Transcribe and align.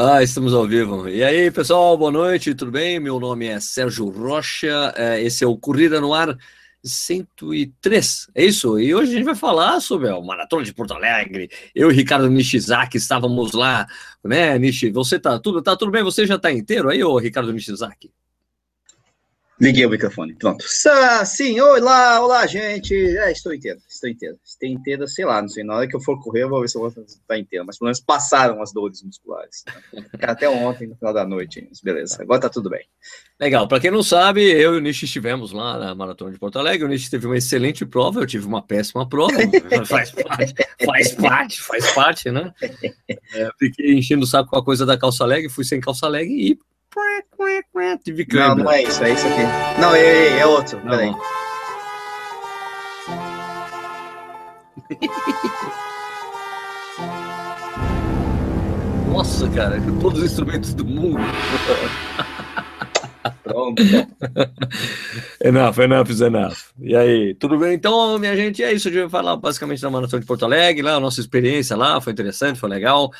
Ah, 0.00 0.22
estamos 0.22 0.54
ao 0.54 0.64
vivo. 0.64 1.08
E 1.08 1.24
aí, 1.24 1.50
pessoal, 1.50 1.98
boa 1.98 2.12
noite, 2.12 2.54
tudo 2.54 2.70
bem? 2.70 3.00
Meu 3.00 3.18
nome 3.18 3.46
é 3.48 3.58
Sérgio 3.58 4.08
Rocha, 4.08 4.94
é, 4.96 5.20
esse 5.20 5.42
é 5.42 5.46
o 5.46 5.56
Corrida 5.56 6.00
no 6.00 6.14
Ar 6.14 6.38
103, 6.84 8.28
é 8.32 8.44
isso? 8.44 8.78
E 8.78 8.94
hoje 8.94 9.10
a 9.10 9.14
gente 9.16 9.24
vai 9.24 9.34
falar 9.34 9.80
sobre 9.80 10.08
o 10.08 10.22
Maratona 10.22 10.62
de 10.62 10.72
Porto 10.72 10.94
Alegre. 10.94 11.50
Eu 11.74 11.90
e 11.90 11.94
Ricardo 11.94 12.30
Nishizaki 12.30 12.96
estávamos 12.96 13.50
lá, 13.52 13.88
né, 14.24 14.56
Nishi? 14.56 14.88
Você 14.92 15.18
tá 15.18 15.36
tudo, 15.40 15.60
tá 15.60 15.76
tudo 15.76 15.90
bem? 15.90 16.04
Você 16.04 16.24
já 16.28 16.38
tá 16.38 16.52
inteiro 16.52 16.88
aí, 16.88 17.02
ô 17.02 17.18
Ricardo 17.18 17.52
Nishizaki? 17.52 18.12
Liguei 19.60 19.84
o 19.84 19.90
microfone, 19.90 20.36
pronto. 20.36 20.64
Sim, 21.26 21.58
olá, 21.60 22.20
olá, 22.22 22.46
gente. 22.46 22.94
É, 22.94 23.32
estou 23.32 23.52
inteiro, 23.52 23.80
estou 23.88 24.08
inteiro. 24.08 24.38
Estou 24.44 24.68
inteiro, 24.68 25.08
sei 25.08 25.24
lá, 25.24 25.42
não 25.42 25.48
sei. 25.48 25.64
Na 25.64 25.74
hora 25.74 25.88
que 25.88 25.96
eu 25.96 26.00
for 26.00 26.16
correr, 26.22 26.44
eu 26.44 26.48
vou 26.48 26.60
ver 26.60 26.68
se 26.68 26.78
eu 26.78 26.82
vou 26.82 27.04
estar 27.04 27.36
inteiro. 27.36 27.66
Mas 27.66 27.76
pelo 27.76 27.86
menos 27.86 28.00
passaram 28.00 28.62
as 28.62 28.72
dores 28.72 29.02
musculares. 29.02 29.64
Até 30.22 30.48
ontem, 30.48 30.86
no 30.86 30.94
final 30.94 31.12
da 31.12 31.26
noite. 31.26 31.66
Mas 31.68 31.80
beleza, 31.80 32.22
agora 32.22 32.42
tá 32.42 32.48
tudo 32.48 32.70
bem. 32.70 32.86
Legal, 33.40 33.66
para 33.66 33.80
quem 33.80 33.90
não 33.90 34.02
sabe, 34.02 34.42
eu 34.42 34.74
e 34.74 34.78
o 34.78 34.80
Nish 34.80 35.02
estivemos 35.02 35.50
lá 35.50 35.76
na 35.76 35.94
Maratona 35.94 36.30
de 36.30 36.38
Porto 36.38 36.60
Alegre. 36.60 36.84
O 36.84 36.88
Nish 36.88 37.08
teve 37.08 37.26
uma 37.26 37.36
excelente 37.36 37.84
prova, 37.84 38.20
eu 38.20 38.26
tive 38.26 38.46
uma 38.46 38.62
péssima 38.62 39.08
prova. 39.08 39.32
faz 39.86 40.12
parte, 40.12 40.54
faz 40.84 41.12
parte, 41.14 41.62
faz 41.62 41.94
parte, 41.94 42.30
né? 42.30 42.52
É, 43.34 43.50
fiquei 43.58 43.94
enchendo 43.94 44.22
o 44.22 44.26
saco 44.26 44.50
com 44.50 44.56
a 44.56 44.64
coisa 44.64 44.86
da 44.86 44.96
calça 44.96 45.24
leg, 45.24 45.48
fui 45.48 45.64
sem 45.64 45.80
calça 45.80 46.06
leg 46.06 46.30
e 46.30 46.58
Não, 48.56 48.64
não 48.64 48.72
é 48.72 48.82
isso, 48.82 49.04
é 49.04 49.12
isso 49.12 49.26
aqui. 49.26 49.80
Não, 49.80 49.94
é, 49.94 50.00
é, 50.00 50.38
é 50.38 50.46
outro. 50.46 50.80
Não. 50.84 50.90
Peraí. 50.90 51.14
Nossa, 59.08 59.48
cara, 59.50 59.80
todos 60.00 60.20
os 60.20 60.30
instrumentos 60.30 60.74
do 60.74 60.84
mundo. 60.84 61.18
Pronto. 63.48 63.82
enough, 65.42 65.78
enough 65.78 66.10
is 66.10 66.20
enough. 66.20 66.56
E 66.78 66.94
aí, 66.94 67.34
tudo 67.34 67.58
bem? 67.58 67.74
Então, 67.74 68.18
minha 68.18 68.36
gente, 68.36 68.62
é 68.62 68.72
isso. 68.72 68.88
A 68.88 68.90
gente 68.90 69.00
vai 69.02 69.10
falar 69.10 69.36
basicamente 69.36 69.82
da 69.82 69.90
Maratona 69.90 70.20
de 70.20 70.26
Porto 70.26 70.44
Alegre, 70.44 70.82
lá, 70.82 70.94
a 70.94 71.00
nossa 71.00 71.20
experiência 71.20 71.76
lá, 71.76 72.00
foi 72.00 72.12
interessante, 72.12 72.60
foi 72.60 72.68
legal. 72.68 73.10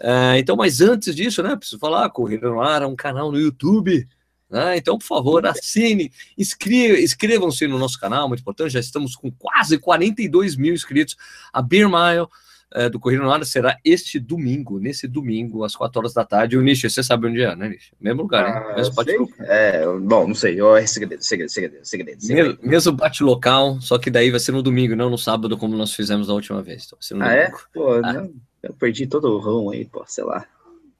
Uh, 0.00 0.36
então, 0.36 0.56
mas 0.56 0.80
antes 0.80 1.14
disso, 1.14 1.42
né, 1.42 1.56
preciso 1.56 1.78
falar, 1.78 2.10
Corrida 2.10 2.48
no 2.48 2.60
Ar 2.60 2.82
é 2.82 2.86
um 2.86 2.96
canal 2.96 3.30
no 3.30 3.38
YouTube. 3.38 4.06
Né? 4.50 4.76
Então, 4.76 4.98
por 4.98 5.06
favor, 5.06 5.46
assine, 5.46 6.12
inscrevam-se 6.36 7.66
no 7.66 7.78
nosso 7.78 7.98
canal, 7.98 8.28
muito 8.28 8.40
importante. 8.40 8.72
Já 8.72 8.80
estamos 8.80 9.16
com 9.16 9.30
quase 9.30 9.78
42 9.78 10.56
mil 10.56 10.74
inscritos. 10.74 11.16
A 11.52 11.62
Beer 11.62 11.88
Mile 11.88 12.26
é, 12.74 12.88
do 12.88 12.98
Corrida 12.98 13.22
no 13.22 13.30
Ar 13.30 13.44
será 13.44 13.76
este 13.84 14.18
domingo, 14.18 14.78
nesse 14.78 15.06
domingo, 15.06 15.64
às 15.64 15.76
4 15.76 15.98
horas 15.98 16.12
da 16.12 16.24
tarde. 16.24 16.56
O 16.56 16.62
Nish, 16.62 16.82
você 16.82 17.02
sabe 17.02 17.28
onde 17.28 17.42
é, 17.42 17.54
né, 17.54 17.68
Nish? 17.68 17.92
Mesmo 18.00 18.22
lugar, 18.22 18.48
hein? 18.48 18.54
Ah, 18.54 18.76
mesmo 18.76 18.94
bate 18.94 19.16
É, 19.40 19.86
bom, 19.86 20.26
não 20.26 20.34
sei. 20.34 20.60
Eu, 20.60 20.76
é 20.76 20.86
segredo, 20.86 21.22
segredo, 21.22 21.48
segredo, 21.50 21.78
segredo, 21.82 22.20
segredo. 22.20 22.58
Mesmo 22.62 22.92
bate 22.92 23.22
local, 23.22 23.80
só 23.80 23.98
que 23.98 24.10
daí 24.10 24.30
vai 24.30 24.40
ser 24.40 24.52
no 24.52 24.62
domingo, 24.62 24.96
não 24.96 25.10
no 25.10 25.18
sábado, 25.18 25.56
como 25.56 25.76
nós 25.76 25.94
fizemos 25.94 26.26
da 26.26 26.34
última 26.34 26.62
vez. 26.62 26.86
Então, 26.86 27.22
ah, 27.22 27.32
é? 27.32 27.52
Pô, 27.72 27.92
ah. 27.92 28.12
Não, 28.12 28.34
eu 28.62 28.74
perdi 28.74 29.06
todo 29.06 29.28
o 29.28 29.38
rão 29.38 29.70
aí, 29.70 29.84
pô, 29.84 30.04
sei 30.06 30.24
lá. 30.24 30.46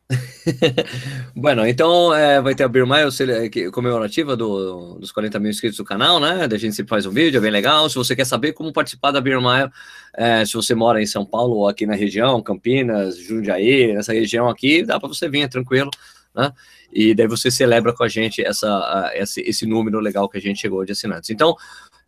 bueno, 1.35 1.67
então 1.67 2.15
é, 2.15 2.41
vai 2.41 2.55
ter 2.55 2.63
a 2.63 2.69
Beer 2.69 2.87
Mile 2.87 3.11
comemorativa 3.73 4.37
do, 4.37 4.99
dos 5.01 5.11
40 5.11 5.39
mil 5.41 5.51
inscritos 5.51 5.77
do 5.77 5.85
canal, 5.85 6.21
né? 6.21 6.47
Da 6.47 6.57
gente 6.57 6.77
sempre 6.77 6.91
faz 6.91 7.07
um 7.07 7.11
vídeo, 7.11 7.39
é 7.39 7.41
bem 7.41 7.51
legal. 7.51 7.89
Se 7.89 7.97
você 7.97 8.15
quer 8.15 8.25
saber 8.25 8.53
como 8.53 8.73
participar 8.73 9.11
da 9.11 9.21
Beer 9.21 9.41
Mile, 9.41 9.71
é, 10.15 10.45
se 10.45 10.55
você 10.55 10.75
mora 10.75 11.03
em 11.03 11.07
São 11.07 11.27
Paulo 11.27 11.57
ou 11.57 11.69
aqui 11.69 11.87
na 11.87 11.95
região, 11.95 12.41
Campinas, 12.41 13.19
Jundiaí, 13.19 13.95
nessa 13.95 14.13
região 14.13 14.49
aqui, 14.49 14.85
dá 14.85 15.01
para 15.01 15.09
você 15.09 15.29
vir, 15.29 15.43
é 15.43 15.49
tranquilo, 15.49 15.91
né? 16.35 16.53
E 16.93 17.15
daí 17.15 17.27
você 17.27 17.51
celebra 17.51 17.93
com 17.93 18.05
a 18.05 18.09
gente 18.09 18.43
essa, 18.43 19.13
esse, 19.15 19.41
esse 19.43 19.67
número 19.67 20.01
legal 20.01 20.29
que 20.29 20.39
a 20.39 20.41
gente 20.41 20.61
chegou 20.61 20.85
de 20.85 20.93
assinantes. 20.93 21.31
Então, 21.31 21.57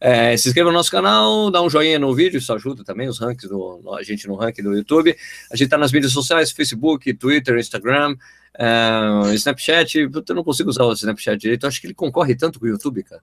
é, 0.00 0.36
se 0.36 0.48
inscreva 0.48 0.70
no 0.70 0.76
nosso 0.76 0.90
canal, 0.90 1.50
dá 1.50 1.60
um 1.60 1.68
joinha 1.68 1.98
no 1.98 2.14
vídeo, 2.14 2.38
isso 2.38 2.52
ajuda 2.52 2.84
também 2.84 3.08
os 3.08 3.18
rankings 3.18 3.48
do, 3.48 3.82
a 3.98 4.02
gente 4.02 4.28
no 4.28 4.36
ranking 4.36 4.62
do 4.62 4.72
YouTube. 4.72 5.16
A 5.50 5.56
gente 5.56 5.66
está 5.66 5.76
nas 5.76 5.90
mídias 5.90 6.12
sociais, 6.12 6.52
Facebook, 6.52 7.12
Twitter, 7.14 7.58
Instagram, 7.58 8.16
é, 8.56 9.34
Snapchat. 9.34 9.98
Eu 9.98 10.34
não 10.34 10.44
consigo 10.44 10.70
usar 10.70 10.84
o 10.84 10.92
Snapchat 10.92 11.36
direito, 11.38 11.66
acho 11.66 11.80
que 11.80 11.88
ele 11.88 11.94
concorre 11.94 12.36
tanto 12.36 12.60
com 12.60 12.66
o 12.66 12.68
YouTube, 12.68 13.02
cara. 13.02 13.22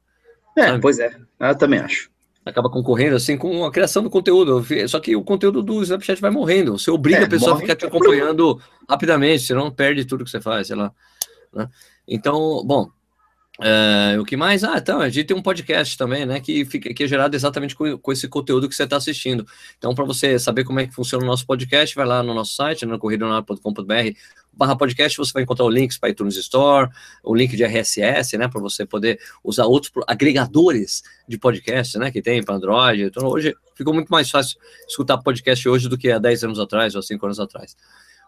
É, 0.58 0.68
sabe? 0.68 0.81
pois 0.81 1.00
é, 1.00 1.16
eu 1.40 1.58
também 1.58 1.79
acho. 1.79 2.09
Acaba 2.46 2.69
concorrendo 2.69 3.16
assim 3.16 3.38
com 3.38 3.66
a 3.66 3.72
criação 3.72 4.03
do 4.03 4.09
conteúdo. 4.09 4.63
Só 4.88 5.00
que 5.00 5.16
o 5.16 5.24
conteúdo 5.24 5.63
do 5.63 5.81
Snapchat 5.81 6.22
vai 6.22 6.29
morrendo. 6.29 6.78
Você 6.78 6.91
obriga 6.91 7.22
é, 7.22 7.24
a 7.24 7.29
pessoa 7.29 7.56
a 7.56 7.59
ficar 7.59 7.75
te 7.75 7.85
acompanhando 7.85 8.62
rapidamente, 8.88 9.44
senão 9.44 9.72
perde 9.72 10.06
tudo 10.06 10.24
que 10.24 10.29
você 10.29 10.40
faz, 10.41 10.68
sei 10.68 10.75
lá. 10.75 10.91
Né? 11.55 11.69
Então, 12.07 12.63
bom, 12.66 12.91
é, 13.61 14.19
o 14.19 14.25
que 14.25 14.35
mais? 14.35 14.66
Ah, 14.66 14.77
então, 14.77 14.99
a 14.99 15.07
gente 15.07 15.27
tem 15.27 15.38
um 15.38 15.41
podcast 15.41 15.97
também, 15.97 16.25
né, 16.25 16.41
que, 16.41 16.66
fica, 16.66 16.93
que 16.93 17.03
é 17.03 17.07
gerado 17.07 17.35
exatamente 17.35 17.73
com, 17.73 17.97
com 17.97 18.11
esse 18.11 18.27
conteúdo 18.27 18.67
que 18.67 18.75
você 18.75 18.83
está 18.83 18.97
assistindo. 18.97 19.47
Então, 19.77 19.95
para 19.95 20.03
você 20.03 20.38
saber 20.38 20.66
como 20.66 20.81
é 20.81 20.88
que 20.88 20.93
funciona 20.93 21.23
o 21.23 21.27
nosso 21.27 21.45
podcast, 21.45 21.95
vai 21.95 22.05
lá 22.05 22.21
no 22.21 22.33
nosso 22.33 22.53
site, 22.53 22.85
no 22.85 22.99
corridonar.com.br 22.99 23.91
barra 24.51 24.75
podcast, 24.75 25.17
você 25.17 25.33
vai 25.33 25.43
encontrar 25.43 25.66
o 25.66 25.69
links 25.69 25.97
para 25.97 26.09
iTunes 26.09 26.35
Store, 26.38 26.89
o 27.23 27.35
link 27.35 27.55
de 27.55 27.63
RSS, 27.63 28.37
né, 28.37 28.47
para 28.47 28.61
você 28.61 28.85
poder 28.85 29.19
usar 29.43 29.66
outros 29.66 29.91
agregadores 30.07 31.03
de 31.27 31.37
podcast, 31.37 31.97
né, 31.97 32.11
que 32.11 32.22
tem 32.22 32.43
para 32.43 32.55
Android. 32.55 33.03
Então, 33.03 33.27
hoje 33.27 33.55
ficou 33.73 33.93
muito 33.93 34.09
mais 34.09 34.29
fácil 34.29 34.57
escutar 34.87 35.17
podcast 35.17 35.67
hoje 35.67 35.89
do 35.89 35.97
que 35.97 36.11
há 36.11 36.19
10 36.19 36.45
anos 36.45 36.59
atrás 36.59 36.95
ou 36.95 37.01
5 37.01 37.25
anos 37.25 37.39
atrás. 37.39 37.75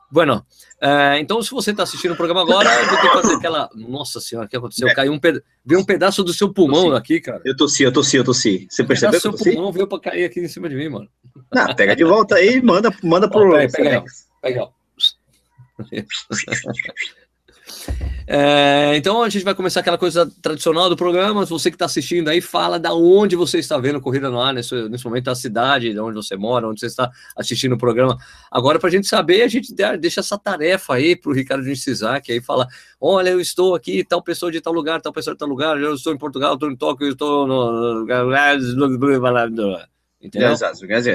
Bueno, 0.09 0.45
uh, 0.81 1.18
então 1.19 1.41
se 1.41 1.51
você 1.51 1.72
está 1.72 1.84
assistindo 1.84 2.12
o 2.13 2.16
programa 2.16 2.41
agora, 2.41 2.73
eu 2.73 2.88
vou 2.88 2.97
ter 2.97 3.09
que 3.09 3.13
fazer 3.22 3.34
aquela. 3.35 3.69
Nossa 3.75 4.22
senhora, 4.22 4.47
o 4.47 4.50
que 4.50 4.56
aconteceu? 4.56 4.88
É. 4.88 4.94
Caiu 4.94 5.12
um, 5.12 5.19
peda... 5.19 5.44
veio 5.66 5.81
um 5.81 5.84
pedaço 5.84 6.23
do 6.23 6.34
seu 6.34 6.53
pulmão 6.53 6.95
aqui, 6.95 7.19
cara. 7.19 7.41
Eu 7.44 7.56
tossi, 7.56 7.84
eu 7.84 7.91
tossi, 7.91 8.18
eu 8.18 8.23
tossi. 8.23 8.68
Você 8.69 8.84
um 8.84 8.88
percebeu? 8.88 9.18
O 9.18 9.22
seu 9.22 9.34
pulmão 9.34 9.72
veio 9.72 9.88
para 9.88 10.00
cair 10.00 10.23
aqui 10.23 10.40
em 10.40 10.47
cima 10.47 10.69
de 10.69 10.75
mim, 10.75 10.88
mano. 10.88 11.09
Não, 11.53 11.75
pega 11.75 11.95
de 11.95 12.06
volta 12.06 12.35
aí 12.35 12.57
e 12.57 12.62
manda, 12.62 12.90
manda 13.03 13.29
pro. 13.29 13.50
Oh, 13.50 13.51
pega, 13.51 13.72
pega, 13.72 14.03
pega. 14.41 14.69
É, 18.29 18.94
então 18.97 19.23
a 19.23 19.29
gente 19.29 19.45
vai 19.45 19.55
começar 19.55 19.79
aquela 19.79 19.97
coisa 19.97 20.29
tradicional 20.41 20.89
do 20.89 20.97
programa. 20.97 21.45
Você 21.45 21.72
que 21.72 21.75
está 21.75 21.85
assistindo 21.85 22.28
aí, 22.28 22.41
fala 22.41 22.78
da 22.78 22.94
onde 22.94 23.38
você 23.38 23.59
está 23.59 23.78
vendo 23.78 24.01
Corrida 24.01 24.29
no 24.29 24.41
Ar 24.41 24.53
nesse, 24.53 24.89
nesse 24.89 25.05
momento, 25.05 25.25
da 25.25 25.35
cidade, 25.35 25.94
de 25.94 26.00
onde 26.00 26.16
você 26.16 26.35
mora, 26.35 26.67
onde 26.67 26.81
você 26.81 26.88
está 26.88 27.09
assistindo 27.38 27.73
o 27.73 27.77
programa. 27.77 28.17
Agora, 28.51 28.79
para 28.79 28.89
a 28.89 28.91
gente 28.91 29.07
saber, 29.07 29.44
a 29.44 29.47
gente 29.47 29.73
deixa 30.00 30.19
essa 30.19 30.38
tarefa 30.38 30.95
aí 30.95 31.16
para 31.16 31.31
o 31.31 31.33
Ricardo 31.33 31.63
que 32.23 32.31
aí 32.33 32.41
fala: 32.41 32.67
olha, 33.00 33.29
eu 33.29 33.39
estou 33.39 33.75
aqui, 33.75 34.03
tal 34.03 34.22
pessoa 34.22 34.51
de 34.51 34.59
tal 34.59 34.73
lugar, 34.73 35.01
tal 35.01 35.13
pessoa 35.13 35.33
de 35.33 35.39
tal 35.39 35.47
lugar, 35.47 35.79
eu 35.79 35.94
estou 35.94 36.13
em 36.13 36.17
Portugal, 36.17 36.56
estou 36.56 36.69
em 36.69 36.75
Tóquio, 36.75 37.07
estou 37.07 37.47
no. 37.47 38.06
Entendeu? 40.22 40.50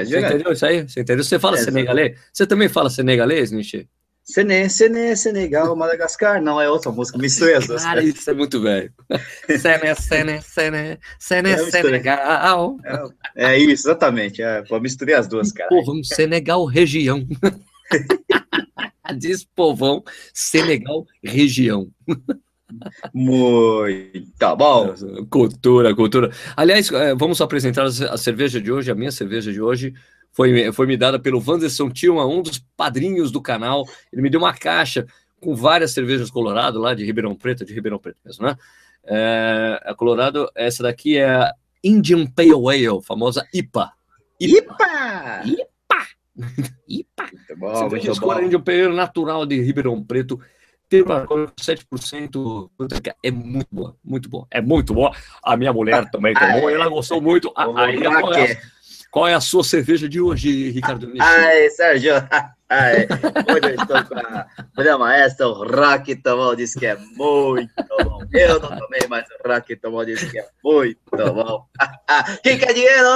Você 0.09 0.19
entendeu 0.19 0.51
isso 0.51 0.65
aí? 0.65 0.89
Você 0.89 1.01
entendeu? 1.01 1.23
Você 1.23 1.37
fala 1.37 1.57
senegalês? 1.57 2.19
Você 2.31 2.47
também 2.47 2.69
fala 2.69 2.89
senegalês, 2.89 3.51
Nishi? 3.51 3.87
Sené, 4.25 4.69
Sené, 4.69 5.15
Senegal, 5.15 5.75
Madagascar. 5.75 6.41
Não, 6.41 6.59
é 6.59 6.69
outra 6.69 6.91
música, 6.91 7.17
misturei 7.17 7.55
as 7.55 7.67
duas. 7.67 7.83
Cara, 7.83 8.01
isso 8.01 8.29
é 8.29 8.33
muito 8.33 8.61
velho. 8.61 8.91
Sené, 9.59 9.95
Sené, 9.95 10.41
Sené, 10.41 10.97
Sené, 11.19 11.51
é, 11.51 11.57
Senegal. 11.57 12.77
É, 13.35 13.53
é, 13.53 13.57
isso, 13.57 13.87
exatamente. 13.87 14.41
É, 14.41 14.61
pô, 14.61 14.79
misturei 14.79 15.15
as 15.15 15.27
duas, 15.27 15.51
cara. 15.51 15.69
Povão 15.69 16.01
Senegal, 16.03 16.65
região. 16.65 17.27
Diz 19.17 19.43
povão 19.43 20.01
Senegal, 20.33 21.05
região. 21.21 21.89
Muito 23.13 24.55
bom. 24.57 24.93
Cultura, 25.29 25.93
cultura. 25.93 26.31
Aliás, 26.55 26.89
é, 26.91 27.13
vamos 27.13 27.41
apresentar 27.41 27.85
a 27.85 28.17
cerveja 28.17 28.61
de 28.61 28.71
hoje, 28.71 28.89
a 28.89 28.95
minha 28.95 29.11
cerveja 29.11 29.51
de 29.51 29.61
hoje 29.61 29.93
foi, 30.33 30.71
foi 30.73 30.87
me 30.87 30.97
dada 30.97 31.19
pelo 31.19 31.41
Wanderson 31.45 31.89
Tilma, 31.91 32.25
um 32.25 32.41
dos 32.41 32.57
padrinhos 32.75 33.31
do 33.31 33.39
canal. 33.39 33.87
Ele 34.11 34.21
me 34.21 34.29
deu 34.29 34.39
uma 34.39 34.53
caixa 34.53 35.05
com 35.39 35.55
várias 35.55 35.91
cervejas 35.91 36.31
Colorado 36.31 36.79
lá 36.79 36.93
de 36.95 37.05
Ribeirão 37.05 37.35
Preto, 37.35 37.63
de 37.63 37.73
Ribeirão 37.73 37.99
Preto 37.99 38.17
mesmo, 38.25 38.45
né? 38.45 38.57
É, 39.05 39.79
a 39.85 39.93
Colorado, 39.93 40.49
essa 40.55 40.81
daqui 40.81 41.17
é 41.17 41.29
a 41.29 41.53
Indian 41.83 42.25
Pale 42.25 42.51
Ale, 42.51 43.01
famosa 43.03 43.47
IPA. 43.53 43.91
IPA! 44.39 45.43
IPA! 45.45 46.07
IPA! 46.87 47.23
Muito 47.33 47.57
bom, 47.57 47.75
cerveja 47.75 48.07
muito 48.07 48.21
bom. 48.21 48.41
Indian 48.41 48.61
Pale 48.61 48.81
Ale 48.81 48.95
natural 48.95 49.45
de 49.45 49.61
Ribeirão 49.61 50.03
Preto. 50.03 50.39
Tem 50.89 51.01
uma 51.01 51.25
7%. 51.25 52.69
É 53.23 53.31
muito 53.31 53.67
boa, 53.71 53.95
muito 54.03 54.29
boa. 54.29 54.47
É 54.49 54.61
muito 54.61 54.93
boa. 54.93 55.11
A 55.43 55.57
minha 55.57 55.73
mulher 55.73 56.09
também 56.09 56.33
tomou, 56.33 56.69
ela 56.69 56.87
gostou 56.87 57.21
muito. 57.21 57.51
Aí, 57.55 57.99
qual 59.13 59.27
é 59.27 59.35
a 59.35 59.39
sua 59.39 59.63
cerveja 59.63 60.09
de 60.09 60.19
hoje, 60.19 60.71
Ricardo 60.71 61.05
Nishi? 61.05 61.21
Ai, 61.21 61.69
Sérgio. 61.69 62.13
Ai, 62.67 63.05
hoje 63.47 63.75
eu 63.75 63.83
estou 63.83 64.03
com 64.05 64.15
a 64.15 64.47
mulher 64.75 64.97
maestra, 64.97 65.47
o 65.47 65.53
Rock 65.53 66.15
tomou, 66.15 66.55
disse 66.55 66.79
que 66.79 66.87
é 66.87 66.97
muito 67.15 67.71
bom. 67.99 68.23
Eu 68.33 68.59
não 68.59 68.69
tomei, 68.69 69.01
mas 69.07 69.25
o 69.27 69.47
Rock 69.47 69.75
tomou, 69.75 70.03
disse 70.03 70.31
que 70.31 70.39
é 70.39 70.47
muito 70.63 71.03
bom. 71.15 71.67
Quem 72.41 72.57
quer 72.57 72.73
dinheiro? 72.73 73.07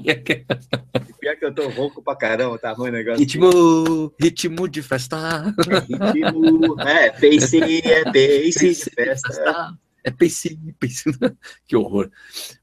Pior 1.20 1.36
que 1.36 1.44
eu 1.44 1.54
tô 1.54 1.68
rouco 1.68 2.02
pra 2.02 2.16
caramba, 2.16 2.58
tá 2.58 2.72
ruim 2.72 2.88
o 2.88 2.92
negócio. 2.92 3.18
Ritmo, 3.18 4.14
ritmo 4.18 4.66
de 4.66 4.82
festa. 4.82 5.54
Ritmo, 5.86 6.80
é, 6.80 7.10
pace, 7.10 7.82
é 7.84 8.04
pace 8.04 8.74
de 8.74 8.90
festa. 8.90 9.76
É 10.04 10.10
pace, 10.10 10.58
pace. 10.80 11.04
que 11.66 11.76
horror. 11.76 12.10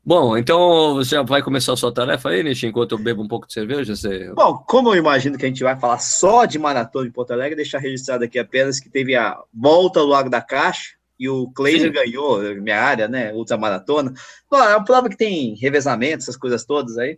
Bom, 0.03 0.37
então 0.37 0.95
você 0.95 1.11
já 1.11 1.21
vai 1.21 1.41
começar 1.41 1.73
a 1.73 1.77
sua 1.77 1.93
tarefa 1.93 2.29
aí, 2.29 2.43
Nish, 2.43 2.63
enquanto 2.63 2.93
eu 2.93 2.97
bebo 2.97 3.21
um 3.21 3.27
pouco 3.27 3.47
de 3.47 3.53
cerveja? 3.53 3.95
Você... 3.95 4.33
Bom, 4.33 4.57
como 4.67 4.89
eu 4.89 4.95
imagino 4.95 5.37
que 5.37 5.45
a 5.45 5.47
gente 5.47 5.63
vai 5.63 5.77
falar 5.79 5.99
só 5.99 6.45
de 6.45 6.57
maratona 6.57 7.07
em 7.07 7.11
Porto 7.11 7.31
Alegre, 7.31 7.55
deixar 7.55 7.79
registrado 7.79 8.23
aqui 8.23 8.39
apenas 8.39 8.79
que 8.79 8.89
teve 8.89 9.15
a 9.15 9.37
volta 9.53 9.99
ao 9.99 10.07
Lago 10.07 10.29
da 10.29 10.41
Caixa, 10.41 10.95
e 11.19 11.29
o 11.29 11.49
Cleiser 11.51 11.91
ganhou 11.91 12.41
minha 12.55 12.81
área, 12.81 13.07
né? 13.07 13.33
Ultramaratona. 13.33 14.13
É 14.51 14.55
uma 14.55 14.83
prova 14.83 15.09
que 15.09 15.17
tem 15.17 15.55
revezamento, 15.55 16.23
essas 16.23 16.37
coisas 16.37 16.65
todas 16.65 16.97
aí. 16.97 17.17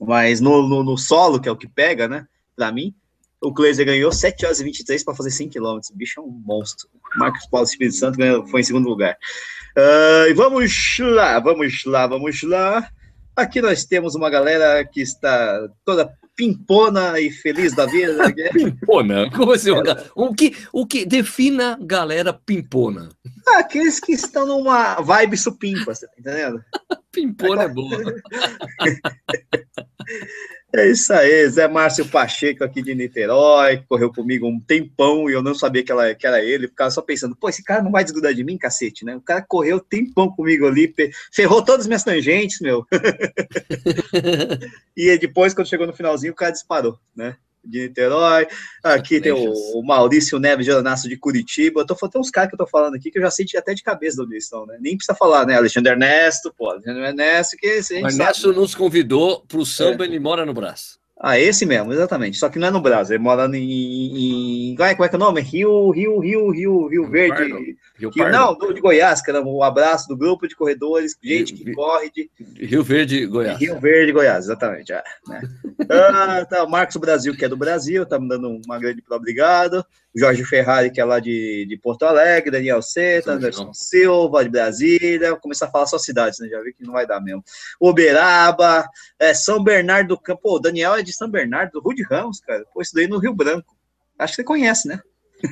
Mas 0.00 0.40
no, 0.40 0.66
no, 0.66 0.84
no 0.84 0.96
solo, 0.96 1.40
que 1.40 1.48
é 1.48 1.52
o 1.52 1.56
que 1.56 1.68
pega, 1.68 2.06
né? 2.06 2.26
Para 2.54 2.70
mim, 2.70 2.94
o 3.46 3.54
Cleiser 3.54 3.86
ganhou 3.86 4.10
7 4.10 4.44
horas 4.44 4.60
e 4.60 4.64
23 4.64 5.04
para 5.04 5.14
fazer 5.14 5.30
5 5.30 5.52
km. 5.52 5.78
O 5.90 5.96
bicho 5.96 6.20
é 6.20 6.22
um 6.22 6.42
monstro. 6.44 6.88
Marcos 7.16 7.46
Paulo 7.46 7.66
Espírito 7.66 7.96
Santo 7.96 8.18
ganhou, 8.18 8.46
foi 8.46 8.60
em 8.60 8.64
segundo 8.64 8.88
lugar. 8.88 9.16
Uh, 9.76 10.34
vamos 10.34 10.96
lá, 10.98 11.38
vamos 11.38 11.84
lá, 11.84 12.06
vamos 12.06 12.42
lá. 12.42 12.90
Aqui 13.36 13.60
nós 13.60 13.84
temos 13.84 14.14
uma 14.14 14.30
galera 14.30 14.84
que 14.84 15.00
está 15.00 15.68
toda 15.84 16.10
pimpona 16.34 17.20
e 17.20 17.30
feliz 17.30 17.74
da 17.74 17.86
vida. 17.86 18.34
Pimpona? 18.52 19.30
Como 19.30 19.52
assim? 19.52 19.70
É. 19.70 20.10
O 20.14 20.34
que, 20.34 20.56
o 20.72 20.86
que 20.86 21.06
defina 21.06 21.78
galera 21.80 22.32
pimpona? 22.32 23.08
Aqueles 23.56 24.00
que 24.00 24.12
estão 24.12 24.46
numa 24.46 24.96
vibe 24.96 25.36
supimpa, 25.36 25.94
você 25.94 26.06
tá 26.06 26.12
entendendo? 26.18 26.62
pimpona 27.12 27.62
é 27.62 27.68
boa. 27.68 27.98
É 30.74 30.90
isso 30.90 31.12
aí, 31.12 31.48
Zé 31.48 31.68
Márcio 31.68 32.08
Pacheco 32.08 32.64
aqui 32.64 32.82
de 32.82 32.94
Niterói, 32.94 33.78
que 33.78 33.86
correu 33.86 34.12
comigo 34.12 34.46
um 34.46 34.60
tempão 34.60 35.30
e 35.30 35.32
eu 35.32 35.42
não 35.42 35.54
sabia 35.54 35.82
que, 35.82 35.92
ela, 35.92 36.14
que 36.14 36.26
era 36.26 36.42
ele, 36.42 36.68
ficava 36.68 36.90
só 36.90 37.00
pensando, 37.00 37.36
pô, 37.36 37.48
esse 37.48 37.62
cara 37.62 37.82
não 37.82 37.92
vai 37.92 38.02
desgrudar 38.02 38.34
de 38.34 38.42
mim, 38.42 38.58
cacete, 38.58 39.04
né? 39.04 39.16
O 39.16 39.20
cara 39.20 39.44
correu 39.46 39.80
tempão 39.80 40.28
comigo 40.28 40.66
ali, 40.66 40.92
ferrou 41.32 41.64
todas 41.64 41.82
as 41.82 41.86
minhas 41.86 42.04
tangentes, 42.04 42.60
meu. 42.60 42.84
e 44.96 45.16
depois, 45.16 45.54
quando 45.54 45.68
chegou 45.68 45.86
no 45.86 45.94
finalzinho, 45.94 46.32
o 46.32 46.36
cara 46.36 46.50
disparou, 46.50 46.98
né? 47.14 47.36
De 47.66 47.88
Niterói. 47.88 48.46
Aqui 48.82 49.20
tem 49.20 49.32
o, 49.32 49.52
o, 49.52 49.82
Maurício 49.84 50.38
Neves 50.38 50.64
de 50.64 50.72
Anasso 50.72 51.08
de 51.08 51.16
Curitiba. 51.16 51.80
Eu 51.80 51.86
tô 51.86 51.94
tem 52.08 52.20
uns 52.20 52.30
caras 52.30 52.50
que 52.50 52.54
eu 52.54 52.58
tô 52.58 52.66
falando 52.66 52.94
aqui 52.94 53.10
que 53.10 53.18
eu 53.18 53.22
já 53.22 53.30
senti 53.30 53.56
até 53.56 53.74
de 53.74 53.82
cabeça 53.82 54.18
da 54.18 54.22
audição, 54.22 54.66
né? 54.66 54.76
Nem 54.80 54.96
precisa 54.96 55.16
falar, 55.16 55.46
né? 55.46 55.56
Alexandre 55.56 55.92
Ernesto, 55.92 56.52
pô, 56.56 56.70
Alexandre 56.70 57.02
Ernesto, 57.02 57.56
que 57.56 57.66
esse, 57.66 57.94
O 57.94 58.06
Ernesto 58.06 58.42
sabe. 58.42 58.54
nos 58.54 58.74
convidou 58.74 59.44
pro 59.46 59.66
samba, 59.66 60.04
é. 60.04 60.06
ele 60.06 60.18
mora 60.18 60.46
no 60.46 60.54
braço. 60.54 60.98
Ah, 61.18 61.40
esse 61.40 61.64
mesmo, 61.64 61.92
exatamente. 61.92 62.36
Só 62.36 62.50
que 62.50 62.58
não 62.58 62.68
é 62.68 62.70
no 62.70 62.80
Brasil, 62.80 63.16
ele 63.16 63.24
mora 63.24 63.46
em. 63.56 64.72
em... 64.72 64.76
É, 64.78 64.94
como 64.94 65.04
é 65.04 65.08
que 65.08 65.14
é 65.14 65.18
o 65.18 65.20
nome? 65.20 65.40
Rio, 65.40 65.90
Rio, 65.90 66.18
Rio, 66.18 66.50
Rio, 66.50 66.88
Rio 66.88 67.10
Verde. 67.10 67.76
Rio, 67.98 68.10
Rio 68.10 68.30
Não, 68.30 68.54
do, 68.56 68.72
de 68.72 68.80
Goiás, 68.80 69.22
caramba. 69.22 69.48
Um 69.48 69.62
abraço 69.62 70.08
do 70.08 70.16
grupo 70.16 70.46
de 70.46 70.54
corredores, 70.54 71.16
gente 71.22 71.54
que 71.54 71.72
corre 71.72 72.10
de. 72.10 72.30
Rio 72.56 72.82
Verde, 72.82 73.26
Goiás. 73.26 73.58
Rio 73.58 73.80
Verde, 73.80 74.12
Goiás, 74.12 74.44
exatamente. 74.44 74.92
É, 74.92 75.02
né? 75.28 75.42
ah, 75.90 76.44
tá, 76.44 76.64
o 76.64 76.70
Marcos 76.70 76.96
Brasil, 76.96 77.34
que 77.36 77.44
é 77.44 77.48
do 77.48 77.56
Brasil, 77.56 78.04
tá 78.04 78.18
me 78.18 78.28
dando 78.28 78.60
uma 78.66 78.78
grande 78.78 79.02
obrigado. 79.10 79.84
Jorge 80.14 80.44
Ferrari, 80.44 80.90
que 80.90 81.00
é 81.00 81.04
lá 81.04 81.20
de, 81.20 81.66
de 81.68 81.76
Porto 81.76 82.04
Alegre, 82.04 82.50
Daniel 82.50 82.80
Seta, 82.80 83.32
Anderson 83.32 83.72
Silva, 83.74 84.42
de 84.42 84.50
Brasília. 84.50 85.30
Vou 85.30 85.40
começar 85.40 85.66
a 85.66 85.70
falar 85.70 85.86
só 85.86 85.98
cidades, 85.98 86.38
né? 86.38 86.48
Já 86.48 86.60
vi 86.62 86.72
que 86.72 86.84
não 86.84 86.94
vai 86.94 87.06
dar 87.06 87.20
mesmo. 87.20 87.44
Uberaba, 87.78 88.88
é, 89.18 89.34
São 89.34 89.62
Bernardo 89.62 90.08
do 90.08 90.18
Campo. 90.18 90.42
Pô, 90.42 90.56
o 90.56 90.58
Daniel 90.58 90.94
é 90.94 91.02
de 91.02 91.12
São 91.12 91.30
Bernardo, 91.30 91.72
do 91.72 91.80
Rude 91.80 92.02
Ramos, 92.02 92.40
cara. 92.40 92.64
Pô, 92.72 92.80
isso 92.80 92.94
daí 92.94 93.06
no 93.06 93.18
Rio 93.18 93.34
Branco. 93.34 93.76
Acho 94.18 94.32
que 94.32 94.36
você 94.36 94.44
conhece, 94.44 94.88
né? 94.88 95.00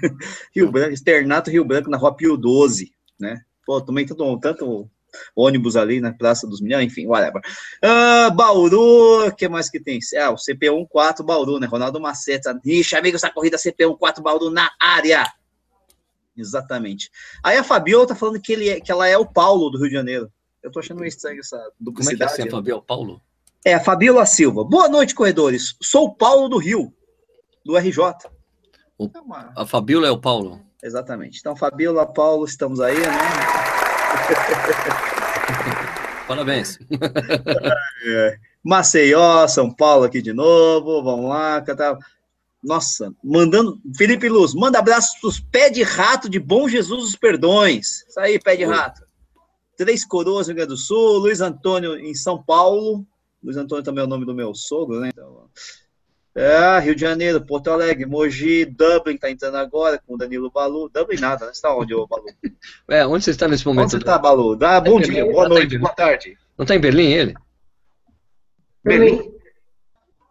Rio 0.54 0.70
Branco, 0.70 0.92
Externato 0.92 1.50
Rio 1.50 1.64
Branco, 1.64 1.90
na 1.90 1.96
rua 1.96 2.14
Pio 2.14 2.36
12, 2.36 2.92
né? 3.18 3.40
Pô, 3.66 3.80
também 3.80 4.06
tanto, 4.06 4.38
tanto 4.40 4.90
ônibus 5.34 5.76
ali 5.76 6.00
na 6.00 6.12
Praça 6.12 6.46
dos 6.46 6.60
Milhões, 6.60 6.86
enfim, 6.86 7.06
whatever. 7.06 7.42
Uh, 7.82 8.34
Bauru, 8.34 9.28
o 9.28 9.32
que 9.34 9.48
mais 9.48 9.70
que 9.70 9.80
tem? 9.80 9.98
Ah, 10.20 10.30
o 10.30 10.36
CP14 10.36 11.24
Bauru, 11.24 11.58
né? 11.58 11.66
Ronaldo 11.66 12.00
Maceta. 12.00 12.58
Ixi, 12.64 12.96
amigo, 12.96 13.16
essa 13.16 13.30
corrida 13.30 13.56
CP14 13.56 14.20
Bauru 14.20 14.50
na 14.50 14.70
área. 14.80 15.24
Exatamente. 16.36 17.10
Aí 17.42 17.56
a 17.56 17.64
Fabiola 17.64 18.06
tá 18.06 18.14
falando 18.14 18.40
que, 18.40 18.52
ele 18.52 18.68
é, 18.68 18.80
que 18.80 18.90
ela 18.90 19.06
é 19.06 19.16
o 19.16 19.26
Paulo 19.26 19.70
do 19.70 19.78
Rio 19.78 19.88
de 19.88 19.94
Janeiro. 19.94 20.30
Eu 20.62 20.70
tô 20.70 20.80
achando 20.80 20.98
meio 20.98 21.08
estranho 21.08 21.40
essa 21.40 21.56
duplicidade. 21.78 22.32
Como 22.32 22.32
é 22.32 22.36
que 22.36 22.42
é 22.42 22.48
a 22.48 22.56
Fabiola 22.56 22.82
Paulo? 22.82 23.22
É, 23.64 23.74
a 23.74 23.80
Fabiola 23.80 24.26
Silva. 24.26 24.64
Boa 24.64 24.88
noite, 24.88 25.14
corredores. 25.14 25.76
Sou 25.80 26.06
o 26.06 26.14
Paulo 26.14 26.48
do 26.48 26.58
Rio, 26.58 26.92
do 27.64 27.76
RJ. 27.76 27.98
O, 28.98 29.10
a 29.56 29.66
Fabiola 29.66 30.06
é 30.06 30.10
o 30.10 30.20
Paulo? 30.20 30.60
Exatamente. 30.82 31.38
Então, 31.40 31.56
Fabiola, 31.56 32.06
Paulo, 32.06 32.44
estamos 32.44 32.80
aí, 32.80 32.98
né? 32.98 33.06
Parabéns. 36.28 36.78
É. 38.06 38.36
Maceió, 38.62 39.48
São 39.48 39.72
Paulo 39.72 40.04
aqui 40.04 40.20
de 40.20 40.34
novo. 40.34 41.02
Vamos 41.02 41.26
lá, 41.26 41.62
cantar. 41.62 41.96
Nossa, 42.62 43.10
mandando. 43.24 43.80
Felipe 43.96 44.28
Luz, 44.28 44.52
manda 44.52 44.78
abraços 44.78 45.18
para 45.18 45.28
os 45.28 45.40
pé 45.40 45.70
de 45.70 45.82
rato 45.82 46.28
de 46.28 46.38
Bom 46.38 46.68
Jesus 46.68 47.02
dos 47.02 47.16
Perdões. 47.16 48.04
Isso 48.06 48.20
aí, 48.20 48.38
pé 48.38 48.56
de 48.56 48.64
rato. 48.64 49.02
Três 49.76 50.04
Coroas, 50.04 50.48
Rio 50.48 50.56
Grande 50.56 50.68
do 50.68 50.76
Sul. 50.76 51.18
Luiz 51.18 51.40
Antônio 51.40 51.96
em 51.96 52.14
São 52.14 52.42
Paulo. 52.42 53.06
Luiz 53.42 53.56
Antônio 53.56 53.82
também 53.82 54.02
é 54.02 54.06
o 54.06 54.10
nome 54.10 54.26
do 54.26 54.34
meu 54.34 54.54
sogro, 54.54 55.00
né? 55.00 55.08
Então, 55.12 55.48
é, 56.36 56.80
Rio 56.80 56.96
de 56.96 57.00
Janeiro, 57.00 57.40
Porto 57.40 57.70
Alegre, 57.70 58.06
Mogi, 58.06 58.64
Dublin 58.64 59.16
tá 59.16 59.30
entrando 59.30 59.56
agora 59.56 60.00
com 60.04 60.14
o 60.14 60.18
Danilo 60.18 60.50
Balu. 60.50 60.90
Dublin 60.92 61.20
nada, 61.20 61.46
né? 61.46 61.52
Você 61.54 61.62
tá 61.62 61.74
onde, 61.76 61.94
ô 61.94 62.06
Balu? 62.06 62.24
É, 62.90 63.06
onde 63.06 63.24
você 63.24 63.30
está 63.30 63.46
nesse 63.46 63.64
momento? 63.64 63.84
Onde 63.84 63.92
você 63.92 64.00
tá, 64.00 64.18
Balu? 64.18 64.56
Dá 64.56 64.80
bom 64.80 65.00
dia, 65.00 65.14
Berlim, 65.14 65.32
boa 65.32 65.48
noite, 65.48 65.78
boa 65.78 65.94
tarde. 65.94 66.36
Não 66.58 66.66
tá 66.66 66.74
em 66.74 66.80
Berlim 66.80 67.12
ele? 67.12 67.34
Berlim. 68.82 69.32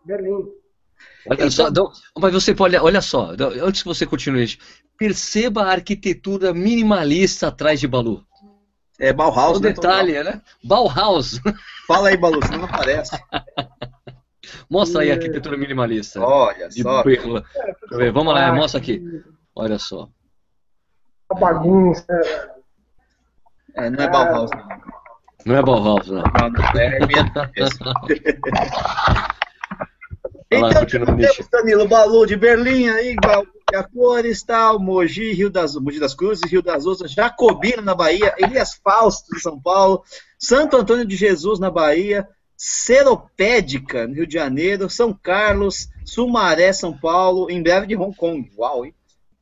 Berlim. 0.05 0.51
Olha 1.29 1.49
só, 1.49 1.69
então, 1.69 1.89
mas 2.19 2.33
você 2.33 2.53
pode, 2.53 2.75
olha 2.75 3.01
só, 3.01 3.31
antes 3.61 3.81
que 3.81 3.87
você 3.87 4.05
continue, 4.05 4.57
perceba 4.97 5.63
a 5.63 5.71
arquitetura 5.71 6.53
minimalista 6.53 7.47
atrás 7.47 7.79
de 7.79 7.87
Balu. 7.87 8.25
É 8.99 9.13
Bauhaus, 9.13 9.57
o 9.57 9.61
né? 9.61 9.69
detalhe, 9.69 10.21
né? 10.21 10.41
Bauhaus. 10.61 11.39
Fala 11.87 12.09
aí, 12.09 12.17
Balu, 12.17 12.45
senão 12.45 12.59
não 12.59 12.65
aparece. 12.65 13.17
Mostra 14.69 15.01
aí 15.01 15.11
a 15.11 15.15
arquitetura 15.15 15.57
minimalista. 15.57 16.21
Olha 16.21 16.69
só. 16.71 17.03
É, 17.99 18.11
Vamos 18.11 18.33
lá, 18.33 18.53
mostra 18.53 18.79
aqui. 18.79 19.01
Olha 19.55 19.79
só. 19.79 20.09
A 21.29 21.35
bagunça. 21.35 22.05
É, 23.75 23.89
não 23.89 24.03
é 24.03 24.09
Bauhaus, 24.09 24.51
não. 24.51 24.67
Não 25.45 25.55
é 25.55 25.61
Bauhaus, 25.61 26.07
não. 26.07 26.23
Não, 26.23 26.49
não 26.49 26.63
é. 26.79 26.99
Então, 30.55 30.69
lá, 30.69 30.85
temos 30.85 31.47
Danilo 31.51 31.87
Balu 31.87 32.27
de 32.27 32.35
Berlim 32.35 32.87
aí, 32.87 33.15
a 33.73 33.83
cores, 33.83 34.43
tal, 34.43 34.79
Mogi, 34.79 35.33
Rio 35.33 35.49
das, 35.49 35.75
Mogi 35.75 35.99
das 35.99 36.13
Cruzes, 36.13 36.49
Rio 36.49 36.61
das 36.61 36.85
Ostras, 36.85 37.11
Jacobina 37.11 37.81
na 37.81 37.95
Bahia, 37.95 38.33
Elias 38.37 38.79
Fausto 38.83 39.33
de 39.33 39.41
São 39.41 39.59
Paulo, 39.59 40.03
Santo 40.37 40.77
Antônio 40.77 41.05
de 41.05 41.15
Jesus 41.15 41.59
na 41.59 41.71
Bahia, 41.71 42.27
Seropédica, 42.57 44.07
no 44.07 44.15
Rio 44.15 44.27
de 44.27 44.33
Janeiro, 44.33 44.89
São 44.89 45.13
Carlos, 45.13 45.89
Sumaré, 46.05 46.71
São 46.73 46.97
Paulo, 46.97 47.49
em 47.49 47.61
breve 47.61 47.87
de 47.87 47.95
Hong 47.95 48.15
Kong. 48.15 48.49
Uau, 48.57 48.85
hein? 48.85 48.93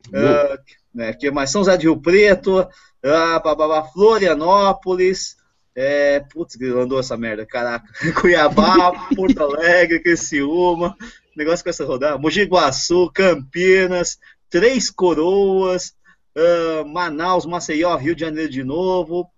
Uh, 0.08 0.58
né, 0.94 1.14
que 1.14 1.30
mais? 1.30 1.52
São 1.52 1.62
José 1.62 1.78
de 1.78 1.84
Rio 1.84 1.98
Preto, 1.98 2.62
uh, 2.62 3.92
Florianópolis, 3.94 5.38
é, 5.76 6.20
putz, 6.20 6.60
andou 6.62 7.00
essa 7.00 7.16
merda, 7.16 7.46
caraca. 7.46 7.86
Cuiabá, 8.20 9.08
Porto 9.16 9.44
Alegre, 9.44 10.02
Criciúma, 10.02 10.96
negócio 11.36 11.64
com 11.64 11.70
essa 11.70 11.86
rodada. 11.86 12.18
Mogi 12.18 12.44
Guaçu, 12.44 13.10
Campinas, 13.14 14.18
Três 14.50 14.90
Coroas, 14.90 15.94
uh, 16.36 16.86
Manaus, 16.86 17.46
Maceió, 17.46 17.96
Rio 17.96 18.16
de 18.16 18.22
Janeiro 18.22 18.52
de 18.52 18.64
novo, 18.64 19.30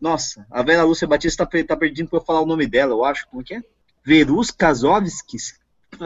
nossa, 0.00 0.46
a 0.50 0.62
Vera 0.62 0.84
Lúcia 0.84 1.06
Batista 1.06 1.44
tá, 1.44 1.58
tá 1.66 1.76
pedindo 1.76 2.08
para 2.08 2.18
eu 2.18 2.24
falar 2.24 2.40
o 2.40 2.46
nome 2.46 2.66
dela, 2.66 2.92
eu 2.92 3.04
acho. 3.04 3.26
Como 3.28 3.42
que 3.42 3.54
é? 3.54 3.62
Verus 4.04 4.50
Kazovskis. 4.50 5.58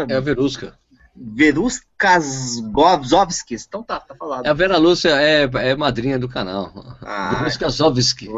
É 0.08 0.14
a 0.14 0.20
Verusca. 0.20 0.78
Verus 1.14 1.82
Kazovskis. 1.98 3.66
Então 3.68 3.82
tá, 3.82 4.00
tá 4.00 4.14
falado. 4.14 4.46
É 4.46 4.48
a 4.48 4.54
Vera 4.54 4.78
Lúcia 4.78 5.10
é, 5.10 5.42
é 5.42 5.76
madrinha 5.76 6.18
do 6.18 6.28
canal. 6.28 6.72
Ah, 7.02 7.36
Verus 7.38 7.56
Kazovskis. 7.56 8.28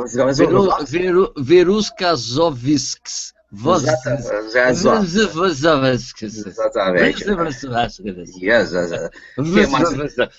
Veru, 0.88 1.32
Verus 1.36 1.90
Kazovskis. 1.90 3.32
Exatamente. 6.44 7.24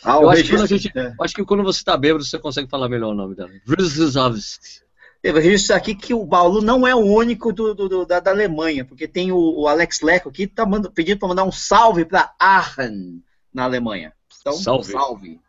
Eu 0.03 1.21
acho 1.21 1.33
que, 1.33 1.45
quando 1.45 1.63
você 1.63 1.79
está 1.79 1.95
bêbado, 1.95 2.25
você 2.25 2.37
consegue 2.37 2.69
falar 2.69 2.89
melhor 2.89 3.11
o 3.11 3.15
nome 3.15 3.35
dela. 3.35 3.49
Wrzowski. 3.65 4.84
Registro 5.31 5.75
aqui 5.75 5.95
que 5.95 6.13
o 6.13 6.25
Baulu 6.25 6.61
não 6.61 6.85
é 6.85 6.93
o 6.93 6.99
único 6.99 7.51
do, 7.51 7.73
do, 7.73 7.89
do 7.89 8.05
da, 8.05 8.19
da, 8.19 8.31
Alemanha, 8.31 8.85
porque 8.85 9.07
tem 9.07 9.31
o, 9.31 9.37
o 9.37 9.67
Alex 9.67 10.01
Leco 10.01 10.29
aqui 10.29 10.45
tá 10.45 10.65
manda, 10.65 10.89
pedindo 10.91 11.19
para 11.19 11.27
mandar 11.27 11.43
um 11.43 11.51
salve 11.51 12.05
para 12.05 12.33
Aachen, 12.39 13.23
na 13.53 13.63
Alemanha. 13.63 14.13
Então, 14.39 14.53
salve. 14.53 14.91
Salve. 14.91 15.41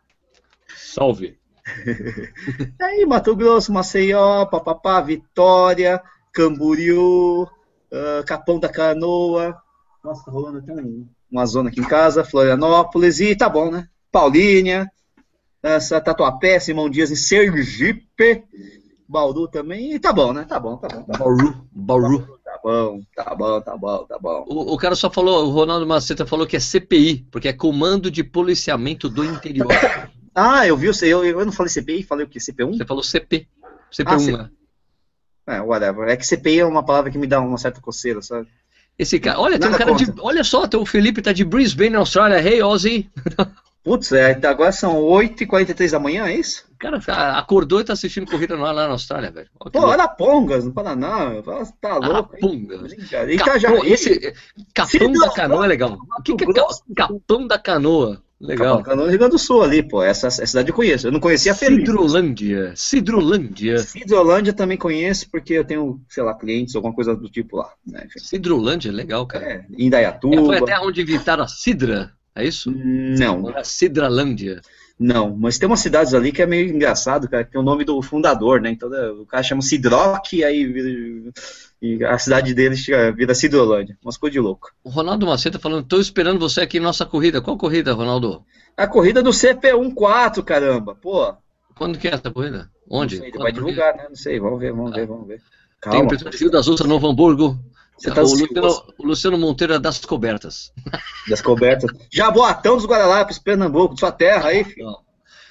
salve. 0.75 1.39
aí, 2.81 3.05
Mato 3.05 3.35
Grosso, 3.35 3.71
Maceió, 3.71 4.45
Papapá, 4.45 5.01
Vitória, 5.01 6.01
Camboriú, 6.31 7.43
uh, 7.43 8.25
Capão 8.25 8.59
da 8.59 8.69
Canoa. 8.69 9.55
Nossa, 10.03 10.25
tá 10.25 10.31
rolando 10.31 10.59
até 10.59 10.73
um, 10.73 11.07
uma 11.29 11.45
zona 11.45 11.69
aqui 11.69 11.81
em 11.81 11.87
casa, 11.87 12.23
Florianópolis, 12.23 13.19
e 13.19 13.35
tá 13.35 13.49
bom, 13.49 13.69
né? 13.69 13.87
Paulínia, 14.11 14.89
essa 15.61 15.99
Tatuapé, 15.99 16.59
Simão 16.59 16.89
Dias 16.89 17.11
em 17.11 17.15
Sergipe, 17.15 18.43
Bauru 19.07 19.47
também, 19.47 19.93
e 19.93 19.99
tá 19.99 20.11
bom, 20.11 20.33
né? 20.33 20.43
Tá 20.43 20.59
bom, 20.59 20.75
tá 20.77 20.87
bom. 20.87 21.03
Tá 21.03 21.17
Bauru, 21.17 21.67
Bauru. 21.71 22.39
Tá 22.43 22.59
bom, 22.61 23.01
tá 23.15 23.35
bom, 23.35 23.61
tá 23.61 23.77
bom, 23.77 24.05
tá 24.05 24.19
bom. 24.19 24.45
O, 24.47 24.73
o 24.73 24.77
cara 24.77 24.95
só 24.95 25.09
falou, 25.09 25.47
o 25.47 25.49
Ronaldo 25.49 25.87
Maceta 25.87 26.25
falou 26.25 26.45
que 26.45 26.57
é 26.57 26.59
CPI, 26.59 27.25
porque 27.31 27.47
é 27.47 27.53
Comando 27.53 28.11
de 28.11 28.23
Policiamento 28.23 29.07
do 29.07 29.23
Interior. 29.23 29.67
ah, 30.35 30.67
eu 30.67 30.75
vi, 30.75 30.87
eu, 31.03 31.23
eu 31.23 31.45
não 31.45 31.51
falei 31.51 31.71
CPI, 31.71 32.03
falei 32.03 32.25
o 32.25 32.29
quê? 32.29 32.39
CP1? 32.39 32.77
Você 32.77 32.85
falou 32.85 33.03
CP. 33.03 33.47
CP1, 33.91 34.33
ah, 34.35 34.37
né? 34.37 34.49
É, 35.47 35.61
whatever. 35.61 36.09
É 36.09 36.17
que 36.17 36.27
CPI 36.27 36.59
é 36.59 36.65
uma 36.65 36.83
palavra 36.83 37.09
que 37.09 37.17
me 37.17 37.27
dá 37.27 37.39
uma 37.39 37.57
certa 37.57 37.79
coceira, 37.79 38.21
sabe? 38.21 38.47
Esse 38.99 39.19
cara, 39.19 39.39
olha, 39.39 39.57
Nada 39.57 39.67
tem 39.67 39.75
um 39.75 39.77
cara 39.77 39.93
de. 39.95 40.13
Olha 40.19 40.43
só, 40.43 40.67
o 40.75 40.85
Felipe 40.85 41.21
tá 41.21 41.31
de 41.31 41.45
Brisbane, 41.45 41.91
na 41.91 41.99
Austrália. 41.99 42.41
Hey, 42.41 42.61
Ozzy! 42.61 43.09
Putz, 43.83 44.11
é, 44.11 44.31
agora 44.45 44.71
são 44.73 45.01
8h43 45.01 45.91
da 45.91 45.99
manhã, 45.99 46.25
é 46.25 46.35
isso? 46.35 46.66
Cara 46.79 47.37
acordou 47.37 47.81
e 47.81 47.83
tá 47.83 47.93
assistindo 47.93 48.29
corrida 48.29 48.55
lá, 48.55 48.71
lá 48.71 48.87
na 48.87 48.93
Austrália, 48.93 49.31
velho. 49.31 49.49
Pô, 49.57 49.69
olha 49.79 50.07
Pongas, 50.07 50.65
no 50.65 50.73
Paraná. 50.73 51.41
Tá 51.81 51.97
louco. 51.97 52.35
Arapongas. 52.35 52.93
Capão, 53.43 53.83
esse, 53.83 54.33
Capão 54.73 55.11
da 55.11 55.29
Canoa 55.31 55.65
é 55.65 55.67
legal. 55.67 55.97
O 56.19 56.21
que, 56.21 56.35
que 56.35 56.43
é 56.43 56.53
Capão 56.95 57.47
da 57.47 57.57
Canoa? 57.57 58.21
Legal. 58.39 58.83
Capão 58.83 59.07
Rio 59.07 59.17
Grande 59.17 59.31
do 59.31 59.39
Sul 59.39 59.63
ali, 59.63 59.81
pô. 59.81 60.03
Essa, 60.03 60.27
essa 60.27 60.45
cidade 60.45 60.69
eu 60.69 60.75
conheço. 60.75 61.07
Eu 61.07 61.11
não 61.11 61.19
conhecia 61.19 61.53
a 61.53 61.55
Felipe. 61.55 61.87
Cidrolândia. 61.87 62.73
Cidrolândia. 62.75 63.77
Cidrolândia 63.79 64.53
também 64.53 64.77
conheço 64.77 65.27
porque 65.31 65.53
eu 65.53 65.65
tenho, 65.65 65.99
sei 66.07 66.23
lá, 66.23 66.35
clientes, 66.35 66.75
alguma 66.75 66.93
coisa 66.93 67.15
do 67.15 67.27
tipo 67.29 67.57
lá. 67.57 67.71
Né? 67.85 68.07
Cidrolândia, 68.17 68.91
legal, 68.91 69.25
cara. 69.25 69.45
É, 69.45 69.65
Indaiatuba. 69.75 70.35
É, 70.35 70.45
foi 70.45 70.57
até 70.59 70.79
onde 70.79 71.01
inventaram 71.01 71.43
a 71.43 71.47
Cidra, 71.47 72.11
é 72.35 72.45
isso? 72.45 72.71
Não. 72.71 73.49
A 73.49 73.63
Cidralândia. 73.63 74.61
Não, 74.99 75.35
mas 75.35 75.59
tem 75.59 75.67
umas 75.67 75.79
cidades 75.79 76.13
ali 76.13 76.31
que 76.31 76.41
é 76.41 76.45
meio 76.47 76.69
engraçado, 76.73 77.29
cara, 77.29 77.43
que 77.43 77.51
tem 77.51 77.61
o 77.61 77.63
nome 77.63 77.85
do 77.85 78.01
fundador, 78.01 78.59
né? 78.59 78.71
Então 78.71 78.89
o 79.21 79.25
cara 79.25 79.43
chama 79.43 79.61
Sidrock 79.61 80.35
e 80.35 80.43
aí 80.43 81.31
e 81.79 82.03
a 82.03 82.17
cidade 82.17 82.55
deles 82.55 82.83
vira 83.15 83.35
Cidrolândia. 83.35 83.95
Umas 84.03 84.17
coisas 84.17 84.33
de 84.33 84.39
louco. 84.39 84.71
O 84.83 84.89
Ronaldo 84.89 85.27
Maceta 85.27 85.59
falando, 85.59 85.83
estou 85.83 86.01
esperando 86.01 86.39
você 86.39 86.61
aqui 86.61 86.77
em 86.77 86.81
nossa 86.81 87.05
corrida. 87.05 87.39
Qual 87.39 87.55
corrida, 87.55 87.93
Ronaldo? 87.93 88.43
A 88.75 88.87
corrida 88.87 89.21
do 89.21 89.29
CP14, 89.29 90.43
caramba, 90.43 90.95
pô. 90.95 91.31
Quando 91.75 91.99
que 91.99 92.07
é 92.07 92.15
essa 92.15 92.31
corrida? 92.31 92.71
Onde? 92.89 93.17
Sei, 93.17 93.31
vai 93.31 93.51
divulgar, 93.51 93.95
né? 93.95 94.05
Não 94.09 94.15
sei, 94.15 94.39
vamos 94.39 94.59
ver, 94.59 94.73
vamos 94.73 94.95
ver, 94.95 95.05
vamos 95.05 95.27
ver. 95.27 95.41
Calma. 95.79 95.99
Tem 95.99 96.07
o 96.07 96.09
Petróleo 96.09 96.51
das 96.51 96.65
Russas, 96.65 96.87
Novo 96.87 97.07
Hamburgo. 97.07 97.59
Você 97.97 98.11
tá 98.11 98.21
o, 98.21 98.25
Luciano, 98.25 98.83
o 98.97 99.07
Luciano 99.07 99.37
Monteiro 99.37 99.73
é 99.73 99.79
das 99.79 100.03
cobertas. 100.05 100.71
Das 101.27 101.41
cobertas. 101.41 101.91
Jaboatão 102.09 102.77
dos 102.77 102.85
Guararapes, 102.85 103.37
Pernambuco, 103.37 103.99
sua 103.99 104.13
terra 104.13 104.49
aí, 104.49 104.63
filho. 104.63 104.85
Não. 104.85 105.07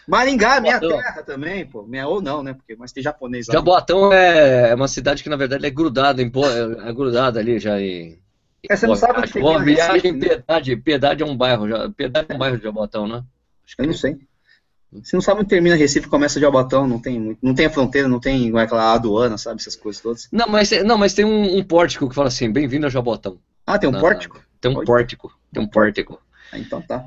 Maringá, 0.09 0.61
minha 0.61 0.79
terra 0.79 1.23
também, 1.23 1.67
pô. 1.67 1.83
Minha, 1.83 2.07
ou 2.07 2.23
não, 2.23 2.43
né? 2.43 2.55
Porque, 2.55 2.76
mas 2.76 2.93
tem 2.93 3.03
japonês 3.03 3.49
lá. 3.49 3.55
Jaboatão 3.55 4.12
é, 4.12 4.71
é 4.71 4.75
uma 4.75 4.88
cidade 4.88 5.23
que, 5.23 5.29
na 5.29 5.37
verdade, 5.37 5.67
é 5.67 5.71
grudada, 5.71 6.23
em, 6.23 6.26
é, 6.26 6.88
é 6.88 6.93
grudada 6.93 7.41
ali 7.41 7.59
já 7.59 7.81
em. 7.81 8.19
É, 8.71 8.76
você 8.76 8.87
não 8.87 8.95
sabe 8.95 9.19
onde 9.19 9.41
Boa 9.41 9.62
viagem, 9.62 9.95
Recife, 9.95 10.12
né? 10.12 10.29
Piedade. 10.29 10.76
Piedade 10.76 11.23
é 11.23 11.26
um 11.26 11.37
bairro. 11.37 11.69
Já, 11.69 11.91
Piedade 11.91 12.26
é 12.31 12.35
um 12.35 12.38
bairro 12.38 12.57
de 12.57 12.62
Jaboatão, 12.62 13.09
né? 13.09 13.23
Acho 13.65 13.76
que 13.76 13.83
eu 13.83 13.87
não 13.87 13.95
sei. 13.95 14.17
Você 15.03 15.17
não 15.17 15.21
sabe 15.21 15.41
onde 15.41 15.49
termina 15.49 15.76
Recife 15.76 16.09
começa 16.09 16.41
Jaboatão, 16.41 16.87
não 16.87 16.99
tem, 16.99 17.37
não 17.43 17.55
tem 17.55 17.67
a 17.67 17.71
fronteira, 17.71 18.09
não 18.09 18.21
tem 18.21 18.57
aquela 18.59 18.95
aduana, 18.95 19.37
sabe? 19.38 19.61
Essas 19.61 19.76
coisas 19.76 20.03
todas. 20.03 20.29
Não, 20.33 20.49
mas, 20.49 20.71
não, 20.85 20.99
mas 20.99 21.15
tem 21.15 21.25
um, 21.25 21.59
um 21.59 21.65
pórtico 21.65 22.09
que 22.09 22.15
fala 22.15 22.29
assim: 22.29 22.50
bem-vindo 22.50 22.87
a 22.87 22.91
Jaboatão. 22.91 23.38
Ah, 23.67 23.79
tem 23.79 23.88
um 23.88 23.99
pórtico? 23.99 24.41
Tem 24.61 24.71
um 24.71 24.85
pórtico. 24.85 25.33
Tem 25.53 25.62
um 25.62 25.67
pórtico. 25.69 26.21
Ah, 26.53 26.59
então 26.59 26.81
tá. 26.83 27.05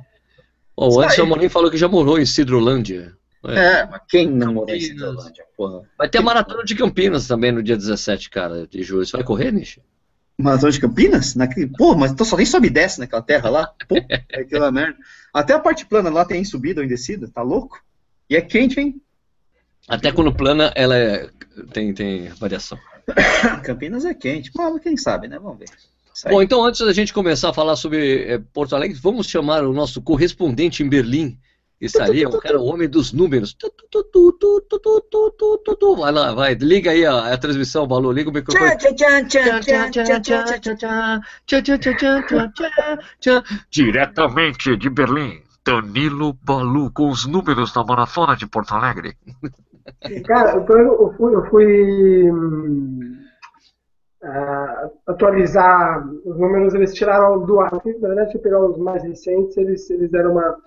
Oh, 0.76 0.96
o 0.96 1.00
Anderson 1.02 1.24
Amorim 1.24 1.50
falou 1.50 1.70
que 1.70 1.78
já 1.78 1.88
morou 1.88 2.20
em 2.20 2.26
Cidrolândia. 2.26 3.14
É, 3.46 3.82
é 3.82 3.86
mas 3.86 4.02
quem 4.08 4.30
não 4.30 4.54
morou 4.54 4.76
em 4.76 4.80
Cidrolândia, 4.80 5.46
porra? 5.58 5.82
Vai 5.98 6.10
ter 6.10 6.20
a 6.20 6.22
Maratona 6.22 6.64
de 6.64 6.76
Campinas 6.76 7.28
também 7.28 7.52
no 7.52 7.64
dia 7.64 7.76
17, 7.76 8.30
cara, 8.30 8.68
de 8.68 8.82
julho. 8.84 9.06
Você 9.06 9.18
vai 9.18 9.26
correr, 9.26 9.52
Nish? 9.52 9.80
Maratona 10.42 10.72
de 10.72 10.80
Campinas? 10.80 11.36
Naquele... 11.36 11.68
Pô, 11.68 11.96
mas 11.96 12.12
então 12.12 12.26
só 12.26 12.38
nem 12.38 12.46
sobe 12.46 12.68
e 12.68 12.72
desce 12.72 13.00
naquela 13.00 13.22
terra 13.22 13.50
lá. 13.50 13.74
Pô, 13.88 13.96
é 14.08 14.42
aquela 14.42 14.72
merda. 14.72 14.98
Até 15.34 15.54
a 15.54 15.60
parte 15.60 15.86
plana 15.86 16.10
lá 16.10 16.26
tem 16.26 16.44
subida 16.46 16.82
ou 16.82 16.88
descida, 16.88 17.28
tá 17.28 17.42
louco? 17.42 17.84
E 18.30 18.36
é 18.36 18.42
quente, 18.42 18.80
hein? 18.80 19.02
Até 19.88 20.12
quando 20.12 20.34
plana, 20.34 20.72
ela 20.76 20.96
é... 20.96 21.30
tem, 21.74 21.94
tem 21.94 22.30
variação. 22.30 22.78
Campinas 23.64 24.06
é 24.06 24.14
quente, 24.14 24.52
mas 24.56 24.82
quem 24.82 24.96
sabe, 24.96 25.28
né? 25.28 25.38
Vamos 25.40 25.60
ver. 25.60 25.70
Bom, 26.30 26.42
então 26.42 26.64
antes 26.66 26.86
da 26.86 26.92
gente 26.92 27.14
começar 27.14 27.50
a 27.50 27.54
falar 27.54 27.76
sobre 27.76 28.24
é, 28.24 28.38
Porto 28.38 28.76
Alegre, 28.76 28.98
vamos 29.02 29.28
chamar 29.28 29.64
o 29.64 29.74
nosso 29.74 30.02
correspondente 30.02 30.84
em 30.84 30.90
Berlim, 30.90 31.38
isso 31.80 32.02
ali 32.02 32.24
é 32.24 32.28
um 32.28 32.40
cara, 32.40 32.60
o 32.60 32.66
homem 32.66 32.90
dos 32.90 33.14
números. 33.14 33.56
Vai 35.98 36.12
lá, 36.12 36.34
vai, 36.34 36.54
liga 36.56 36.92
aí 36.92 37.06
a, 37.06 37.34
a 37.34 37.38
transmissão, 37.38 37.88
Balu, 37.88 38.12
liga 38.12 38.30
o 38.30 38.34
microfone. 38.34 38.72
Diretamente 43.70 44.76
de 44.76 44.90
Berlim, 44.90 45.42
Danilo 45.66 46.34
Balu 46.44 46.92
com 46.92 47.10
os 47.10 47.26
números 47.26 47.72
da 47.72 47.84
maratona 47.84 48.36
de 48.36 48.46
Porto 48.46 48.74
Alegre. 48.74 49.16
Cara, 50.28 50.58
eu 50.58 50.66
fui, 51.16 51.34
eu 51.34 51.46
fui 51.50 52.30
uh, 54.24 54.92
atualizar 55.08 56.06
os 56.26 56.38
números, 56.38 56.74
eles 56.74 56.94
tiraram 56.94 57.46
do 57.46 57.62
ar. 57.62 57.72
Na 57.72 58.08
verdade, 58.08 58.32
se 58.32 58.38
eu 58.38 58.42
pegar 58.42 58.60
os 58.60 58.78
mais 58.78 59.02
recentes, 59.04 59.56
eles, 59.58 59.90
eles 59.90 60.12
deram 60.12 60.34
uma 60.34 60.58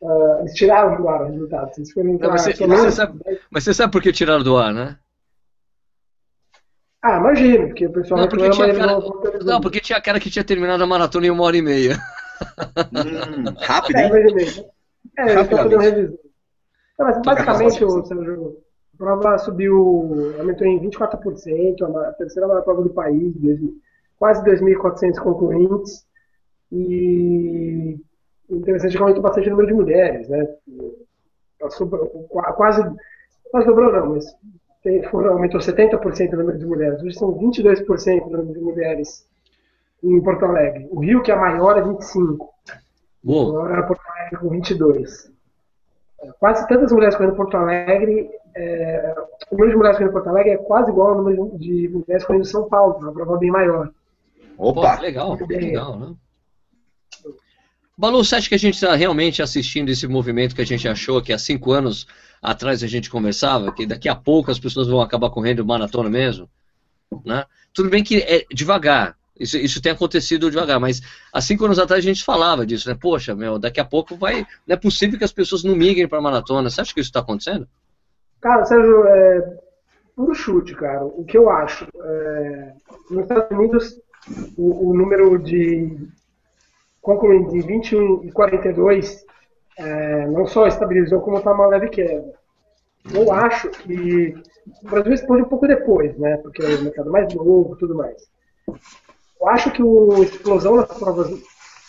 Uh, 0.00 0.40
eles 0.40 0.54
tiraram 0.54 0.96
do 0.96 1.08
ar 1.08 1.22
os 1.22 1.30
resultados. 1.30 1.76
Eles 1.76 1.92
foram 1.92 2.10
entrar, 2.10 2.30
mas, 2.30 2.42
você, 2.42 2.52
você 2.54 2.90
sabe, 2.92 3.20
mas 3.50 3.64
você 3.64 3.74
sabe 3.74 3.92
por 3.92 4.00
que 4.00 4.12
tiraram 4.12 4.44
do 4.44 4.56
ar, 4.56 4.72
né? 4.72 4.96
Ah, 7.02 7.18
imagino, 7.18 7.68
porque 7.68 7.86
o 7.86 7.92
pessoal 7.92 8.20
não, 8.20 8.28
porque 8.28 8.50
tinha 8.50 8.74
cara, 8.74 8.86
não, 8.86 9.22
não, 9.44 9.60
porque 9.60 9.80
tinha 9.80 10.00
cara 10.00 10.18
que 10.18 10.30
tinha 10.30 10.44
terminado 10.44 10.82
a 10.82 10.86
maratona 10.86 11.26
em 11.26 11.30
uma 11.30 11.44
hora 11.44 11.56
e 11.56 11.62
meia. 11.62 11.96
Hum, 12.92 13.54
rápido, 13.58 13.98
é, 13.98 14.04
hein? 14.04 14.10
É, 15.16 15.22
é 15.22 15.32
eles 15.32 15.42
estão 15.42 15.78
revisão. 15.78 16.18
Não, 16.98 17.06
mas 17.06 17.22
basicamente, 17.22 17.84
o 17.84 18.04
Sérgio, 18.04 18.56
a 18.94 18.96
prova 18.98 19.38
subiu, 19.38 20.34
aumentou 20.38 20.66
em 20.66 20.80
24%, 20.80 21.82
a 21.82 22.12
terceira 22.14 22.48
maior 22.48 22.62
prova 22.62 22.82
do 22.82 22.90
país, 22.90 23.32
quase 24.16 24.42
2.400 24.44 25.20
concorrentes. 25.20 26.04
E 26.72 27.96
interessante 28.50 28.96
que 28.96 29.02
aumentou 29.02 29.22
bastante 29.22 29.48
o 29.48 29.50
número 29.50 29.68
de 29.68 29.74
mulheres, 29.74 30.28
né? 30.28 30.46
Passou, 31.60 31.88
quase, 31.88 32.82
quase 33.50 33.66
dobrou 33.66 33.92
não, 33.92 34.14
mas 34.14 34.34
tem, 34.82 35.02
foram, 35.04 35.32
aumentou 35.32 35.60
70% 35.60 36.32
o 36.32 36.36
número 36.36 36.58
de 36.58 36.66
mulheres. 36.66 37.02
Hoje 37.02 37.18
são 37.18 37.32
22% 37.34 38.22
o 38.22 38.30
número 38.30 38.52
de 38.52 38.60
mulheres 38.60 39.26
em 40.02 40.20
Porto 40.22 40.44
Alegre. 40.44 40.88
O 40.90 41.00
Rio, 41.00 41.22
que 41.22 41.32
é 41.32 41.36
maior, 41.36 41.76
é 41.76 41.82
25. 41.82 42.48
Uou. 43.24 43.58
Agora 43.58 43.86
Porto 43.86 44.02
Alegre 44.08 44.38
com 44.38 44.48
22. 44.48 45.32
Quase 46.38 46.66
tantas 46.66 46.92
mulheres 46.92 47.14
correndo 47.14 47.34
em 47.34 47.36
Porto 47.36 47.56
Alegre, 47.56 48.30
é, 48.54 49.14
o 49.50 49.54
número 49.54 49.70
de 49.70 49.76
mulheres 49.76 49.98
correndo 49.98 50.10
em 50.10 50.12
Porto 50.12 50.28
Alegre 50.28 50.52
é 50.52 50.56
quase 50.56 50.90
igual 50.90 51.08
ao 51.08 51.18
número 51.18 51.58
de 51.58 51.88
mulheres 51.88 52.24
correndo 52.24 52.42
em 52.42 52.44
São 52.44 52.68
Paulo, 52.68 52.98
uma 52.98 53.12
prova 53.12 53.36
bem 53.36 53.50
maior. 53.50 53.90
Opa! 54.56 54.96
Pô, 54.96 55.02
legal, 55.02 55.38
legal, 55.48 55.98
né? 55.98 56.14
Balu, 57.98 58.24
você 58.24 58.36
acha 58.36 58.48
que 58.48 58.54
a 58.54 58.58
gente 58.58 58.74
está 58.74 58.94
realmente 58.94 59.42
assistindo 59.42 59.88
esse 59.88 60.06
movimento 60.06 60.54
que 60.54 60.62
a 60.62 60.66
gente 60.66 60.86
achou 60.86 61.20
que 61.20 61.32
há 61.32 61.38
cinco 61.38 61.72
anos 61.72 62.06
atrás 62.40 62.84
a 62.84 62.86
gente 62.86 63.10
conversava, 63.10 63.72
que 63.72 63.84
daqui 63.84 64.08
a 64.08 64.14
pouco 64.14 64.52
as 64.52 64.58
pessoas 64.60 64.86
vão 64.86 65.00
acabar 65.00 65.30
correndo 65.30 65.66
maratona 65.66 66.08
mesmo? 66.08 66.48
Né? 67.24 67.44
Tudo 67.74 67.90
bem 67.90 68.04
que 68.04 68.18
é 68.18 68.44
devagar, 68.52 69.16
isso, 69.38 69.56
isso 69.56 69.82
tem 69.82 69.90
acontecido 69.90 70.48
devagar, 70.48 70.78
mas 70.78 71.00
há 71.32 71.40
cinco 71.40 71.64
anos 71.64 71.78
atrás 71.78 72.04
a 72.04 72.06
gente 72.06 72.24
falava 72.24 72.64
disso, 72.64 72.88
né? 72.88 72.96
Poxa, 73.00 73.34
meu, 73.34 73.58
daqui 73.58 73.80
a 73.80 73.84
pouco 73.84 74.16
vai. 74.16 74.46
Não 74.66 74.74
é 74.74 74.76
possível 74.76 75.18
que 75.18 75.24
as 75.24 75.32
pessoas 75.32 75.62
não 75.62 75.76
migrem 75.76 76.08
para 76.08 76.20
maratona. 76.20 76.68
Você 76.70 76.80
acha 76.80 76.92
que 76.92 77.00
isso 77.00 77.08
está 77.08 77.20
acontecendo? 77.20 77.68
Cara, 78.40 78.64
Sérgio, 78.64 79.06
é 79.06 79.58
puro 80.16 80.34
chute, 80.34 80.74
cara. 80.74 81.04
O 81.04 81.24
que 81.24 81.38
eu 81.38 81.48
acho? 81.50 81.86
É, 82.00 82.72
nos 83.10 83.22
Estados 83.22 83.56
Unidos, 83.56 84.00
o, 84.56 84.90
o 84.90 84.96
número 84.96 85.38
de 85.38 86.08
concluindo 87.00 87.50
de 87.50 87.60
21 87.60 88.24
e 88.24 88.32
42, 88.32 89.24
é, 89.78 90.26
não 90.26 90.46
só 90.46 90.66
estabilizou, 90.66 91.20
como 91.20 91.38
está 91.38 91.52
uma 91.52 91.66
leve 91.66 91.88
queda. 91.88 92.34
eu 93.14 93.32
acho 93.32 93.70
que 93.70 94.34
o 94.82 94.90
Brasil 94.90 95.10
responde 95.10 95.42
um 95.42 95.48
pouco 95.48 95.66
depois, 95.66 96.16
né? 96.18 96.36
Porque 96.38 96.62
é 96.62 96.76
o 96.76 96.82
mercado 96.82 97.10
mais 97.10 97.32
novo 97.32 97.74
e 97.74 97.78
tudo 97.78 97.94
mais. 97.94 98.28
Eu 99.40 99.48
acho 99.48 99.70
que 99.70 99.82
a 99.82 100.20
explosão 100.20 100.76
das 100.76 100.98
provas 100.98 101.30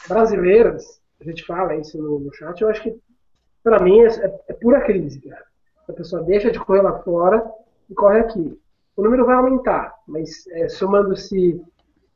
brasileiras, 0.08 1.02
a 1.20 1.24
gente 1.24 1.46
fala 1.46 1.76
isso 1.76 1.98
no, 2.02 2.20
no 2.20 2.34
chat, 2.34 2.62
eu 2.62 2.70
acho 2.70 2.84
que, 2.84 2.98
para 3.64 3.80
mim, 3.82 4.00
é, 4.02 4.08
é, 4.08 4.40
é, 4.50 4.54
pura 4.54 4.82
crise, 4.82 5.20
cara. 5.22 5.44
A 5.88 5.94
pessoa 5.94 6.24
deixa 6.24 6.52
de 6.52 6.60
correr 6.60 6.82
lá 6.82 7.00
fora 7.00 7.44
e 7.90 7.96
corre 7.96 8.20
aqui. 8.20 8.60
O 8.96 9.02
número 9.02 9.26
vai 9.26 9.36
aumentar, 9.36 9.96
mas 10.08 10.46
é, 10.52 10.70
somando-se 10.70 11.60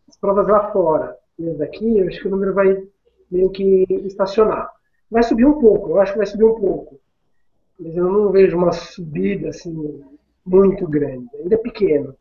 as 0.08 0.16
provas 0.18 0.48
lá 0.48 0.72
fora 0.72 1.18
daqui, 1.40 1.98
eu 1.98 2.08
acho 2.08 2.22
que 2.22 2.28
o 2.28 2.32
número 2.32 2.54
vai 2.54 2.84
meio 3.32 3.50
que 3.50 3.86
estacionar. 4.06 4.72
Vai 5.10 5.24
subir 5.24 5.46
um 5.46 5.60
pouco, 5.60 5.92
eu 5.92 6.02
acho 6.02 6.14
que 6.14 6.18
vai 6.18 6.28
subir 6.28 6.46
um 6.46 6.56
pouco. 6.56 7.00
Mas 7.80 7.96
eu 7.96 8.10
não 8.10 8.32
vejo 8.32 8.58
uma 8.58 8.72
subida 8.72 9.50
assim 9.50 10.04
muito 10.46 10.88
grande. 10.88 11.28
Ainda 11.36 11.56
é 11.56 11.58
pequeno. 11.58 12.16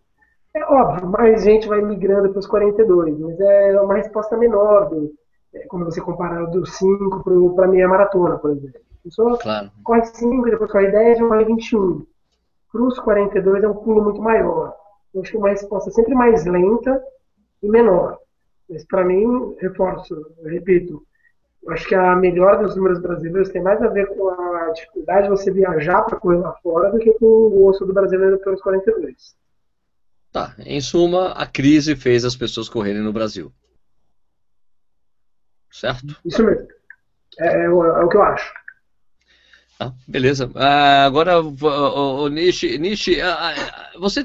É 0.55 0.65
óbvio, 0.65 1.09
mais 1.09 1.45
gente 1.45 1.67
vai 1.67 1.81
migrando 1.81 2.31
para 2.31 2.39
os 2.39 2.47
42, 2.47 3.19
mas 3.19 3.41
é 3.41 3.81
uma 3.81 3.95
resposta 3.95 4.37
menor, 4.37 4.91
do, 4.91 5.15
é, 5.55 5.61
como 5.67 5.85
você 5.85 6.01
comparar 6.01 6.45
do 6.47 6.67
5 6.67 7.55
para 7.55 7.65
a 7.65 7.69
meia 7.69 7.89
maratona, 7.89 8.37
por 8.37 8.51
exemplo. 8.51 8.81
A 9.01 9.03
pessoa 9.03 9.39
claro. 9.39 9.71
corre 9.83 10.05
5, 10.05 10.51
depois 10.51 10.71
corre 10.71 10.91
10, 10.91 11.19
e 11.19 11.23
corre 11.23 11.45
21. 11.45 12.07
Para 12.71 12.83
os 12.83 12.99
42 12.99 13.65
é 13.65 13.69
um 13.69 13.75
pulo 13.75 14.05
muito 14.05 14.21
maior. 14.21 14.75
Eu 15.15 15.23
acho 15.23 15.31
que 15.31 15.37
é 15.37 15.41
uma 15.41 15.49
resposta 15.49 15.91
sempre 15.91 16.15
mais 16.15 16.45
lenta 16.45 17.03
e 17.63 17.69
menor. 17.69 18.19
Mas 18.73 18.87
para 18.87 19.05
mim, 19.05 19.55
reforço, 19.61 20.15
repito, 20.47 21.07
acho 21.69 21.87
que 21.87 21.95
a 21.95 22.17
melhor 22.17 22.63
dos 22.63 22.75
números 22.75 23.01
brasileiros 23.01 23.51
tem 23.51 23.63
mais 23.63 23.83
a 23.83 23.89
ver 23.89 24.07
com 24.07 24.29
a 24.31 24.71
dificuldade 24.71 25.25
de 25.25 25.29
você 25.29 25.51
viajar 25.53 26.03
para 26.03 26.19
correr 26.19 26.39
lá 26.39 26.55
fora 26.63 26.91
do 26.91 26.99
que 26.99 27.13
com 27.13 27.27
o 27.27 27.67
osso 27.67 27.85
do 27.85 27.93
brasileiro 27.93 28.39
pelos 28.39 28.63
42. 28.63 29.37
Tá, 30.33 30.55
em 30.61 30.81
suma, 30.81 31.33
a 31.33 31.47
crise 31.47 31.95
fez 31.95 32.25
as 32.25 32.35
pessoas 32.35 32.67
correrem 32.67 33.03
no 33.03 33.13
Brasil. 33.13 33.53
Certo? 35.71 36.17
Isso 36.25 36.43
mesmo. 36.43 36.67
É, 37.39 37.65
é, 37.65 37.69
o, 37.69 37.85
é 37.85 38.05
o 38.05 38.09
que 38.09 38.17
eu 38.17 38.23
acho. 38.23 38.55
Ah, 39.79 39.93
beleza. 40.09 40.51
Ah, 40.55 41.05
agora, 41.05 41.43
o, 41.43 41.55
o, 42.25 42.29
Nishi, 42.29 42.79
Nishi 42.79 43.21
ah, 43.21 43.55
ah, 43.55 43.99
você, 43.99 44.25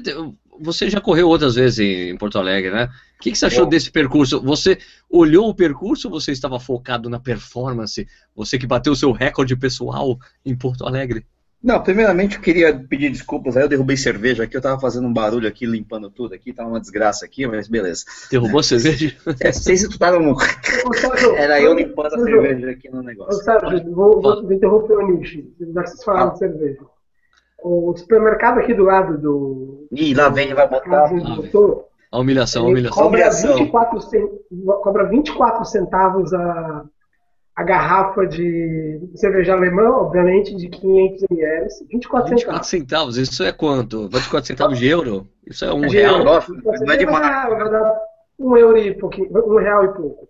você 0.60 0.90
já 0.90 1.00
correu 1.00 1.28
outras 1.28 1.54
vezes 1.54 1.78
em, 1.78 2.16
Porto 2.16 2.38
Alegre, 2.38 2.70
né? 2.70 2.90
O 3.16 3.22
que, 3.22 3.32
que 3.32 3.38
você 3.38 3.46
achou 3.46 3.64
Bom. 3.64 3.70
desse 3.70 3.90
percurso? 3.90 4.40
Você 4.42 4.78
olhou 5.10 5.48
o 5.48 5.54
percurso 5.54 6.08
ou 6.08 6.20
você 6.20 6.32
estava 6.32 6.60
focado 6.60 7.08
na 7.08 7.18
performance? 7.18 8.06
Você 8.34 8.58
que 8.58 8.66
bateu 8.66 8.92
o 8.92 8.96
seu 8.96 9.12
recorde 9.12 9.56
pessoal 9.56 10.18
em 10.44 10.56
Porto 10.56 10.86
Alegre? 10.86 11.24
Não, 11.60 11.82
primeiramente 11.82 12.36
eu 12.36 12.42
queria 12.42 12.72
pedir 12.72 13.10
desculpas, 13.10 13.56
aí 13.56 13.64
eu 13.64 13.68
derrubei 13.68 13.96
cerveja 13.96 14.44
aqui, 14.44 14.56
eu 14.56 14.60
tava 14.60 14.80
fazendo 14.80 15.08
um 15.08 15.12
barulho 15.12 15.48
aqui, 15.48 15.66
limpando 15.66 16.08
tudo 16.08 16.32
aqui, 16.32 16.52
tava 16.52 16.68
uma 16.68 16.78
desgraça 16.78 17.24
aqui, 17.24 17.48
mas 17.48 17.66
beleza. 17.66 18.04
Derrubou 18.30 18.62
cerveja? 18.62 19.16
É, 19.40 19.50
vocês 19.50 19.82
escutaram 19.82 20.20
no... 20.20 20.36
Era 21.36 21.60
eu 21.60 21.74
limpando 21.74 22.14
a 22.14 22.24
cerveja 22.24 22.70
aqui 22.70 22.88
no 22.88 23.02
negócio. 23.02 23.42
Sérgio, 23.42 23.92
vou, 23.92 24.22
vou 24.22 24.52
interromper 24.52 24.98
o 24.98 25.08
nicho, 25.08 25.44
já 25.58 25.82
vocês 25.84 26.04
falaram 26.04 26.28
ah. 26.28 26.32
de 26.32 26.38
cerveja. 26.38 26.78
O 27.62 27.96
supermercado 27.96 28.58
aqui 28.58 28.72
do 28.72 28.84
lado 28.84 29.18
do... 29.18 29.88
Ih, 29.90 30.14
lá 30.14 30.28
vem, 30.28 30.54
vai 30.54 30.68
botar... 30.68 31.10
a 32.12 32.18
humilhação, 32.18 32.64
a 32.64 32.68
humilhação. 32.68 33.02
Cobra 33.02 33.30
24, 33.30 34.00
cobra 34.82 35.04
24 35.08 35.64
centavos 35.64 36.32
a 36.32 36.84
a 37.58 37.64
garrafa 37.64 38.24
de 38.24 39.00
cerveja 39.16 39.52
alemã, 39.52 39.90
obviamente, 39.90 40.54
de 40.54 40.68
500 40.68 41.24
ml, 41.28 41.66
24 41.90 42.28
centavos. 42.28 42.28
24 42.28 42.64
centavos, 42.64 43.16
isso 43.16 43.42
é 43.42 43.50
quanto? 43.50 44.08
24 44.08 44.46
centavos 44.46 44.78
de 44.78 44.86
euro? 44.86 45.26
Isso 45.44 45.64
é 45.64 45.74
um 45.74 45.80
de 45.80 45.96
real? 45.96 46.20
Euro. 46.20 46.44
Não 46.62 46.92
é 46.92 46.96
de 46.96 47.06
marca. 47.06 48.00
Um 48.38 48.56
euro 48.56 48.78
e 48.78 48.94
pouquinho, 48.94 49.28
um 49.32 49.58
real 49.58 49.86
e 49.86 49.88
pouco. 49.88 50.28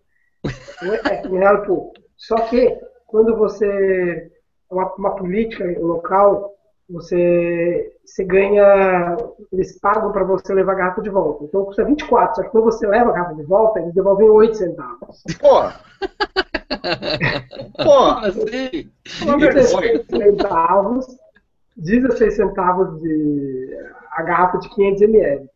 É, 0.83 1.29
um 1.29 1.39
real 1.39 1.57
e 1.57 1.67
pouco. 1.67 1.93
Só 2.17 2.37
que, 2.37 2.75
quando 3.07 3.37
você, 3.37 4.31
uma, 4.71 4.91
uma 4.95 5.15
política 5.15 5.67
local, 5.79 6.55
você, 6.89 7.93
você 8.05 8.25
ganha, 8.25 9.17
eles 9.53 9.79
pagam 9.79 10.11
para 10.11 10.25
você 10.25 10.55
levar 10.55 10.73
a 10.73 10.77
garrafa 10.77 11.03
de 11.03 11.11
volta. 11.11 11.45
Então 11.45 11.65
custa 11.65 11.85
24, 11.85 12.37
só 12.37 12.43
que 12.43 12.49
quando 12.49 12.65
você 12.65 12.87
leva 12.87 13.11
a 13.11 13.13
garrafa 13.13 13.35
de 13.35 13.43
volta, 13.43 13.81
eles 13.81 13.95
devolvem 13.95 14.31
8 14.31 14.57
centavos. 14.57 15.23
Porra! 15.39 15.81
Pô, 17.85 18.05
assim? 18.25 18.91
16 19.39 20.07
centavos, 20.07 21.07
16 21.77 22.35
centavos 22.35 23.01
de 23.03 23.77
a 24.13 24.23
garrafa 24.23 24.59
de 24.59 24.69
500 24.71 25.03
ml. 25.03 25.49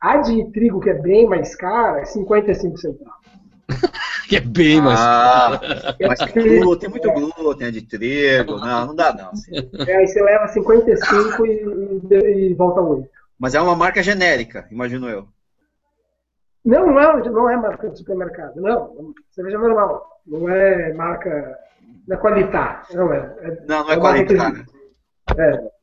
A 0.00 0.18
de 0.18 0.50
trigo, 0.52 0.80
que 0.80 0.90
é 0.90 0.94
bem 0.94 1.26
mais 1.26 1.56
cara, 1.56 2.00
é 2.00 2.04
55 2.04 2.78
centavos. 2.78 3.26
que 4.28 4.36
é 4.36 4.40
bem 4.40 4.80
mais 4.80 4.98
ah, 5.00 5.58
cara. 5.60 5.96
Mas 6.08 6.32
tem 6.32 6.60
glúten, 6.60 6.88
muito 6.88 7.10
glúten, 7.12 7.68
é 7.68 7.70
de 7.70 7.82
trigo. 7.82 8.56
Não, 8.66 8.86
não 8.88 8.94
dá 8.94 9.12
não. 9.12 9.30
Assim. 9.30 9.52
É, 9.86 9.96
aí 9.96 10.06
você 10.06 10.22
leva 10.22 10.48
55 10.48 11.46
e, 11.46 11.50
e, 12.10 12.50
e 12.50 12.54
volta 12.54 12.80
8. 12.80 13.08
Mas 13.38 13.54
é 13.54 13.60
uma 13.60 13.76
marca 13.76 14.02
genérica, 14.02 14.66
imagino 14.70 15.08
eu. 15.08 15.28
Não, 16.64 16.86
não 16.86 17.00
é, 17.00 17.30
não 17.30 17.50
é 17.50 17.56
marca 17.56 17.88
de 17.88 17.98
supermercado, 17.98 18.60
não. 18.60 19.14
Cerveja 19.30 19.58
normal. 19.58 20.20
Não 20.26 20.48
é 20.48 20.92
marca. 20.94 21.56
Não 22.08 22.16
é 22.16 22.18
qualitar. 22.18 22.82
Não 22.92 23.12
é. 23.12 23.36
é 23.40 23.64
não, 23.68 23.84
não 23.84 23.90
é, 23.90 23.94
é 23.94 24.00
qualitar. 24.00 24.52
Né? 24.52 24.64
É. 25.38 25.75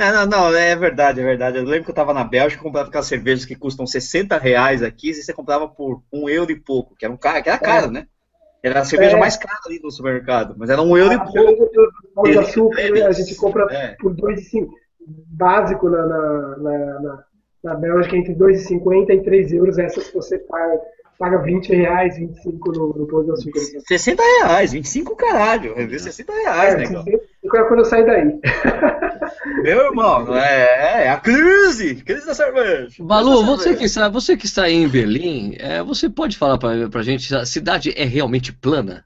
Não, 0.00 0.12
não, 0.12 0.26
não, 0.26 0.56
é 0.56 0.74
verdade, 0.74 1.20
é 1.20 1.22
verdade. 1.22 1.58
Eu 1.58 1.64
lembro 1.64 1.84
que 1.84 1.90
eu 1.90 1.92
estava 1.92 2.14
na 2.14 2.24
Bélgica 2.24 2.62
comprava 2.62 2.88
aquelas 2.88 3.06
cervejas 3.06 3.44
que 3.44 3.54
custam 3.54 3.86
60 3.86 4.38
reais 4.38 4.82
aqui, 4.82 5.10
e 5.10 5.14
você 5.14 5.30
comprava 5.30 5.68
por 5.68 6.02
um 6.10 6.26
euro 6.26 6.50
e 6.50 6.58
pouco, 6.58 6.96
que 6.96 7.04
era 7.04 7.12
um 7.12 7.18
cara, 7.18 7.42
que 7.42 7.50
era 7.50 7.58
caro, 7.58 7.88
é. 7.88 7.90
né? 7.90 8.06
Era 8.62 8.80
a 8.80 8.84
cerveja 8.84 9.18
é. 9.18 9.20
mais 9.20 9.36
cara 9.36 9.58
ali 9.66 9.78
no 9.82 9.90
supermercado, 9.90 10.54
mas 10.56 10.70
era 10.70 10.80
um 10.80 10.96
euro 10.96 11.12
ah, 11.12 11.14
e 11.14 11.32
pouco. 11.32 11.70
O 12.16 12.22
de 12.22 12.38
açúcar 12.38 12.80
a 13.06 13.12
gente 13.12 13.34
compra 13.34 13.66
é. 13.70 13.96
por 14.00 14.14
2,5. 14.14 14.68
Básico 15.06 15.88
na, 15.88 16.06
na, 16.06 16.56
na, 16.58 17.00
na, 17.00 17.24
na 17.64 17.74
Bélgica, 17.74 18.16
entre 18.16 18.34
2,50 18.34 19.10
e 19.10 19.22
3 19.22 19.52
euros, 19.52 19.78
essas 19.78 20.08
que 20.08 20.14
você 20.14 20.38
paga 20.38 20.80
paga 21.18 21.36
20 21.42 21.74
reais, 21.74 22.16
25 22.16 22.72
no, 22.72 22.88
no 22.94 23.06
Pão 23.06 23.22
de 23.22 23.30
Açúcar. 23.30 23.60
60 23.86 24.22
reais, 24.22 24.72
25 24.72 25.14
caralho. 25.14 25.74
Eu 25.76 25.86
vi 25.86 25.98
60 25.98 26.32
reais, 26.32 26.74
é, 26.74 26.76
né? 26.78 27.20
Quando 27.50 27.80
eu 27.80 27.84
sair 27.84 28.06
daí. 28.06 28.40
Meu 29.62 29.86
irmão, 29.86 30.36
é, 30.36 31.06
é 31.06 31.10
a 31.10 31.18
crise, 31.18 31.96
crise 31.96 32.26
da 32.26 32.34
cerveja. 32.34 32.94
Balu, 33.00 33.44
você 33.44 33.74
que 33.74 33.84
está, 33.84 34.08
você 34.08 34.36
que 34.36 34.46
está 34.46 34.64
aí 34.64 34.74
em 34.74 34.88
Berlim, 34.88 35.56
é, 35.58 35.82
você 35.82 36.08
pode 36.08 36.38
falar 36.38 36.58
pra, 36.58 36.88
pra 36.88 37.02
gente, 37.02 37.34
a 37.34 37.44
cidade 37.44 37.92
é 37.96 38.04
realmente 38.04 38.52
plana? 38.52 39.04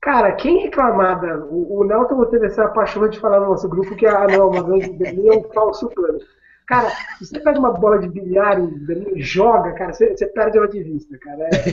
Cara, 0.00 0.32
quem 0.32 0.62
reclamada, 0.62 1.46
o, 1.46 1.80
o 1.80 1.84
Nelton 1.84 2.24
teve 2.26 2.46
essa 2.46 2.68
paixão 2.68 3.08
de 3.08 3.18
falar 3.18 3.40
no 3.40 3.46
nosso 3.46 3.68
grupo 3.68 3.96
que, 3.96 4.06
ah 4.06 4.26
não, 4.26 4.50
mas 4.50 4.66
Berlim 4.66 5.28
é 5.28 5.38
um 5.38 5.44
falso 5.44 5.88
plano. 5.88 6.18
Cara, 6.66 6.90
se 7.18 7.26
você 7.26 7.40
pega 7.40 7.58
uma 7.58 7.72
bola 7.72 7.98
de 7.98 8.08
bilhar 8.08 8.58
e 8.58 9.22
joga, 9.22 9.72
cara, 9.72 9.92
você, 9.92 10.16
você 10.16 10.26
perde 10.26 10.56
ela 10.56 10.68
de 10.68 10.82
vista, 10.82 11.16
cara. 11.18 11.44
É, 11.44 11.48
é, 11.48 11.72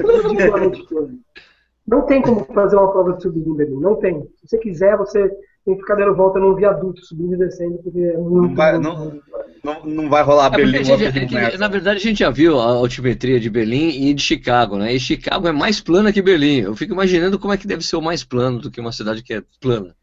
não 1.86 2.06
tem 2.06 2.22
como 2.22 2.44
fazer 2.46 2.76
uma 2.76 2.90
prova 2.90 3.12
de 3.12 3.22
subida 3.22 3.48
em 3.48 3.54
Berlim, 3.54 3.80
não 3.80 3.96
tem. 3.96 4.22
Se 4.36 4.48
você 4.48 4.58
quiser, 4.58 4.96
você 4.96 5.28
tem 5.64 5.74
que 5.74 5.80
ficar 5.80 5.94
dando 5.94 6.14
volta 6.14 6.38
num 6.38 6.54
viaduto, 6.54 7.04
subindo 7.04 7.34
e 7.34 7.38
descendo, 7.38 7.78
porque 7.78 7.98
é 7.98 8.16
muito. 8.16 8.48
Não 8.48 8.54
vai, 8.54 8.78
não, 8.78 9.20
não, 9.62 9.84
não 9.84 10.08
vai 10.08 10.22
rolar 10.22 10.52
é 10.52 10.56
Berlim. 10.56 10.84
Gente, 10.84 11.36
é 11.36 11.58
na 11.58 11.68
verdade, 11.68 11.98
a 11.98 12.02
gente 12.02 12.18
já 12.18 12.30
viu 12.30 12.58
a 12.58 12.64
altimetria 12.64 13.38
de 13.38 13.50
Berlim 13.50 13.88
e 13.88 14.14
de 14.14 14.22
Chicago, 14.22 14.76
né? 14.76 14.92
E 14.94 15.00
Chicago 15.00 15.46
é 15.46 15.52
mais 15.52 15.80
plana 15.80 16.12
que 16.12 16.22
Berlim. 16.22 16.60
Eu 16.60 16.74
fico 16.74 16.92
imaginando 16.92 17.38
como 17.38 17.52
é 17.52 17.56
que 17.56 17.66
deve 17.66 17.84
ser 17.84 17.96
o 17.96 18.02
mais 18.02 18.24
plano 18.24 18.60
do 18.60 18.70
que 18.70 18.80
uma 18.80 18.92
cidade 18.92 19.22
que 19.22 19.34
é 19.34 19.42
plana. 19.60 19.94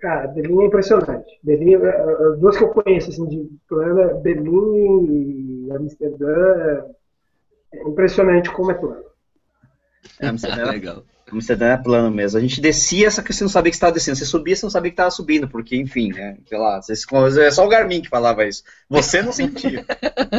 Cara, 0.00 0.28
Berlim 0.28 0.62
é 0.62 0.66
impressionante. 0.66 1.38
Berlim, 1.42 1.74
é, 1.74 1.88
é, 1.88 2.28
as 2.32 2.38
duas 2.38 2.56
que 2.56 2.62
eu 2.62 2.68
conheço, 2.68 3.10
assim, 3.10 3.26
de 3.26 3.48
plano, 3.68 4.20
Berlim 4.20 5.66
e 5.66 5.72
Amsterdã, 5.72 6.84
é 7.74 7.88
impressionante 7.88 8.50
como 8.50 8.70
é 8.70 8.74
plano. 8.74 9.07
É, 10.20 10.28
Amsterdã, 10.28 10.62
é 10.62 10.70
legal. 10.70 11.04
Amsterdã 11.32 11.66
é 11.66 11.76
plano 11.76 12.10
mesmo. 12.10 12.38
A 12.38 12.40
gente 12.40 12.60
descia, 12.60 13.10
só 13.10 13.22
que 13.22 13.32
você 13.32 13.44
não 13.44 13.50
sabia 13.50 13.70
que 13.70 13.76
estava 13.76 13.92
descendo. 13.92 14.16
Você 14.16 14.24
subia, 14.24 14.56
você 14.56 14.64
não 14.64 14.70
sabia 14.70 14.90
que 14.90 14.94
estava 14.94 15.10
subindo, 15.10 15.48
porque, 15.48 15.76
enfim, 15.76 16.12
né, 16.12 16.36
sei 16.46 16.58
lá, 16.58 16.80
é 17.40 17.50
só 17.50 17.64
o 17.64 17.68
Garmin 17.68 18.00
que 18.00 18.08
falava 18.08 18.46
isso. 18.46 18.62
Você 18.88 19.22
não 19.22 19.32
sentia. 19.32 19.84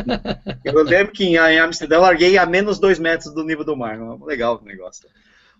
eu 0.63 0.83
lembro 0.83 1.13
que 1.13 1.25
em 1.25 1.59
Amsterdã 1.59 1.97
eu 1.97 2.01
larguei 2.01 2.37
a 2.37 2.45
menos 2.45 2.79
dois 2.79 2.99
metros 2.99 3.33
do 3.33 3.43
nível 3.43 3.63
do 3.63 3.77
mar. 3.77 3.99
Legal 4.23 4.59
o 4.61 4.65
negócio. 4.65 5.07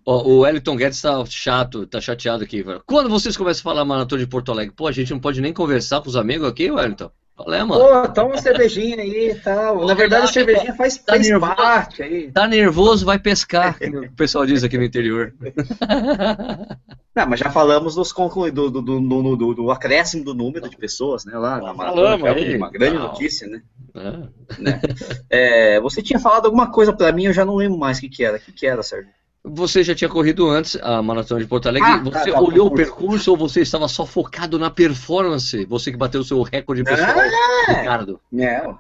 o 0.06 0.40
Wellington 0.40 0.76
Guedes 0.76 1.02
tá 1.02 1.24
chato, 1.26 1.86
tá 1.86 2.02
chateado 2.02 2.44
aqui. 2.44 2.64
Quando 2.86 3.10
vocês 3.10 3.38
começam 3.38 3.62
a 3.62 3.64
falar 3.64 3.86
maratona 3.86 4.22
de 4.22 4.28
Porto 4.28 4.52
Alegre? 4.52 4.74
Pô, 4.76 4.88
a 4.88 4.92
gente 4.92 5.12
não 5.12 5.20
pode 5.20 5.42
nem 5.42 5.54
conversar 5.54 6.02
com 6.02 6.10
os 6.10 6.16
amigos 6.16 6.48
aqui, 6.48 6.72
Wellington? 6.72 7.12
Qual 7.39 7.54
é, 7.54 7.63
mano? 7.63 7.82
Pô, 7.82 8.08
toma 8.10 8.28
uma 8.32 8.38
cervejinha 8.38 8.97
aí 8.97 9.30
e 9.32 9.36
tal. 9.36 9.86
Na 9.86 9.93
verdade, 9.93 10.25
a 10.25 10.28
cervejinha 10.28 10.75
faz, 10.75 10.97
tá 10.97 11.13
faz 11.13 11.25
nervoso, 11.25 11.56
parte 11.56 12.04
aí. 12.04 12.32
Tá 12.34 12.45
nervoso, 12.45 13.06
vai 13.06 13.17
pescar, 13.17 13.78
o 13.82 14.12
pessoal 14.12 14.45
diz 14.45 14.62
aqui 14.62 14.78
no 14.78 14.84
interior. 14.84 15.34
Não, 17.15 17.25
mas 17.28 17.39
já 17.39 17.49
falamos 17.49 17.95
dos 17.95 18.12
conclu... 18.12 18.52
do, 18.52 18.69
do, 18.69 18.82
do, 18.82 19.36
do, 19.38 19.54
do 19.54 19.71
acréscimo 19.71 20.23
do 20.23 20.34
número 20.34 20.69
de 20.69 20.75
pessoas, 20.75 21.23
né? 21.23 21.38
Lá 21.38 21.62
na 21.62 21.73
Falamos, 21.73 22.28
é 22.28 22.58
uma 22.58 22.69
grande 22.69 22.97
não. 22.97 23.08
notícia, 23.08 23.47
né? 23.47 23.62
É. 23.95 24.62
né? 24.62 24.82
É, 25.30 25.80
você 25.82 26.02
tinha 26.02 26.19
falado 26.19 26.45
alguma 26.45 26.71
coisa 26.71 26.93
para 26.93 27.12
mim, 27.12 27.25
eu 27.25 27.34
já 27.34 27.43
não 27.43 27.56
lembro 27.56 27.78
mais 27.78 27.97
o 27.97 28.02
que, 28.02 28.10
que 28.10 28.23
era. 28.23 28.38
O 28.38 28.39
que, 28.39 28.52
que 28.52 28.67
era, 28.67 28.84
Sérgio? 28.84 29.12
Você 29.43 29.84
já 29.84 29.95
tinha 29.95 30.10
corrido 30.10 30.49
antes 30.49 30.78
a 30.82 31.02
maratona 31.02 31.39
de 31.39 31.47
Porto 31.47 31.67
Alegre. 31.67 31.89
Ah, 31.89 31.97
você 31.97 32.32
tá, 32.32 32.34
tá, 32.34 32.41
olhou 32.41 32.67
o 32.67 32.73
percurso 32.73 33.32
ou 33.32 33.38
você 33.38 33.62
estava 33.62 33.88
só 33.88 34.06
focado 34.06 34.60
na 34.60 34.69
performance? 34.69 35.65
Você 35.65 35.91
que 35.91 35.97
bateu 35.97 36.21
o 36.21 36.25
seu 36.25 36.41
recorde 36.41 36.84
pessoal, 36.84 37.17
ah, 37.17 37.71
Ricardo? 37.71 38.19
Não. 38.32 38.78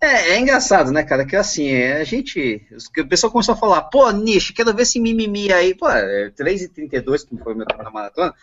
É, 0.00 0.32
é 0.32 0.38
engraçado, 0.38 0.90
né, 0.90 1.02
cara? 1.02 1.24
Que 1.24 1.36
assim, 1.36 1.68
é, 1.68 2.00
a 2.00 2.04
gente. 2.04 2.66
O 2.98 3.08
pessoal 3.08 3.30
começou 3.30 3.54
a 3.54 3.58
falar, 3.58 3.82
pô, 3.82 4.10
Nish, 4.10 4.50
quero 4.50 4.74
ver 4.74 4.82
esse 4.82 5.00
mimimi 5.00 5.52
aí. 5.52 5.74
Pô, 5.74 5.88
é 5.88 6.30
3h32, 6.30 7.26
que 7.26 7.36
foi 7.38 7.54
meu 7.54 7.64
tempo 7.64 7.82
na 7.82 7.90
maratona. 7.90 8.34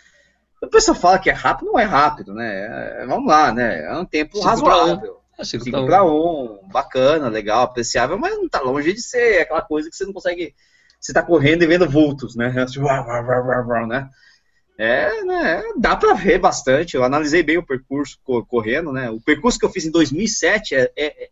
O 0.62 0.68
pessoal 0.68 0.96
fala 0.96 1.20
que 1.20 1.30
é 1.30 1.34
rápido, 1.34 1.68
não 1.68 1.80
é 1.80 1.84
rápido, 1.84 2.34
né? 2.34 3.02
É, 3.02 3.06
vamos 3.06 3.28
lá, 3.28 3.52
né? 3.52 3.84
É 3.84 3.98
um 3.98 4.06
tempo 4.06 4.38
cinco 4.38 4.48
razoável. 4.48 5.22
5 5.44 5.86
para 5.88 6.04
1, 6.04 6.08
um, 6.08 6.60
bacana, 6.72 7.28
legal, 7.28 7.64
apreciável, 7.64 8.16
mas 8.16 8.36
não 8.36 8.48
tá 8.48 8.62
longe 8.62 8.94
de 8.94 9.02
ser 9.02 9.42
aquela 9.42 9.62
coisa 9.62 9.90
que 9.90 9.96
você 9.96 10.06
não 10.06 10.14
consegue. 10.14 10.54
Você 11.02 11.12
tá 11.12 11.24
correndo 11.24 11.64
e 11.64 11.68
vendo 11.68 11.90
vultos, 11.90 12.36
né? 12.36 12.54
Tipo, 12.68 12.86
né? 13.88 14.08
É, 14.78 15.24
né, 15.24 15.64
dá 15.78 15.96
para 15.96 16.14
ver 16.14 16.40
bastante. 16.40 16.96
Eu 16.96 17.04
analisei 17.04 17.42
bem 17.42 17.58
o 17.58 17.66
percurso 17.66 18.18
correndo, 18.48 18.92
né? 18.92 19.10
O 19.10 19.20
percurso 19.20 19.60
que 19.60 19.66
eu 19.66 19.70
fiz 19.70 19.86
em 19.86 19.92
2007 19.92 20.76
é, 20.76 20.92
é, 20.96 21.30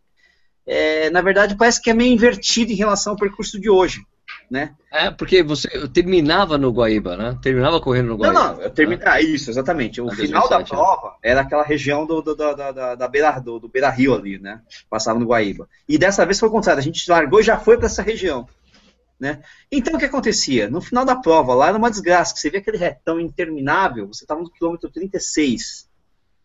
é, 0.66 1.10
na 1.12 1.22
verdade, 1.22 1.56
parece 1.56 1.82
que 1.82 1.90
é 1.90 1.94
meio 1.94 2.14
invertido 2.14 2.72
em 2.72 2.76
relação 2.76 3.14
ao 3.14 3.20
percurso 3.20 3.60
de 3.60 3.70
hoje. 3.70 4.02
Né? 4.50 4.74
É, 4.92 5.12
porque 5.12 5.44
você 5.44 5.68
terminava 5.90 6.58
no 6.58 6.72
Guaíba, 6.72 7.16
né? 7.16 7.38
Terminava 7.42 7.80
correndo 7.80 8.10
no 8.10 8.18
Guaíba. 8.18 8.34
Não, 8.34 8.56
não, 8.56 8.62
eu 8.62 8.70
terminava, 8.72 9.12
ah, 9.12 9.22
isso, 9.22 9.50
exatamente. 9.50 10.02
O 10.02 10.10
final 10.10 10.48
2007, 10.48 10.50
da 10.50 10.60
é. 10.60 10.64
prova 10.64 11.16
era 11.22 11.42
aquela 11.42 11.64
região 11.64 12.06
do, 12.06 12.22
do, 12.22 12.36
da, 12.36 12.72
da, 12.72 12.96
da 12.96 13.08
beira, 13.08 13.40
do, 13.40 13.60
do 13.60 13.70
Beira 13.70 13.90
Rio 13.90 14.16
ali, 14.16 14.40
né? 14.40 14.62
Passava 14.90 15.20
no 15.20 15.26
Guaíba. 15.28 15.68
E 15.88 15.98
dessa 15.98 16.26
vez 16.26 16.40
foi 16.40 16.50
o 16.50 16.52
contrário, 16.52 16.80
a 16.80 16.84
gente 16.84 17.10
largou 17.10 17.40
e 17.40 17.44
já 17.44 17.58
foi 17.58 17.78
para 17.78 17.86
essa 17.86 18.02
região. 18.02 18.48
Né? 19.20 19.42
Então 19.70 19.96
o 19.96 20.00
que 20.00 20.06
acontecia? 20.06 20.70
No 20.70 20.80
final 20.80 21.04
da 21.04 21.16
prova, 21.16 21.54
lá 21.54 21.68
era 21.68 21.78
uma 21.78 21.92
desgraça, 21.92 22.34
que 22.34 22.40
você 22.40 22.50
via 22.50 22.60
aquele 22.60 22.78
retão 22.78 23.20
interminável, 23.20 24.08
você 24.08 24.24
estava 24.24 24.42
no 24.42 24.50
quilômetro 24.50 24.90
36. 24.90 25.90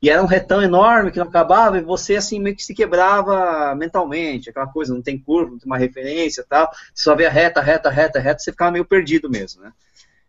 E 0.02 0.10
era 0.10 0.22
um 0.22 0.26
retão 0.26 0.60
enorme 0.60 1.10
que 1.12 1.18
não 1.18 1.28
acabava, 1.28 1.78
e 1.78 1.82
você 1.82 2.16
assim 2.16 2.40
meio 2.40 2.56
que 2.56 2.64
se 2.64 2.74
quebrava 2.74 3.74
mentalmente, 3.76 4.50
aquela 4.50 4.66
coisa, 4.66 4.92
não 4.92 5.00
tem 5.00 5.18
curva, 5.18 5.52
não 5.52 5.58
tem 5.58 5.66
uma 5.66 5.78
referência 5.78 6.44
tal. 6.46 6.68
Você 6.92 7.04
só 7.04 7.14
vê 7.14 7.28
reta, 7.28 7.60
reta, 7.60 7.88
reta, 7.88 8.18
reta, 8.18 8.40
você 8.40 8.50
ficava 8.50 8.72
meio 8.72 8.84
perdido 8.84 9.30
mesmo, 9.30 9.62
né? 9.62 9.72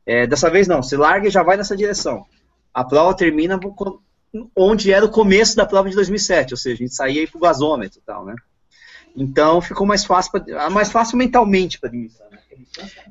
É, 0.05 0.27
dessa 0.27 0.49
vez 0.51 0.67
não, 0.67 0.83
você 0.83 0.95
larga 0.95 1.27
e 1.27 1.31
já 1.31 1.41
vai 1.41 1.57
nessa 1.57 1.75
direção. 1.75 2.25
A 2.71 2.83
prova 2.83 3.15
termina 3.15 3.59
onde 4.55 4.91
era 4.91 5.03
o 5.03 5.11
começo 5.11 5.55
da 5.55 5.65
prova 5.65 5.89
de 5.89 5.95
2007, 5.95 6.53
ou 6.53 6.57
seja, 6.57 6.75
a 6.75 6.77
gente 6.77 6.95
saía 6.95 7.21
aí 7.21 7.27
pro 7.27 7.39
gasômetro 7.39 7.99
e 7.99 8.01
tal, 8.01 8.23
né? 8.23 8.35
Então 9.15 9.61
ficou 9.61 9.87
mais 9.87 10.03
fácil, 10.03 10.31
pra, 10.31 10.69
mais 10.69 10.91
fácil 10.91 11.17
mentalmente 11.17 11.79
para 11.79 11.89
administrar. 11.89 12.27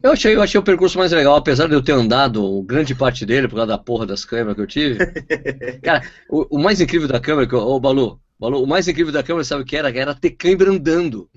Eu 0.03 0.13
achei, 0.13 0.35
eu 0.35 0.43
achei 0.43 0.59
o 0.59 0.63
percurso 0.63 0.99
mais 0.99 1.13
legal, 1.13 1.37
apesar 1.37 1.67
de 1.67 1.75
eu 1.75 1.83
ter 1.83 1.93
andado 1.93 2.63
grande 2.63 2.95
parte 2.95 3.25
dele 3.25 3.49
por 3.49 3.57
causa 3.57 3.69
da 3.69 3.79
porra 3.79 4.07
das 4.07 4.25
câmeras 4.25 4.55
que 4.55 4.61
eu 4.61 4.67
tive. 4.67 4.99
Cara, 5.83 6.03
o, 6.29 6.57
o 6.57 6.59
mais 6.59 6.81
incrível 6.81 7.09
da 7.09 7.21
câmera, 7.21 7.47
que, 7.47 7.55
ô 7.55 7.81
Balu, 7.81 8.21
Balu, 8.39 8.63
o 8.63 8.67
mais 8.67 8.87
incrível 8.89 9.13
da 9.13 9.23
câmera, 9.23 9.45
sabe 9.45 9.63
o 9.63 9.65
que 9.65 9.77
era? 9.77 9.91
Era 9.91 10.15
ter 10.15 10.31
câmera 10.31 10.71
andando. 10.71 11.29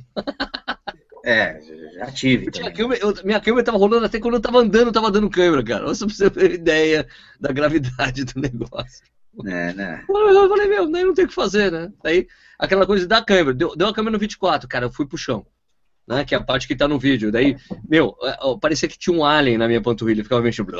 É, 1.25 1.59
já 1.95 2.11
tive. 2.11 2.51
Câmera, 2.51 3.01
eu, 3.01 3.13
minha 3.23 3.39
câmera 3.39 3.61
estava 3.61 3.77
rolando 3.77 4.05
até 4.05 4.19
quando 4.19 4.35
eu 4.35 4.39
estava 4.39 4.59
andando, 4.59 4.83
eu 4.83 4.89
estava 4.89 5.11
dando 5.11 5.29
câmera, 5.29 5.63
cara. 5.63 5.87
Você 5.87 6.29
ter 6.29 6.53
ideia 6.53 7.07
da 7.39 7.51
gravidade 7.51 8.23
do 8.25 8.39
negócio. 8.39 9.05
É, 9.45 9.73
né? 9.73 10.03
Eu 10.09 10.49
falei, 10.49 10.67
meu, 10.67 10.87
nem 10.87 11.05
não 11.05 11.13
tem 11.13 11.25
o 11.25 11.27
que 11.27 11.33
fazer, 11.33 11.71
né? 11.71 11.91
Aí, 12.03 12.27
aquela 12.57 12.85
coisa 12.85 13.05
da 13.05 13.21
câmera, 13.21 13.53
deu, 13.53 13.75
deu 13.75 13.87
a 13.87 13.93
câmera 13.93 14.13
no 14.13 14.19
24, 14.19 14.67
cara, 14.67 14.85
eu 14.85 14.91
fui 14.91 15.05
pro 15.05 15.17
chão 15.17 15.45
né? 16.07 16.23
Que 16.23 16.33
é 16.33 16.37
a 16.37 16.43
parte 16.43 16.67
que 16.67 16.75
tá 16.75 16.87
no 16.87 16.97
vídeo. 16.97 17.31
Daí, 17.31 17.57
meu, 17.87 18.15
é, 18.23 18.37
parecia 18.61 18.87
que 18.87 18.97
tinha 18.97 19.15
um 19.15 19.25
alien 19.25 19.57
na 19.57 19.67
minha 19.67 19.81
panturrilha, 19.81 20.23
ficava 20.23 20.41
mexendo. 20.41 20.71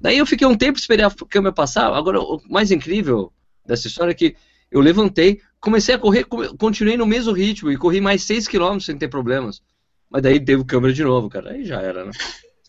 Daí 0.00 0.18
eu 0.18 0.26
fiquei 0.26 0.46
um 0.46 0.56
tempo 0.56 0.78
esperei 0.78 1.04
a 1.04 1.10
câmera 1.28 1.52
passar. 1.52 1.92
Agora, 1.92 2.20
o 2.20 2.40
mais 2.48 2.70
incrível 2.70 3.32
dessa 3.66 3.86
história 3.86 4.12
é 4.12 4.14
que 4.14 4.34
eu 4.70 4.80
levantei, 4.80 5.40
comecei 5.60 5.94
a 5.94 5.98
correr, 5.98 6.24
continuei 6.58 6.96
no 6.96 7.06
mesmo 7.06 7.32
ritmo 7.32 7.70
e 7.70 7.76
corri 7.76 8.00
mais 8.00 8.22
6 8.22 8.48
km 8.48 8.78
sem 8.80 8.96
ter 8.96 9.08
problemas. 9.08 9.60
Mas 10.08 10.22
daí 10.22 10.40
teve 10.42 10.64
câmera 10.64 10.92
de 10.92 11.04
novo, 11.04 11.28
cara. 11.28 11.52
Aí 11.52 11.64
já 11.64 11.80
era, 11.80 12.04
né? 12.04 12.12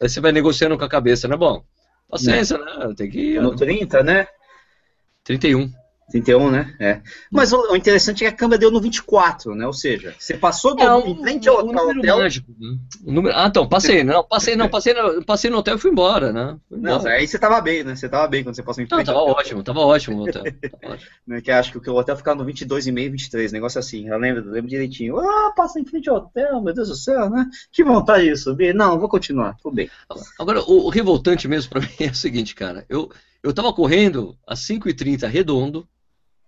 Aí 0.02 0.10
você 0.10 0.20
vai 0.20 0.32
negociando 0.32 0.78
com 0.78 0.84
a 0.84 0.90
cabeça, 0.90 1.28
né? 1.28 1.38
Bom, 1.38 1.64
paciência, 2.10 2.58
né? 2.58 2.94
Tem 2.96 3.10
que 3.10 3.20
ir. 3.20 3.42
No 3.42 3.56
30, 3.56 4.04
né? 4.04 4.28
31. 5.24 5.72
31, 6.12 6.52
né? 6.52 6.76
É. 6.80 7.02
Mas 7.32 7.54
o, 7.54 7.76
interessante 7.76 8.26
é 8.26 8.30
que 8.30 8.34
a 8.34 8.38
câmera 8.38 8.60
deu 8.60 8.72
no 8.72 8.82
24, 8.82 9.56
né? 9.56 9.66
Ou 9.66 9.74
seja, 9.74 10.14
você 10.18 10.36
passou 10.36 10.76
do, 10.76 10.84
é, 10.84 10.96
um, 10.96 11.08
em 11.08 11.22
frente 11.22 11.50
ao, 11.50 11.66
um 11.66 11.76
hotel. 11.76 12.18
Mágico, 12.20 12.52
né? 12.60 12.78
número, 13.04 13.36
ah, 13.36 13.48
então, 13.48 13.68
passei, 13.68 14.04
não, 14.04 14.24
passei, 14.24 14.56
não, 14.56 14.70
passei 14.70 14.94
no, 14.94 15.24
passei 15.24 15.50
no 15.50 15.58
hotel 15.58 15.76
e 15.76 15.80
fui 15.80 15.92
embora, 15.92 16.32
né? 16.32 16.58
Fui 16.68 16.78
embora. 16.78 17.04
Não, 17.04 17.08
aí 17.08 17.28
você 17.28 17.40
tava 17.40 17.62
bem, 17.62 17.84
né? 17.84 17.96
Você 17.96 18.10
tava 18.10 18.28
bem 18.28 18.44
quando 18.44 18.56
você 18.56 18.64
passou 18.64 18.84
em 18.84 18.88
frente. 18.88 19.08
Não, 19.08 19.14
tava 19.14 19.20
ótimo, 19.20 19.64
tava 19.64 19.80
ótimo 19.80 20.18
o 20.18 20.24
hotel. 20.24 20.44
Tava 20.44 20.94
ótimo. 20.94 21.12
Né, 21.26 21.42
que 21.42 21.52
acho 21.52 21.80
que 21.80 21.90
o 21.90 21.96
hotel 21.96 22.18
ficava 22.18 22.44
no 22.44 22.50
22,5, 22.52 23.12
23, 23.12 23.52
negócio 23.52 23.80
assim. 23.80 24.08
Eu 24.08 24.18
lembro, 24.18 24.44
eu 24.44 24.52
lembro 24.52 24.70
direitinho. 24.70 25.20
Ah, 25.20 25.54
passa 25.56 25.80
em 25.80 25.86
frente 25.86 26.10
ao 26.10 26.18
hotel, 26.18 26.62
meu 26.62 26.74
Deus 26.74 26.90
do 26.90 26.96
céu, 26.96 27.30
né? 27.30 27.48
Que 27.72 27.84
vontade 27.84 28.26
de 28.26 28.36
subir. 28.36 28.74
Não, 28.74 29.00
vou 29.00 29.10
continuar, 29.10 29.56
tudo 29.62 29.76
bem. 29.76 29.90
Agora, 30.40 30.62
o, 30.62 30.86
o 30.86 30.90
revoltante 30.90 31.48
mesmo 31.48 31.70
pra 31.70 31.82
mim 31.82 31.88
é 32.00 32.12
o 32.12 32.16
seguinte, 32.16 32.54
cara. 32.54 32.86
Eu, 32.90 33.10
eu 33.44 33.54
tava 33.54 33.74
correndo 33.74 34.38
às 34.46 34.60
5h30 34.62 35.28
redondo, 35.28 35.88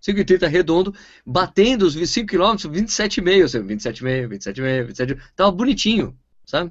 5,30 0.06 0.46
redondo, 0.46 0.94
batendo 1.24 1.84
os 1.86 1.94
5 1.94 2.26
km, 2.26 2.68
27,5, 2.68 3.64
27,5, 3.64 4.28
27,5, 4.28 4.86
27,5. 4.88 5.20
Tava 5.34 5.50
bonitinho, 5.50 6.16
sabe? 6.44 6.70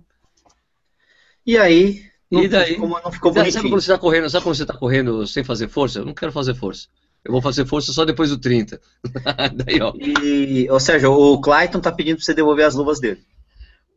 E 1.46 1.58
aí, 1.58 2.06
não, 2.32 2.44
e 2.44 2.48
daí, 2.48 2.74
ficou, 2.74 2.90
não 2.90 3.12
ficou 3.12 3.32
bonitinho. 3.32 3.54
Sabe 3.54 3.70
quando 3.70 3.82
você 3.82 3.92
tá 3.92 3.98
correndo, 3.98 4.30
sabe 4.30 4.44
quando 4.44 4.56
você 4.56 4.66
tá 4.66 4.78
correndo 4.78 5.28
sem 5.28 5.44
fazer 5.44 5.68
força? 5.68 6.00
Eu 6.00 6.06
não 6.06 6.14
quero 6.14 6.32
fazer 6.32 6.54
força. 6.54 6.88
Eu 7.26 7.32
vou 7.32 7.42
fazer 7.42 7.66
força 7.66 7.92
só 7.92 8.06
depois 8.06 8.30
do 8.30 8.38
30. 8.38 8.80
daí, 9.56 9.82
ó. 9.82 9.94
E, 9.96 10.70
ou 10.70 10.80
seja, 10.80 11.10
o 11.10 11.40
Clayton 11.42 11.80
tá 11.80 11.92
pedindo 11.92 12.18
pra 12.18 12.26
você 12.26 12.34
devolver 12.34 12.66
as 12.66 12.76
luvas 12.76 13.00
dele. 13.00 13.24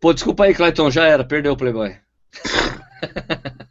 Pô, 0.00 0.12
desculpa 0.12 0.44
aí, 0.44 0.54
Clayton, 0.54 0.90
já 0.90 1.04
era, 1.04 1.24
perdeu 1.24 1.52
o 1.52 1.56
Playboy. 1.56 1.96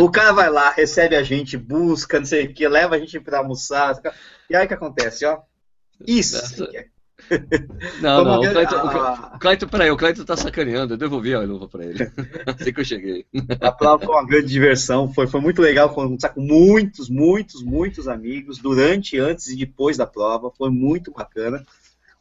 O 0.00 0.10
cara 0.10 0.32
vai 0.32 0.50
lá, 0.50 0.70
recebe 0.70 1.14
a 1.14 1.22
gente, 1.22 1.56
busca, 1.56 2.18
não 2.18 2.26
sei 2.26 2.46
o 2.46 2.54
que, 2.54 2.66
leva 2.66 2.96
a 2.96 2.98
gente 2.98 3.20
pra 3.20 3.38
almoçar. 3.38 4.00
E 4.48 4.56
aí 4.56 4.64
o 4.64 4.68
que 4.68 4.74
acontece, 4.74 5.24
ó? 5.26 5.40
Isso. 6.06 6.66
Não, 8.00 8.24
não, 8.24 8.40
o 8.40 8.50
Cleiton, 8.50 8.76
a... 8.76 9.66
o 9.66 9.68
peraí, 9.68 9.90
o 9.90 10.24
tá 10.24 10.36
sacaneando, 10.36 10.94
eu 10.94 10.98
devolvi 10.98 11.34
a 11.34 11.40
luva 11.40 11.68
pra 11.68 11.84
ele. 11.84 12.10
assim 12.46 12.72
que 12.72 12.80
eu 12.80 12.84
cheguei. 12.84 13.26
A 13.60 13.70
prova 13.70 14.04
foi 14.04 14.14
uma 14.14 14.26
grande 14.26 14.48
diversão, 14.48 15.12
foi, 15.12 15.26
foi 15.26 15.40
muito 15.40 15.60
legal 15.60 15.90
conversar 15.90 16.30
com 16.30 16.40
muitos, 16.40 17.10
muitos, 17.10 17.62
muitos 17.62 18.08
amigos, 18.08 18.58
durante, 18.58 19.18
antes 19.18 19.48
e 19.48 19.56
depois 19.56 19.98
da 19.98 20.06
prova, 20.06 20.50
foi 20.56 20.70
muito 20.70 21.12
bacana. 21.12 21.64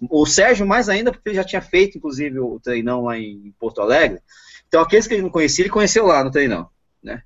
O 0.10 0.26
Sérgio, 0.26 0.68
mais 0.68 0.89
ainda, 0.89 1.12
porque 1.12 1.30
ele 1.30 1.38
já 1.38 1.46
tinha 1.46 1.62
feito, 1.62 1.98
inclusive, 1.98 2.38
o 2.39 2.60
treinão 2.60 3.06
lá 3.06 3.18
em 3.18 3.54
Porto 3.58 3.82
Alegre. 3.82 4.20
Então, 4.68 4.82
aqueles 4.82 5.08
que 5.08 5.13
ele 5.13 5.24
não 5.24 5.30
conhecia, 5.30 5.63
ele 5.63 5.72
conheceu 5.72 6.06
lá 6.06 6.24
no 6.24 6.30
treinão, 6.30 6.70
né? 7.02 7.24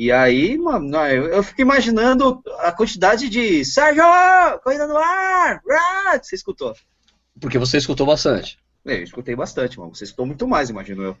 E 0.00 0.10
aí, 0.10 0.56
mano, 0.56 0.96
eu 0.96 1.42
fico 1.42 1.60
imaginando 1.60 2.42
a 2.60 2.72
quantidade 2.72 3.28
de 3.28 3.62
Sérgio, 3.66 4.02
corrida 4.64 4.86
no 4.86 4.96
ar, 4.96 5.60
que 6.18 6.26
você 6.26 6.36
escutou. 6.36 6.74
Porque 7.38 7.58
você 7.58 7.76
escutou 7.76 8.06
bastante. 8.06 8.58
É, 8.86 8.96
eu 8.96 9.02
escutei 9.02 9.36
bastante, 9.36 9.78
mano. 9.78 9.94
Você 9.94 10.04
escutou 10.04 10.24
muito 10.24 10.48
mais, 10.48 10.70
imagino 10.70 11.02
eu. 11.02 11.16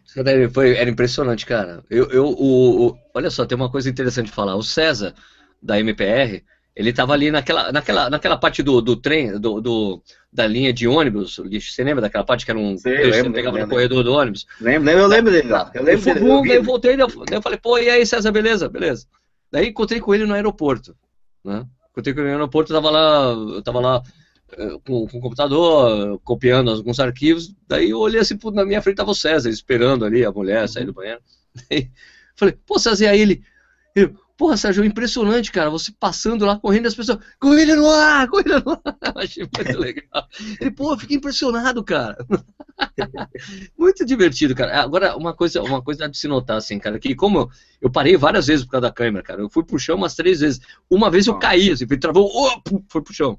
Foi, 0.50 0.78
era 0.78 0.88
impressionante, 0.88 1.44
cara. 1.44 1.84
Eu, 1.90 2.10
eu, 2.10 2.24
o, 2.24 2.86
o, 2.86 2.98
olha 3.12 3.28
só, 3.28 3.44
tem 3.44 3.54
uma 3.54 3.70
coisa 3.70 3.90
interessante 3.90 4.28
de 4.28 4.32
falar. 4.32 4.56
O 4.56 4.62
César, 4.62 5.14
da 5.62 5.78
MPR, 5.78 6.42
ele 6.74 6.92
tava 6.92 7.12
ali 7.12 7.30
naquela, 7.30 7.72
naquela, 7.72 8.08
naquela 8.08 8.36
parte 8.36 8.62
do, 8.62 8.80
do 8.80 8.96
trem, 8.96 9.38
do, 9.38 9.60
do, 9.60 10.02
da 10.32 10.46
linha 10.46 10.72
de 10.72 10.86
ônibus. 10.86 11.36
Você 11.36 11.82
lembra 11.82 12.00
daquela 12.00 12.24
parte 12.24 12.44
que 12.44 12.50
era 12.50 12.58
um. 12.58 12.76
Sei, 12.78 13.04
eu 13.04 13.10
lembro, 13.10 13.32
pegava 13.32 13.58
no 13.58 13.68
corredor 13.68 14.04
do 14.04 14.12
ônibus? 14.12 14.46
Lembro, 14.60 14.90
eu 14.90 15.06
lembro 15.06 15.32
dele 15.32 15.48
lá. 15.48 15.70
Eu 15.74 15.82
lembro 15.82 16.04
dele. 16.04 16.20
Daí 16.20 16.56
eu 16.56 16.62
voltei, 16.62 16.96
daí 16.96 17.06
eu 17.32 17.42
falei, 17.42 17.58
pô, 17.58 17.78
e 17.78 17.90
aí, 17.90 18.06
César, 18.06 18.30
beleza? 18.30 18.68
Beleza. 18.68 19.06
Daí 19.50 19.68
encontrei 19.68 20.00
com 20.00 20.14
ele 20.14 20.26
no 20.26 20.34
aeroporto. 20.34 20.96
Né? 21.44 21.66
Encontrei 21.90 22.14
com 22.14 22.20
ele 22.20 22.28
no 22.28 22.34
aeroporto, 22.34 22.72
eu 22.72 22.76
tava 22.76 22.90
lá, 22.90 23.32
eu 23.32 23.62
tava 23.62 23.80
lá 23.80 24.02
eh, 24.52 24.78
com, 24.86 25.08
com 25.08 25.18
o 25.18 25.20
computador, 25.20 26.20
copiando 26.22 26.70
alguns 26.70 27.00
arquivos. 27.00 27.52
Daí 27.66 27.90
eu 27.90 27.98
olhei 27.98 28.20
assim, 28.20 28.38
na 28.52 28.64
minha 28.64 28.80
frente 28.80 28.96
tava 28.96 29.10
o 29.10 29.14
César, 29.14 29.50
esperando 29.50 30.04
ali 30.04 30.24
a 30.24 30.30
mulher 30.30 30.68
sair 30.68 30.84
do 30.84 30.92
banheiro. 30.92 31.20
Daí, 31.68 31.90
falei, 32.36 32.56
pô, 32.64 32.78
César, 32.78 33.04
e 33.04 33.08
aí 33.08 33.20
ele. 33.20 33.42
ele 33.94 34.14
Porra, 34.40 34.56
Sérgio, 34.56 34.82
impressionante, 34.82 35.52
cara. 35.52 35.68
Você 35.68 35.92
passando 36.00 36.46
lá, 36.46 36.58
correndo, 36.58 36.86
as 36.86 36.94
pessoas. 36.94 37.18
Corrida 37.38 37.76
no 37.76 37.86
ar, 37.90 38.26
corrida 38.26 38.58
no 38.64 38.72
ar. 38.72 38.80
Achei 39.16 39.46
muito 39.54 39.76
legal. 39.78 40.26
Ele, 40.58 40.70
pô, 40.70 40.96
fiquei 40.96 41.18
impressionado, 41.18 41.84
cara. 41.84 42.16
muito 43.76 44.02
divertido, 44.06 44.54
cara. 44.54 44.80
Agora, 44.80 45.14
uma 45.14 45.34
coisa, 45.34 45.62
uma 45.62 45.82
coisa 45.82 46.08
de 46.08 46.16
se 46.16 46.26
notar, 46.26 46.56
assim, 46.56 46.78
cara, 46.78 46.98
que 46.98 47.14
como 47.14 47.50
eu 47.82 47.90
parei 47.90 48.16
várias 48.16 48.46
vezes 48.46 48.64
por 48.64 48.70
causa 48.70 48.86
da 48.86 48.90
câmera, 48.90 49.22
cara. 49.22 49.42
Eu 49.42 49.50
fui 49.50 49.62
pro 49.62 49.78
chão 49.78 49.98
umas 49.98 50.14
três 50.14 50.40
vezes. 50.40 50.58
Uma 50.88 51.10
vez 51.10 51.26
eu 51.26 51.38
caí, 51.38 51.70
assim, 51.72 51.86
travou, 51.86 52.26
oh, 52.32 52.80
foi 52.88 53.02
pro 53.02 53.12
chão. 53.12 53.38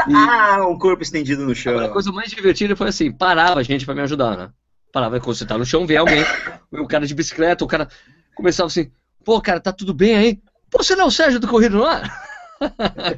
Ah, 0.00 0.66
um 0.68 0.76
corpo 0.76 1.04
estendido 1.04 1.46
no 1.46 1.54
chão. 1.54 1.78
a 1.78 1.90
coisa 1.90 2.10
mais 2.10 2.28
divertida 2.32 2.74
foi 2.74 2.88
assim, 2.88 3.12
parava 3.12 3.60
a 3.60 3.62
gente 3.62 3.86
pra 3.86 3.94
me 3.94 4.00
ajudar, 4.00 4.36
né? 4.36 4.50
Parava 4.92 5.20
quando 5.20 5.36
você 5.36 5.46
tá 5.46 5.56
no 5.56 5.64
chão, 5.64 5.86
vê 5.86 5.96
alguém, 5.96 6.24
o 6.72 6.88
cara 6.88 7.06
de 7.06 7.14
bicicleta, 7.14 7.64
o 7.64 7.68
cara 7.68 7.88
começava 8.34 8.66
assim, 8.66 8.90
pô, 9.24 9.40
cara, 9.40 9.60
tá 9.60 9.72
tudo 9.72 9.94
bem 9.94 10.16
aí? 10.16 10.40
Pô, 10.70 10.82
você 10.82 10.94
não 10.94 11.04
é 11.04 11.08
o 11.08 11.10
Sérgio 11.10 11.40
do 11.40 11.48
Corrido 11.48 11.78
no 11.78 11.84
Ar? 11.84 12.30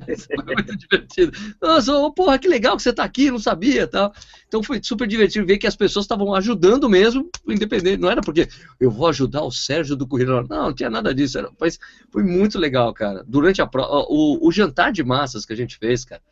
Isso 0.09 0.29
foi 0.29 0.55
muito 0.55 0.77
divertido. 0.77 1.33
Nossa, 1.61 1.93
oh, 1.93 2.13
porra, 2.13 2.39
que 2.39 2.47
legal 2.47 2.77
que 2.77 2.83
você 2.83 2.93
tá 2.93 3.03
aqui, 3.03 3.31
não 3.31 3.39
sabia 3.39 3.87
tal. 3.89 4.13
Então 4.47 4.63
foi 4.63 4.81
super 4.83 5.07
divertido 5.07 5.47
ver 5.47 5.59
que 5.59 5.67
as 5.67 5.75
pessoas 5.75 6.05
estavam 6.05 6.33
ajudando 6.35 6.89
mesmo, 6.89 7.29
independente. 7.49 8.01
Não 8.01 8.11
era 8.11 8.21
porque 8.21 8.49
eu 8.81 8.91
vou 8.91 9.09
ajudar 9.09 9.43
o 9.43 9.51
Sérgio 9.51 9.97
do 9.97 10.07
Corrido 10.07 10.33
no 10.33 10.39
Ar. 10.39 10.49
Não, 10.49 10.63
não 10.67 10.75
tinha 10.75 10.89
nada 10.89 11.15
disso. 11.15 11.39
Era, 11.39 11.51
mas 11.61 11.79
foi 12.11 12.23
muito 12.23 12.59
legal, 12.59 12.93
cara. 12.95 13.25
Durante 13.27 13.61
a 13.61 13.67
prova, 13.67 14.07
o, 14.09 14.47
o 14.47 14.53
jantar 14.53 14.93
de 14.93 15.03
massas 15.03 15.45
que 15.45 15.53
a 15.53 15.57
gente 15.57 15.77
fez, 15.77 16.05
cara, 16.05 16.23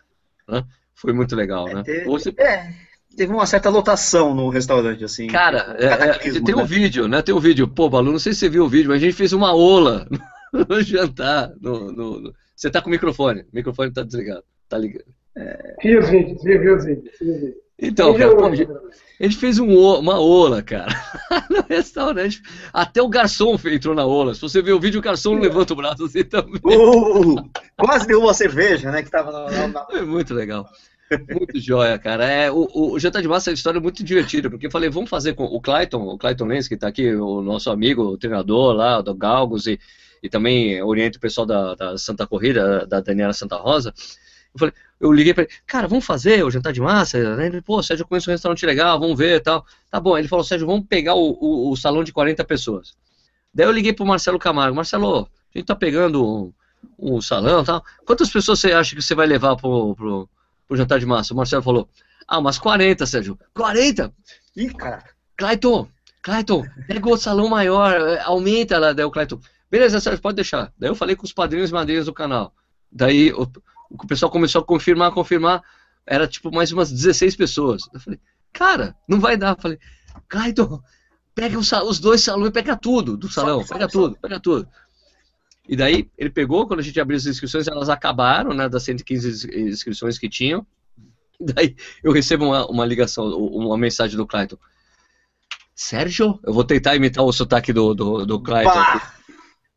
né? 0.49 0.65
Foi 0.95 1.13
muito 1.13 1.35
legal, 1.35 1.69
é, 1.69 1.75
né? 1.75 1.83
Teve, 1.83 2.05
Você... 2.05 2.33
é, 2.39 2.73
teve 3.21 3.35
uma 3.35 3.45
certa 3.45 3.69
lotação 3.69 4.35
no 4.35 4.49
restaurante, 4.49 5.05
assim. 5.05 5.27
Cara, 5.27 5.77
é, 5.79 6.29
é, 6.29 6.41
tem 6.41 6.55
um 6.55 6.61
né? 6.61 6.65
vídeo, 6.65 7.07
né? 7.07 7.21
Tem 7.21 7.35
um 7.35 7.39
vídeo. 7.39 7.69
Pô, 7.69 7.87
Balu, 7.87 8.13
não 8.13 8.19
sei 8.19 8.33
se 8.33 8.39
você 8.39 8.49
viu 8.49 8.65
o 8.65 8.69
vídeo, 8.69 8.89
mas 8.89 8.97
a 8.97 9.05
gente 9.05 9.15
fez 9.15 9.35
uma 9.35 9.55
ola 9.55 10.09
no 10.51 10.81
jantar. 10.81 11.53
No, 11.61 11.93
no, 11.93 12.19
no... 12.19 12.35
Você 12.57 12.71
tá 12.71 12.81
com 12.81 12.89
o 12.89 12.91
microfone. 12.91 13.43
O 13.43 13.47
microfone 13.53 13.93
tá 13.93 14.03
desligado. 14.03 14.43
Tá 14.71 14.79
ligado. 14.79 15.05
É... 15.37 15.75
Vi 15.83 15.99
os 15.99 16.09
vídeos, 16.09 16.43
vi, 16.43 16.57
vi 16.57 16.71
os 16.71 16.85
vídeos. 16.87 17.55
Então, 17.79 18.17
cara, 18.17 18.35
pô, 18.35 18.47
a 18.47 18.55
gente 18.55 19.37
fez 19.37 19.59
um, 19.59 19.69
uma 19.69 20.19
ola, 20.19 20.63
cara, 20.63 20.89
no 21.51 21.63
restaurante. 21.69 22.41
Até 22.73 23.03
o 23.03 23.09
garçom 23.09 23.59
entrou 23.67 23.95
na 23.95 24.07
ola. 24.07 24.35
Se 24.35 24.41
você 24.41 24.63
ver 24.63 24.73
o 24.73 24.81
vídeo, 24.81 24.99
o 24.99 25.03
garçom 25.03 25.35
não 25.35 25.43
levanta 25.43 25.75
o 25.75 25.77
braço 25.77 26.05
assim 26.05 26.25
também. 26.25 26.61
Uh, 26.65 27.37
quase 27.79 28.07
deu 28.07 28.21
uma 28.21 28.33
cerveja, 28.33 28.91
né? 28.91 29.03
Que 29.03 29.11
tava 29.11 29.31
na, 29.31 29.69
na... 29.69 29.85
Foi 29.87 30.07
muito 30.07 30.33
legal. 30.33 30.67
Muito 31.29 31.59
joia, 31.59 31.99
cara. 31.99 32.25
É, 32.25 32.51
o, 32.51 32.69
o, 32.73 32.99
Jantar 32.99 33.21
de 33.21 33.29
Massa 33.29 33.51
é 33.51 33.53
uma 33.53 33.55
história 33.55 33.81
muito 33.81 34.05
divertida, 34.05 34.49
porque 34.49 34.67
eu 34.67 34.71
falei, 34.71 34.89
vamos 34.89 35.11
fazer 35.11 35.35
com 35.35 35.45
o 35.45 35.61
Clayton, 35.61 36.03
o 36.03 36.17
Clayton 36.17 36.45
Lenz, 36.45 36.69
que 36.69 36.75
está 36.75 36.89
aqui, 36.89 37.13
o 37.15 37.43
nosso 37.43 37.71
amigo, 37.71 38.03
o 38.03 38.17
treinador 38.17 38.75
lá, 38.75 39.01
do 39.01 39.15
Galgos, 39.15 39.67
e, 39.67 39.79
e 40.23 40.29
também 40.29 40.81
orienta 40.83 41.19
o 41.19 41.21
pessoal 41.21 41.47
da, 41.47 41.75
da 41.75 41.99
Santa 41.99 42.27
Corrida, 42.27 42.87
da 42.87 43.01
Daniela 43.01 43.33
Santa 43.33 43.57
Rosa. 43.57 43.93
Eu 44.55 44.59
falei, 44.59 44.75
eu 45.01 45.13
liguei 45.13 45.35
para 45.35 45.45
ele, 45.45 45.53
cara, 45.67 45.89
vamos 45.89 46.05
fazer 46.05 46.45
o 46.45 46.51
jantar 46.51 46.73
de 46.73 46.81
massa? 46.81 47.19
Ele, 47.19 47.61
pô, 47.61 47.83
Sérgio, 47.83 48.05
eu 48.05 48.09
conheço 48.09 48.31
um 48.31 48.33
restaurante 48.33 48.65
legal, 48.67 48.99
vamos 48.99 49.19
ver 49.19 49.37
e 49.37 49.41
tal. 49.41 49.65
Tá 49.91 49.99
bom, 49.99 50.17
ele 50.17 50.29
falou, 50.29 50.45
Sérgio, 50.45 50.67
vamos 50.67 50.87
pegar 50.87 51.15
o, 51.15 51.37
o, 51.41 51.71
o 51.71 51.77
salão 51.77 52.05
de 52.05 52.13
40 52.13 52.45
pessoas. 52.45 52.95
Daí 53.53 53.67
eu 53.67 53.73
liguei 53.73 53.93
pro 53.93 54.07
Marcelo 54.07 54.39
Camargo, 54.39 54.77
Marcelo, 54.77 55.29
a 55.55 55.59
gente 55.59 55.67
tá 55.67 55.75
pegando 55.75 56.25
um, 56.25 56.53
um 56.99 57.21
salão 57.21 57.63
e 57.63 57.65
tal. 57.65 57.85
Quantas 58.05 58.31
pessoas 58.31 58.61
você 58.61 58.73
acha 58.73 58.95
que 58.95 59.03
você 59.03 59.15
vai 59.15 59.27
levar 59.27 59.57
pro, 59.57 59.95
pro 59.97 60.29
pro 60.71 60.77
jantar 60.77 61.01
de 61.01 61.07
massa. 61.07 61.35
O 61.35 61.37
Marcelo 61.37 61.65
falou, 61.65 61.89
ah, 62.29 62.39
umas 62.39 62.57
40, 62.57 63.05
Sérgio. 63.05 63.37
40? 63.55 64.15
Ih, 64.57 64.73
caraca. 64.73 65.13
Clayton, 65.37 65.89
Clayton, 66.23 66.65
pega 66.87 67.09
o 67.09 67.17
salão 67.17 67.49
maior, 67.49 67.93
é, 67.93 68.21
aumenta 68.21 68.79
lá. 68.79 68.93
Daí 68.93 69.05
o 69.05 69.11
Clayton, 69.11 69.41
beleza, 69.69 69.99
Sérgio, 69.99 70.23
pode 70.23 70.37
deixar. 70.37 70.73
Daí 70.79 70.89
eu 70.89 70.95
falei 70.95 71.17
com 71.17 71.25
os 71.25 71.33
padrinhos 71.33 71.71
e 71.71 71.73
madrinhas 71.73 72.07
do 72.07 72.13
canal. 72.13 72.55
Daí 72.93 73.33
o, 73.33 73.51
o 73.91 74.07
pessoal 74.07 74.31
começou 74.31 74.61
a 74.61 74.65
confirmar, 74.65 75.11
confirmar. 75.11 75.61
Era 76.07 76.29
tipo 76.29 76.53
mais 76.53 76.71
umas 76.71 76.93
16 76.93 77.35
pessoas. 77.35 77.83
Eu 77.93 77.99
falei, 77.99 78.21
cara, 78.53 78.95
não 79.09 79.19
vai 79.19 79.37
dar. 79.37 79.57
Eu 79.57 79.61
falei, 79.61 79.79
Clayton, 80.29 80.81
pega 81.35 81.59
os, 81.59 81.73
os 81.73 81.99
dois 81.99 82.23
salões, 82.23 82.53
pega 82.53 82.77
tudo 82.77 83.17
do 83.17 83.29
salão, 83.29 83.65
pega 83.67 83.89
tudo, 83.89 84.17
pega 84.23 84.39
tudo. 84.39 84.69
E 85.69 85.77
daí 85.77 86.11
ele 86.19 86.31
pegou, 86.31 86.67
quando 86.67 86.81
a 86.81 86.83
gente 86.83 87.01
abriu 87.01 87.17
as 87.17 87.27
inscrições, 87.27 87.69
elas 87.69 87.89
acabaram, 87.89 88.53
né, 88.53 88.69
das 88.69 88.83
115 88.83 89.49
inscrições 89.69 90.19
que 90.19 90.29
tinham. 90.29 90.67
Daí 91.41 91.77
eu 92.03 92.13
recebo 92.13 92.45
uma, 92.47 92.67
uma 92.67 92.85
ligação, 92.85 93.27
uma 93.27 93.79
mensagem 93.79 94.17
do 94.17 94.27
Clayton. 94.27 94.59
Sérgio, 95.75 96.39
eu 96.45 96.53
vou 96.53 96.65
tentar 96.65 96.95
imitar 96.95 97.25
o 97.25 97.33
sotaque 97.33 97.73
do, 97.73 97.95
do, 97.95 98.27
do 98.27 98.43
Clayton. 98.43 98.75
Bah. 98.75 99.15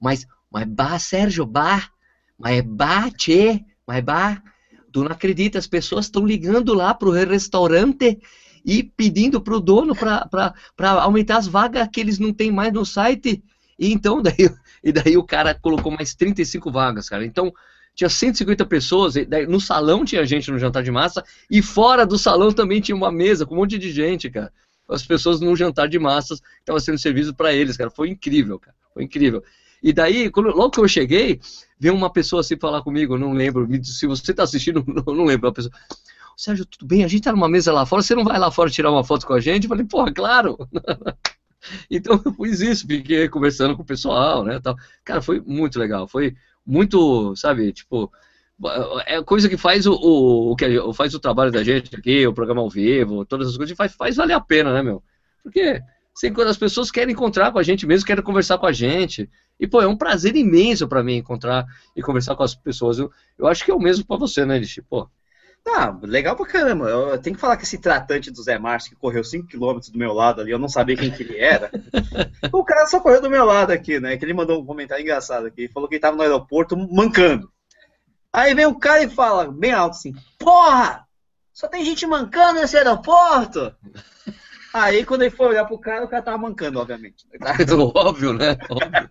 Mas, 0.01 0.27
mas 0.51 0.65
bah, 0.67 0.99
Sérgio, 0.99 1.45
bah, 1.45 1.89
mas 2.37 2.61
bah, 2.61 3.09
tchê, 3.11 3.63
mas 3.87 4.03
bah, 4.03 4.43
tu 4.91 5.03
não 5.03 5.11
acredita, 5.11 5.57
as 5.57 5.67
pessoas 5.67 6.05
estão 6.05 6.25
ligando 6.25 6.73
lá 6.73 6.93
pro 6.93 7.11
restaurante 7.11 8.19
e 8.65 8.83
pedindo 8.83 9.41
pro 9.41 9.59
dono 9.59 9.95
para 9.95 10.53
aumentar 11.01 11.37
as 11.37 11.47
vagas 11.47 11.87
que 11.91 12.01
eles 12.01 12.19
não 12.19 12.33
têm 12.33 12.51
mais 12.51 12.73
no 12.73 12.85
site. 12.85 13.43
E 13.83 13.91
então, 13.91 14.21
daí, 14.23 14.49
e 14.81 14.91
daí 14.93 15.17
o 15.17 15.23
cara 15.23 15.53
colocou 15.53 15.91
mais 15.91 16.15
35 16.15 16.71
vagas, 16.71 17.09
cara. 17.09 17.25
Então, 17.25 17.53
tinha 17.93 18.09
150 18.09 18.65
pessoas, 18.65 19.15
daí, 19.27 19.45
no 19.45 19.59
salão 19.59 20.05
tinha 20.05 20.25
gente 20.25 20.49
no 20.49 20.57
jantar 20.57 20.83
de 20.83 20.89
massa, 20.89 21.23
e 21.49 21.61
fora 21.61 22.05
do 22.05 22.17
salão 22.17 22.51
também 22.51 22.79
tinha 22.79 22.95
uma 22.95 23.11
mesa 23.11 23.45
com 23.45 23.53
um 23.55 23.57
monte 23.57 23.77
de 23.77 23.91
gente, 23.91 24.29
cara. 24.29 24.51
As 24.89 25.05
pessoas 25.05 25.41
no 25.41 25.55
jantar 25.55 25.87
de 25.87 25.99
massas 25.99 26.41
estavam 26.59 26.79
sendo 26.79 26.97
servido 26.97 27.33
para 27.33 27.53
eles, 27.53 27.75
cara. 27.75 27.89
Foi 27.89 28.09
incrível, 28.09 28.57
cara. 28.57 28.75
Foi 28.93 29.03
incrível. 29.03 29.43
E 29.81 29.91
daí, 29.91 30.29
quando, 30.29 30.47
logo 30.49 30.71
que 30.71 30.79
eu 30.79 30.87
cheguei, 30.87 31.41
veio 31.77 31.93
uma 31.93 32.09
pessoa 32.09 32.39
assim 32.39 32.57
falar 32.57 32.81
comigo, 32.81 33.17
não 33.17 33.33
lembro, 33.33 33.67
se 33.83 34.07
você 34.07 34.31
está 34.31 34.43
assistindo, 34.43 34.83
não, 34.87 35.13
não 35.13 35.25
lembro, 35.25 35.49
a 35.49 35.53
pessoa. 35.53 35.73
Sérgio, 36.37 36.65
tudo 36.65 36.87
bem? 36.87 37.03
A 37.03 37.07
gente 37.07 37.23
tá 37.23 37.31
numa 37.31 37.49
mesa 37.49 37.71
lá 37.71 37.85
fora, 37.85 38.01
você 38.01 38.15
não 38.15 38.23
vai 38.23 38.39
lá 38.39 38.49
fora 38.49 38.69
tirar 38.69 38.91
uma 38.91 39.03
foto 39.03 39.27
com 39.27 39.33
a 39.33 39.39
gente? 39.39 39.63
Eu 39.63 39.69
falei, 39.69 39.85
porra, 39.85 40.11
claro. 40.11 40.57
Então 41.89 42.21
eu 42.25 42.33
fiz 42.33 42.61
isso, 42.61 42.87
fiquei 42.87 43.29
conversando 43.29 43.75
com 43.75 43.83
o 43.83 43.85
pessoal, 43.85 44.43
né? 44.43 44.59
Tal. 44.59 44.75
Cara, 45.03 45.21
foi 45.21 45.39
muito 45.41 45.79
legal, 45.79 46.07
foi 46.07 46.35
muito, 46.65 47.35
sabe, 47.35 47.71
tipo, 47.71 48.11
é 49.05 49.21
coisa 49.23 49.49
que 49.49 49.57
faz 49.57 49.85
o, 49.85 49.93
o, 49.93 50.51
o 50.51 50.55
que 50.55 50.65
faz 50.93 51.13
o 51.13 51.19
trabalho 51.19 51.51
da 51.51 51.63
gente 51.63 51.95
aqui, 51.95 52.25
o 52.25 52.33
programa 52.33 52.61
ao 52.61 52.69
vivo, 52.69 53.25
todas 53.25 53.49
as 53.49 53.57
coisas, 53.57 53.75
faz, 53.75 53.93
faz 53.93 54.15
valer 54.15 54.33
a 54.33 54.41
pena, 54.41 54.73
né, 54.73 54.81
meu? 54.81 55.03
Porque 55.41 55.81
assim, 56.15 56.31
quando 56.31 56.49
as 56.49 56.57
pessoas 56.57 56.91
querem 56.91 57.13
encontrar 57.13 57.51
com 57.51 57.59
a 57.59 57.63
gente 57.63 57.85
mesmo, 57.85 58.05
querem 58.05 58.23
conversar 58.23 58.57
com 58.57 58.67
a 58.67 58.71
gente. 58.71 59.29
E, 59.59 59.67
pô, 59.67 59.81
é 59.81 59.87
um 59.87 59.97
prazer 59.97 60.35
imenso 60.35 60.87
para 60.87 61.03
mim 61.03 61.17
encontrar 61.17 61.65
e 61.95 62.01
conversar 62.01 62.35
com 62.35 62.43
as 62.43 62.55
pessoas. 62.55 62.99
Eu, 62.99 63.11
eu 63.37 63.47
acho 63.47 63.65
que 63.65 63.71
é 63.71 63.73
o 63.73 63.79
mesmo 63.79 64.05
para 64.05 64.17
você, 64.17 64.45
né, 64.45 64.57
Lixe? 64.59 64.81
Pô, 64.81 65.09
ah, 65.65 65.97
legal 66.03 66.35
pra 66.35 66.45
caramba. 66.45 66.89
Eu 66.89 67.17
tenho 67.17 67.35
que 67.35 67.41
falar 67.41 67.55
que 67.57 67.63
esse 67.63 67.77
tratante 67.77 68.29
do 68.29 68.43
Zé 68.43 68.59
Márcio 68.59 68.91
que 68.91 68.95
correu 68.97 69.21
5km 69.21 69.91
do 69.91 69.97
meu 69.97 70.13
lado 70.13 70.41
ali, 70.41 70.51
eu 70.51 70.59
não 70.59 70.67
sabia 70.67 70.97
quem 70.97 71.09
que 71.09 71.23
ele 71.23 71.37
era. 71.37 71.71
o 72.51 72.63
cara 72.63 72.85
só 72.85 72.99
correu 72.99 73.21
do 73.21 73.29
meu 73.29 73.45
lado 73.45 73.71
aqui, 73.71 73.99
né? 73.99 74.17
Que 74.17 74.25
ele 74.25 74.33
mandou 74.33 74.61
um 74.61 74.65
comentário 74.65 75.01
engraçado 75.01 75.47
aqui. 75.47 75.69
Falou 75.69 75.87
que 75.87 75.95
ele 75.95 76.01
tava 76.01 76.17
no 76.17 76.21
aeroporto 76.21 76.75
mancando. 76.75 77.51
Aí 78.31 78.53
vem 78.53 78.65
o 78.65 78.75
cara 78.75 79.03
e 79.03 79.09
fala, 79.09 79.51
bem 79.51 79.71
alto 79.71 79.95
assim: 79.95 80.13
Porra! 80.37 81.07
Só 81.53 81.67
tem 81.67 81.85
gente 81.85 82.05
mancando 82.07 82.59
nesse 82.59 82.75
aeroporto? 82.75 83.73
Aí 84.73 85.05
quando 85.05 85.21
ele 85.21 85.29
foi 85.29 85.49
olhar 85.49 85.65
pro 85.65 85.77
cara, 85.77 86.03
o 86.03 86.07
cara 86.07 86.23
tava 86.23 86.37
mancando, 86.39 86.79
obviamente. 86.79 87.27
Óbvio, 87.95 88.33
né? 88.33 88.57
Óbvio. 88.69 89.09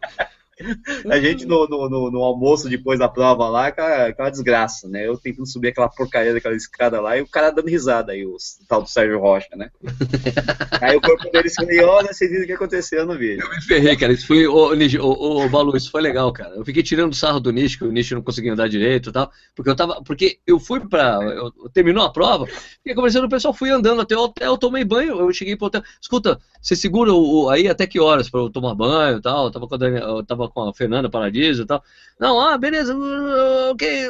A 1.10 1.20
gente 1.20 1.44
no, 1.46 1.66
no, 1.66 1.88
no, 1.88 2.10
no, 2.10 2.22
almoço 2.22 2.68
depois 2.68 2.98
da 2.98 3.08
prova 3.08 3.48
lá, 3.48 3.66
aquela, 3.68 4.06
aquela 4.06 4.30
desgraça, 4.30 4.88
né? 4.88 5.06
Eu 5.06 5.16
tentando 5.16 5.46
subir 5.46 5.68
aquela 5.68 5.88
porcaria 5.88 6.32
daquela 6.32 6.54
escada 6.54 7.00
lá 7.00 7.16
e 7.16 7.22
o 7.22 7.28
cara 7.28 7.50
dando 7.50 7.68
risada 7.68 8.12
aí, 8.12 8.24
o 8.24 8.36
tal 8.68 8.82
do 8.82 8.88
Sérgio 8.88 9.20
Rocha, 9.20 9.48
né? 9.56 9.70
aí 10.80 10.96
o 10.96 11.00
corpo 11.00 11.30
dele 11.30 11.48
esfriou, 11.48 11.90
olha, 11.90 12.12
vocês 12.12 12.30
viram 12.30 12.44
o 12.44 12.46
que 12.46 12.52
aconteceu 12.52 13.06
no 13.06 13.16
vídeo. 13.16 13.44
Eu 13.44 13.50
me 13.50 13.62
ferrei, 13.62 13.96
cara. 13.96 14.12
Isso 14.12 14.26
foi, 14.26 14.46
ô, 14.46 14.72
ô, 15.00 15.44
ô, 15.44 15.48
Balu, 15.48 15.76
isso 15.76 15.90
foi 15.90 16.02
legal, 16.02 16.32
cara. 16.32 16.54
Eu 16.54 16.64
fiquei 16.64 16.82
tirando 16.82 17.14
sarro 17.14 17.40
do 17.40 17.52
Nish, 17.52 17.76
que 17.76 17.84
o 17.84 17.92
Nish 17.92 18.10
não 18.10 18.22
conseguia 18.22 18.52
andar 18.52 18.68
direito 18.68 19.10
e 19.10 19.12
tal, 19.12 19.30
porque 19.54 19.70
eu 19.70 19.76
tava, 19.76 20.02
porque 20.02 20.38
eu 20.46 20.58
fui 20.58 20.80
pra, 20.80 21.18
eu, 21.22 21.52
terminou 21.72 22.04
a 22.04 22.12
prova, 22.12 22.46
fiquei 22.46 22.94
conversando 22.94 23.22
com 23.22 23.26
o 23.28 23.30
pessoal, 23.30 23.54
fui 23.54 23.70
andando 23.70 24.00
até 24.00 24.16
o 24.16 24.22
hotel, 24.22 24.58
tomei 24.58 24.84
banho, 24.84 25.18
eu 25.18 25.32
cheguei 25.32 25.56
pro 25.56 25.66
hotel, 25.66 25.82
escuta, 26.00 26.38
você 26.60 26.76
segura 26.76 27.12
o, 27.12 27.48
aí 27.48 27.68
até 27.68 27.86
que 27.86 28.00
horas 28.00 28.30
pra 28.30 28.40
eu 28.40 28.50
tomar 28.50 28.74
banho 28.74 29.18
e 29.18 29.22
tal, 29.22 29.46
eu 29.46 29.50
tava 29.50 29.66
com 29.66 29.74
a, 29.74 29.78
Daniel, 29.78 30.16
eu 30.16 30.24
tava 30.24 30.48
com 30.52 30.68
a 30.68 30.74
Fernanda 30.74 31.10
Paradiso 31.10 31.62
e 31.62 31.66
tal. 31.66 31.82
Não, 32.18 32.40
ah, 32.40 32.56
beleza, 32.56 32.96
ok. 33.70 34.08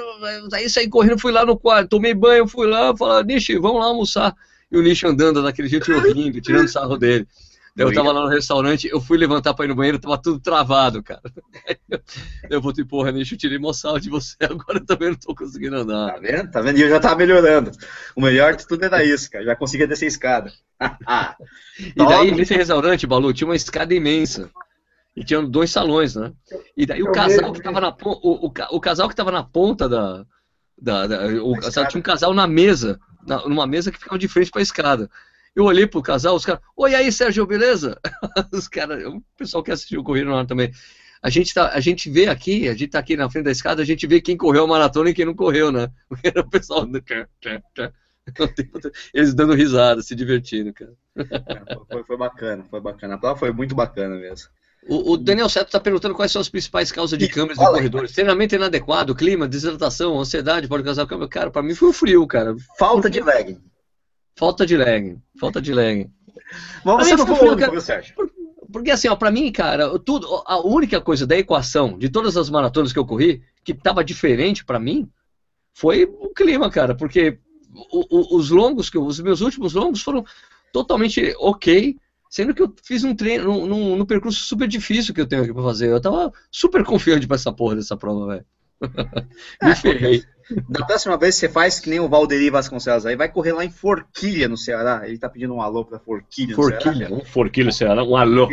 Aí 0.53 0.69
saí 0.69 0.89
correndo, 0.89 1.19
fui 1.19 1.33
lá 1.33 1.47
no 1.47 1.57
quarto, 1.57 1.91
tomei 1.91 2.15
banho, 2.15 2.47
fui 2.47 2.67
lá, 2.67 2.95
falei, 2.97 3.25
Nishi, 3.35 3.59
vamos 3.59 3.81
lá 3.81 3.87
almoçar. 3.87 4.35
E 4.71 4.77
o 4.77 4.83
Nishi 4.83 5.07
andando 5.07 5.43
daquele 5.43 5.69
jeito 5.69 5.93
ouvindo, 5.93 6.41
tirando 6.41 6.69
sarro 6.69 6.97
dele. 6.97 7.27
Daí 7.75 7.87
eu 7.87 7.95
tava 7.95 8.13
lá 8.13 8.23
no 8.23 8.29
restaurante, 8.29 8.87
eu 8.87 9.01
fui 9.01 9.17
levantar 9.17 9.55
pra 9.55 9.65
ir 9.65 9.69
no 9.69 9.75
banheiro, 9.75 9.99
tava 9.99 10.19
tudo 10.19 10.39
travado, 10.39 11.03
cara. 11.03 11.23
Eu 12.51 12.61
falei, 12.61 12.85
porra, 12.85 13.13
Nishi, 13.13 13.35
eu 13.35 13.39
tirei 13.39 13.59
moçal 13.59 13.99
de 13.99 14.11
você, 14.11 14.37
agora 14.45 14.79
eu 14.79 14.85
também 14.85 15.09
não 15.09 15.15
tô 15.15 15.35
conseguindo 15.35 15.77
andar. 15.77 16.13
Tá 16.13 16.19
vendo? 16.21 16.51
Tá 16.51 16.61
vendo? 16.61 16.79
E 16.79 16.83
eu 16.83 16.89
já 16.91 17.01
tava 17.01 17.17
melhorando. 17.17 17.71
O 18.15 18.21
melhor 18.21 18.55
de 18.55 18.67
tudo 18.67 18.85
era 18.85 19.03
isso, 19.03 19.31
cara. 19.31 19.45
Já 19.45 19.57
conseguia 19.57 19.87
descer 19.87 20.07
a 20.07 20.09
escada. 20.09 20.53
e 21.79 21.95
daí, 21.95 22.31
nesse 22.31 22.55
restaurante, 22.55 23.07
Balu, 23.07 23.33
tinha 23.33 23.49
uma 23.49 23.57
escada 23.57 23.95
imensa. 23.95 24.51
E 25.15 25.23
tinham 25.23 25.49
dois 25.49 25.71
salões, 25.71 26.15
né? 26.15 26.33
E 26.77 26.87
daí 26.87 27.03
o 27.03 27.13
casal 27.13 27.53
que 27.53 27.63
tava 27.63 27.81
na 27.81 27.89
o, 28.03 28.47
o, 28.47 28.53
o 28.71 28.81
casal 28.81 29.09
que 29.09 29.15
tava 29.15 29.31
na 29.31 29.43
ponta 29.45 29.89
da. 29.89 30.25
da, 30.81 31.07
da 31.07 31.27
o, 31.43 31.59
tinha 31.61 31.99
um 31.99 32.03
casal 32.03 32.33
na 32.33 32.47
mesa, 32.47 32.99
na, 33.27 33.47
numa 33.47 33.67
mesa 33.67 33.93
que 33.93 33.99
ficava 33.99 34.19
de 34.19 34.29
frente 34.29 34.51
pra 34.51 34.63
escada. 34.63 35.11
Eu 35.55 35.65
olhei 35.65 35.87
pro 35.87 36.01
casal, 36.01 36.35
os 36.35 36.47
caras, 36.47 36.63
oi 36.75 36.95
aí, 36.95 37.13
Sérgio, 37.13 37.47
beleza? 37.47 38.01
os 38.53 38.67
caras, 38.69 39.05
o 39.05 39.23
pessoal 39.37 39.63
que 39.63 39.71
assistiu 39.71 40.03
correndo 40.03 40.31
lá 40.31 40.47
também. 40.47 40.73
A 41.23 41.29
gente, 41.29 41.55
tá, 41.55 41.69
a 41.69 41.79
gente 41.79 42.11
vê 42.11 42.27
aqui, 42.27 42.69
a 42.69 42.73
gente 42.73 42.89
tá 42.89 42.99
aqui 42.99 43.17
na 43.17 43.31
frente 43.31 43.45
da 43.45 43.53
escada, 43.53 43.83
a 43.83 43.85
gente 43.85 44.07
vê 44.07 44.21
quem 44.21 44.37
correu 44.37 44.65
a 44.65 44.67
maratona 44.67 45.11
e 45.11 45.15
quem 45.15 45.27
não 45.27 45.35
correu, 45.35 45.71
né? 45.71 45.89
Porque 46.09 46.29
era 46.35 46.41
o 46.41 46.49
pessoal. 46.49 46.89
Eles 49.15 49.35
dando 49.35 49.55
risada, 49.55 50.03
se 50.03 50.15
divertindo, 50.15 50.73
cara. 50.73 50.95
É, 51.17 51.77
foi, 51.93 52.03
foi 52.03 52.17
bacana, 52.17 52.65
foi 52.65 52.81
bacana. 52.81 53.15
A 53.15 53.19
prova 53.19 53.39
foi 53.39 53.53
muito 53.53 53.75
bacana 53.75 54.17
mesmo. 54.17 54.49
O, 54.89 55.13
o 55.13 55.17
Daniel 55.17 55.49
Seto 55.49 55.67
está 55.67 55.79
perguntando 55.79 56.15
quais 56.15 56.33
são 56.33 56.41
as 56.41 56.49
principais 56.49 56.91
causas 56.91 57.19
de 57.19 57.29
câmeras 57.29 57.59
de 57.59 57.65
corredores. 57.65 58.13
Treinamento 58.13 58.55
inadequado, 58.55 59.15
clima, 59.15 59.47
desidratação, 59.47 60.19
ansiedade, 60.19 60.67
pode 60.67 60.83
causar 60.83 61.07
câmera. 61.07 61.29
Cara, 61.29 61.51
para 61.51 61.63
mim 61.63 61.75
foi 61.75 61.89
o 61.89 61.93
frio, 61.93 62.27
cara. 62.27 62.57
Falta 62.79 63.09
de 63.09 63.21
lag. 63.21 63.59
Falta 64.37 64.67
de 64.67 64.77
lag. 64.77 65.19
Falta 65.39 65.63
de 65.63 65.73
lag. 65.73 66.11
Mas 66.85 67.09
você 67.09 67.17
não 67.17 67.27
foi 67.27 67.49
o 67.49 67.53
único, 67.53 67.81
Sérgio? 67.81 68.15
Porque 68.73 68.91
assim, 68.91 69.09
ó, 69.09 69.15
pra 69.15 69.31
mim, 69.31 69.53
cara, 69.53 69.99
tudo, 69.99 70.43
a 70.47 70.59
única 70.67 71.01
coisa 71.01 71.27
da 71.27 71.37
equação 71.37 71.99
de 71.99 72.09
todas 72.09 72.37
as 72.37 72.49
maratonas 72.49 72.93
que 72.93 72.99
eu 72.99 73.07
corri 73.07 73.43
que 73.63 73.75
tava 73.75 74.03
diferente 74.03 74.65
para 74.65 74.81
mim 74.81 75.09
foi 75.75 76.05
o 76.05 76.31
clima, 76.31 76.71
cara, 76.71 76.95
porque 76.95 77.39
o, 77.93 78.35
o, 78.35 78.37
os 78.37 78.51
longos, 78.51 78.89
que 78.91 78.97
eu, 78.97 79.05
os 79.05 79.21
meus 79.21 79.41
últimos 79.43 79.75
longos 79.75 80.03
foram 80.03 80.25
totalmente 80.73 81.35
ok, 81.39 81.97
sendo 82.33 82.55
que 82.55 82.63
eu 82.63 82.75
fiz 82.83 83.05
um 83.05 83.15
treino, 83.15 83.67
num, 83.67 83.95
num 83.95 84.07
percurso 84.07 84.41
super 84.41 84.67
difícil 84.67 85.13
que 85.13 85.21
eu 85.21 85.27
tenho 85.27 85.43
aqui 85.43 85.53
pra 85.53 85.63
fazer. 85.63 85.91
Eu 85.91 86.01
tava 86.01 86.33
super 86.51 86.83
confiante 86.83 87.27
pra 87.27 87.35
essa 87.35 87.53
porra 87.53 87.77
dessa 87.77 87.95
prova, 87.95 88.27
velho. 88.27 88.47
Me 89.63 89.71
é, 89.71 89.75
ferrei. 89.75 90.25
Da 90.67 90.87
próxima 90.87 91.19
vez 91.19 91.35
você 91.35 91.47
faz 91.47 91.79
que 91.79 91.91
nem 91.91 92.01
o 92.01 92.09
Valderi 92.09 92.49
Vasconcelos 92.49 93.05
aí, 93.05 93.17
vai 93.17 93.31
correr 93.31 93.53
lá 93.53 93.67
em 93.67 93.71
Forquilha, 93.71 94.49
no 94.49 94.57
Ceará. 94.57 95.03
Ele 95.05 95.19
tá 95.19 95.29
pedindo 95.29 95.55
um 95.55 95.61
alô 95.61 95.85
pra 95.85 95.99
Forquilha, 95.99 96.57
Forquilha, 96.57 97.07
Ceará. 97.09 97.15
um 97.15 97.23
Forquilha, 97.23 97.71
Ceará, 97.71 98.03
um 98.03 98.17
alô. 98.17 98.49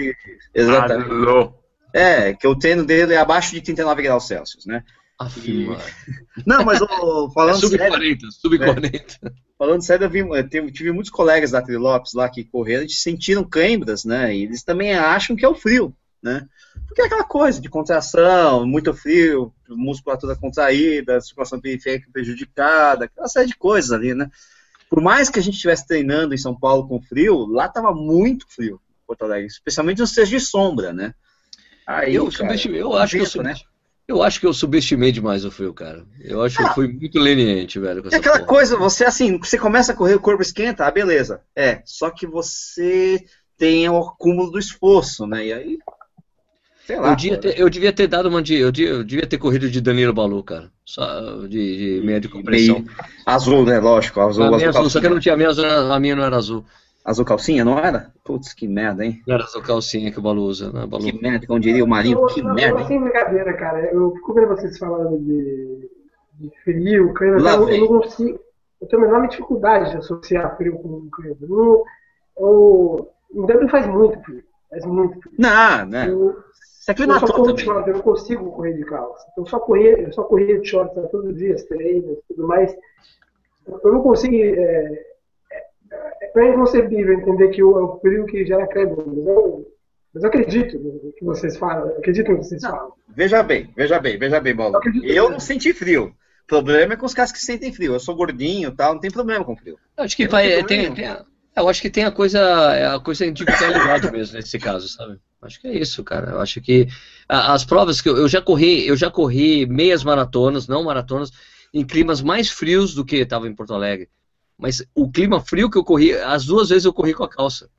Exatamente. 0.53 1.09
Alô. 1.09 1.53
É, 1.93 2.33
que 2.33 2.47
o 2.47 2.59
treino 2.59 2.83
dele 2.83 3.13
é 3.13 3.17
abaixo 3.17 3.53
de 3.53 3.61
39 3.61 4.03
graus 4.03 4.27
Celsius, 4.27 4.65
né? 4.65 4.83
Afirma. 5.17 5.77
E... 5.77 6.43
Não, 6.45 6.65
mas 6.65 6.79
falando 7.33 7.55
é 7.55 7.59
sub-40, 7.59 8.19
sub-40. 8.29 9.17
É, 9.23 9.31
falando 9.59 9.83
sério, 9.83 10.05
eu, 10.05 10.09
vi, 10.09 10.19
eu 10.19 10.71
tive 10.71 10.93
muitos 10.93 11.11
colegas 11.11 11.51
da 11.51 11.61
Trilopes 11.61 12.13
lá 12.13 12.29
que 12.29 12.45
correram 12.45 12.85
e 12.85 12.89
sentiram 12.89 13.43
câimbras, 13.43 14.05
né? 14.05 14.33
E 14.33 14.43
eles 14.43 14.63
também 14.63 14.93
acham 14.93 15.35
que 15.35 15.43
é 15.43 15.49
o 15.49 15.53
frio, 15.53 15.93
né? 16.23 16.47
Porque 16.87 17.01
é 17.01 17.05
aquela 17.05 17.25
coisa 17.25 17.59
de 17.59 17.69
contração, 17.69 18.65
muito 18.65 18.93
frio, 18.93 19.53
musculatura 19.67 20.33
contraída, 20.37 21.19
circulação 21.19 21.59
periférica 21.59 22.09
prejudicada, 22.11 23.05
aquela 23.05 23.27
série 23.27 23.47
de 23.47 23.57
coisas 23.57 23.91
ali, 23.91 24.15
né? 24.15 24.31
Por 24.89 25.01
mais 25.01 25.29
que 25.29 25.37
a 25.37 25.41
gente 25.41 25.55
estivesse 25.55 25.85
treinando 25.85 26.33
em 26.33 26.37
São 26.37 26.57
Paulo 26.57 26.87
com 26.87 27.01
frio, 27.01 27.45
lá 27.45 27.65
estava 27.65 27.93
muito 27.93 28.47
frio, 28.47 28.81
Porto 29.05 29.23
Alegre, 29.23 29.47
especialmente 29.47 29.99
nos 29.99 30.13
dias 30.13 30.29
de 30.29 30.39
sombra, 30.39 30.93
né? 30.93 31.13
Aí, 31.85 32.15
eu, 32.15 32.31
cara, 32.31 32.55
eu 32.55 32.95
acho 32.95 33.17
que 33.17 33.37
eu, 33.37 33.43
né? 33.43 33.55
Eu 34.09 34.23
acho 34.23 34.39
que 34.39 34.47
eu 34.47 34.53
subestimei 34.53 35.11
demais 35.11 35.45
o 35.45 35.51
frio, 35.51 35.71
cara. 35.71 36.03
Eu 36.19 36.41
acho 36.41 36.59
ah, 36.59 36.63
que 36.63 36.69
eu 36.69 36.73
fui 36.73 36.87
muito 36.87 37.19
leniente, 37.19 37.77
velho. 37.77 38.03
é 38.11 38.15
aquela 38.15 38.39
porra. 38.39 38.47
coisa, 38.47 38.75
você 38.75 39.05
assim, 39.05 39.37
você 39.37 39.55
começa 39.55 39.91
a 39.91 39.95
correr, 39.95 40.15
o 40.15 40.19
corpo 40.19 40.41
esquenta, 40.41 40.83
ah, 40.83 40.91
beleza. 40.91 41.41
É, 41.55 41.83
só 41.85 42.09
que 42.09 42.25
você 42.25 43.23
tem 43.55 43.87
o 43.87 43.99
acúmulo 43.99 44.49
do 44.49 44.57
esforço, 44.57 45.27
né? 45.27 45.45
E 45.45 45.53
aí 45.53 45.77
Sei 46.87 46.99
lá. 46.99 47.09
Eu, 47.09 47.15
devia 47.15 47.37
ter, 47.37 47.59
eu 47.59 47.69
devia 47.69 47.93
ter 47.93 48.07
dado 48.07 48.29
uma 48.29 48.41
de. 48.41 48.55
Eu 48.55 48.71
devia, 48.71 48.93
eu 48.93 49.03
devia 49.03 49.27
ter 49.27 49.37
corrido 49.37 49.69
de 49.69 49.79
Danilo 49.79 50.11
Balu, 50.11 50.43
cara. 50.43 50.71
Só 50.83 51.45
de, 51.47 51.99
de 51.99 52.01
meia 52.03 52.19
de 52.19 52.27
compressão. 52.27 52.83
azul, 53.23 53.63
né? 53.63 53.79
Lógico, 53.79 54.19
azul. 54.21 54.45
A 54.45 54.55
azul, 54.55 54.69
azul 54.69 54.89
só 54.89 54.99
que 54.99 55.05
eu 55.05 55.11
não 55.11 55.19
tinha 55.19 55.35
a 55.35 55.37
minha, 55.37 55.51
a 55.51 55.99
minha 55.99 56.15
não 56.15 56.23
era 56.23 56.35
azul. 56.35 56.65
Azul 57.03 57.25
calcinha, 57.25 57.63
não 57.63 57.79
era? 57.79 58.11
Putz, 58.23 58.53
que 58.53 58.67
merda, 58.67 59.05
hein? 59.05 59.21
Não 59.25 59.35
era 59.35 59.43
azul 59.43 59.61
calcinha 59.61 60.11
que 60.11 60.19
o 60.19 60.21
Balu 60.21 60.43
usa, 60.43 60.71
né? 60.71 60.85
Balu. 60.85 61.05
Que 61.05 61.21
merda, 61.21 61.47
como 61.47 61.59
diria 61.59 61.83
o 61.83 61.87
Marinho, 61.87 62.25
que 62.27 62.41
eu, 62.41 62.53
merda. 62.53 62.81
Eu, 62.81 62.87
sem 62.87 63.01
brincadeira, 63.01 63.53
cara. 63.53 63.91
Eu 63.91 64.11
fico 64.15 64.33
vendo 64.33 64.47
vocês 64.49 64.77
falando 64.77 65.17
de, 65.17 65.89
de 66.35 66.51
frio, 66.63 67.13
cãibra. 67.13 67.39
Eu, 67.39 67.69
eu, 67.69 67.79
não 67.79 67.87
consigo. 67.87 68.39
Eu 68.81 68.87
tenho 68.87 69.03
a 69.03 69.05
menor 69.05 69.27
dificuldade 69.27 69.91
de 69.91 69.97
associar 69.97 70.55
frio 70.57 70.77
com 70.77 71.09
cãibra. 71.09 71.47
Não, 71.47 71.83
eu, 72.37 73.11
não 73.33 73.69
faz 73.69 73.87
muito 73.87 74.21
frio. 74.23 74.43
Faz 74.69 74.85
muito 74.85 75.19
frio. 75.21 75.35
Não, 75.37 75.85
né? 75.85 76.09
Eu, 76.09 76.35
você 76.79 76.91
aclimatou 76.91 77.29
eu 77.29 77.43
também. 77.43 77.65
Short, 77.65 77.87
eu 77.87 77.95
não 77.95 78.01
consigo 78.01 78.51
correr 78.51 78.73
de 78.73 78.83
calça. 78.83 79.25
Então, 79.31 79.43
eu 79.43 79.49
só 79.49 79.59
corria, 79.59 79.99
eu 79.99 80.13
só 80.13 80.23
corria 80.23 80.59
de 80.59 80.67
shorts 80.67 80.95
né, 80.95 81.07
todos 81.11 81.31
os 81.31 81.37
dias, 81.37 81.63
treinos, 81.63 82.19
tudo 82.27 82.47
mais. 82.47 82.75
Eu 83.67 83.93
não 83.93 84.01
consigo. 84.01 84.35
É, 84.35 85.08
é, 85.91 86.39
é 86.39 86.49
inconcebível 86.53 87.13
entender 87.13 87.49
que 87.49 87.63
o, 87.63 87.77
é 87.77 87.83
o 87.83 87.99
frio 87.99 88.25
que 88.25 88.45
gera. 88.45 88.67
Mas 88.67 89.27
eu, 89.27 89.67
mas 90.13 90.23
eu 90.23 90.29
acredito 90.29 90.77
no 90.77 91.13
que 91.13 91.25
vocês 91.25 91.57
falam. 91.57 91.89
Acredito 91.97 92.31
no 92.31 92.39
que 92.39 92.45
vocês 92.45 92.61
não, 92.61 92.71
falam. 92.71 92.93
Veja 93.07 93.43
bem, 93.43 93.69
veja 93.75 93.99
bem, 93.99 94.17
veja 94.17 94.39
bem, 94.39 94.55
Paulo. 94.55 94.79
Eu, 95.03 95.03
eu 95.03 95.29
não 95.29 95.39
senti 95.39 95.73
frio. 95.73 96.13
O 96.43 96.47
problema 96.47 96.93
é 96.93 96.97
com 96.97 97.05
os 97.05 97.13
caras 97.13 97.31
que 97.31 97.39
sentem 97.39 97.71
frio. 97.71 97.93
Eu 97.93 97.99
sou 97.99 98.15
gordinho 98.15 98.71
tal, 98.71 98.93
não 98.93 99.01
tem 99.01 99.11
problema 99.11 99.45
com 99.45 99.55
frio. 99.55 99.77
Acho 99.97 100.15
que 100.15 100.27
vai, 100.27 100.63
tem, 100.63 100.93
tem, 100.93 101.05
eu 101.55 101.67
acho 101.67 101.81
que 101.81 101.89
tem 101.89 102.05
a 102.05 102.11
coisa, 102.11 102.95
a 102.95 102.99
coisa 102.99 103.25
individualidade 103.25 104.09
mesmo 104.11 104.37
nesse 104.37 104.57
caso, 104.57 104.87
sabe? 104.87 105.19
Acho 105.41 105.61
que 105.61 105.67
é 105.67 105.77
isso, 105.77 106.03
cara. 106.03 106.31
Eu 106.31 106.41
acho 106.41 106.61
que 106.61 106.87
as 107.27 107.63
provas 107.63 108.01
que 108.01 108.09
eu, 108.09 108.17
eu 108.17 108.27
já 108.27 108.41
corri, 108.41 108.87
eu 108.87 108.95
já 108.95 109.09
corri 109.09 109.65
meias 109.65 110.03
maratonas, 110.03 110.67
não 110.67 110.83
maratonas, 110.83 111.31
em 111.73 111.85
climas 111.85 112.21
mais 112.21 112.49
frios 112.49 112.93
do 112.93 113.05
que 113.05 113.17
estava 113.17 113.47
em 113.47 113.55
Porto 113.55 113.73
Alegre. 113.73 114.09
Mas 114.59 114.85
o 114.93 115.09
clima 115.09 115.39
frio 115.39 115.69
que 115.69 115.77
eu 115.77 115.83
corri, 115.85 116.13
as 116.13 116.45
duas 116.45 116.67
vezes 116.67 116.83
eu 116.83 116.91
corri 116.91 117.13
com 117.13 117.23
a 117.23 117.29
calça. 117.29 117.69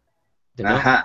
Entendeu? 0.54 0.76
Aham. 0.76 1.04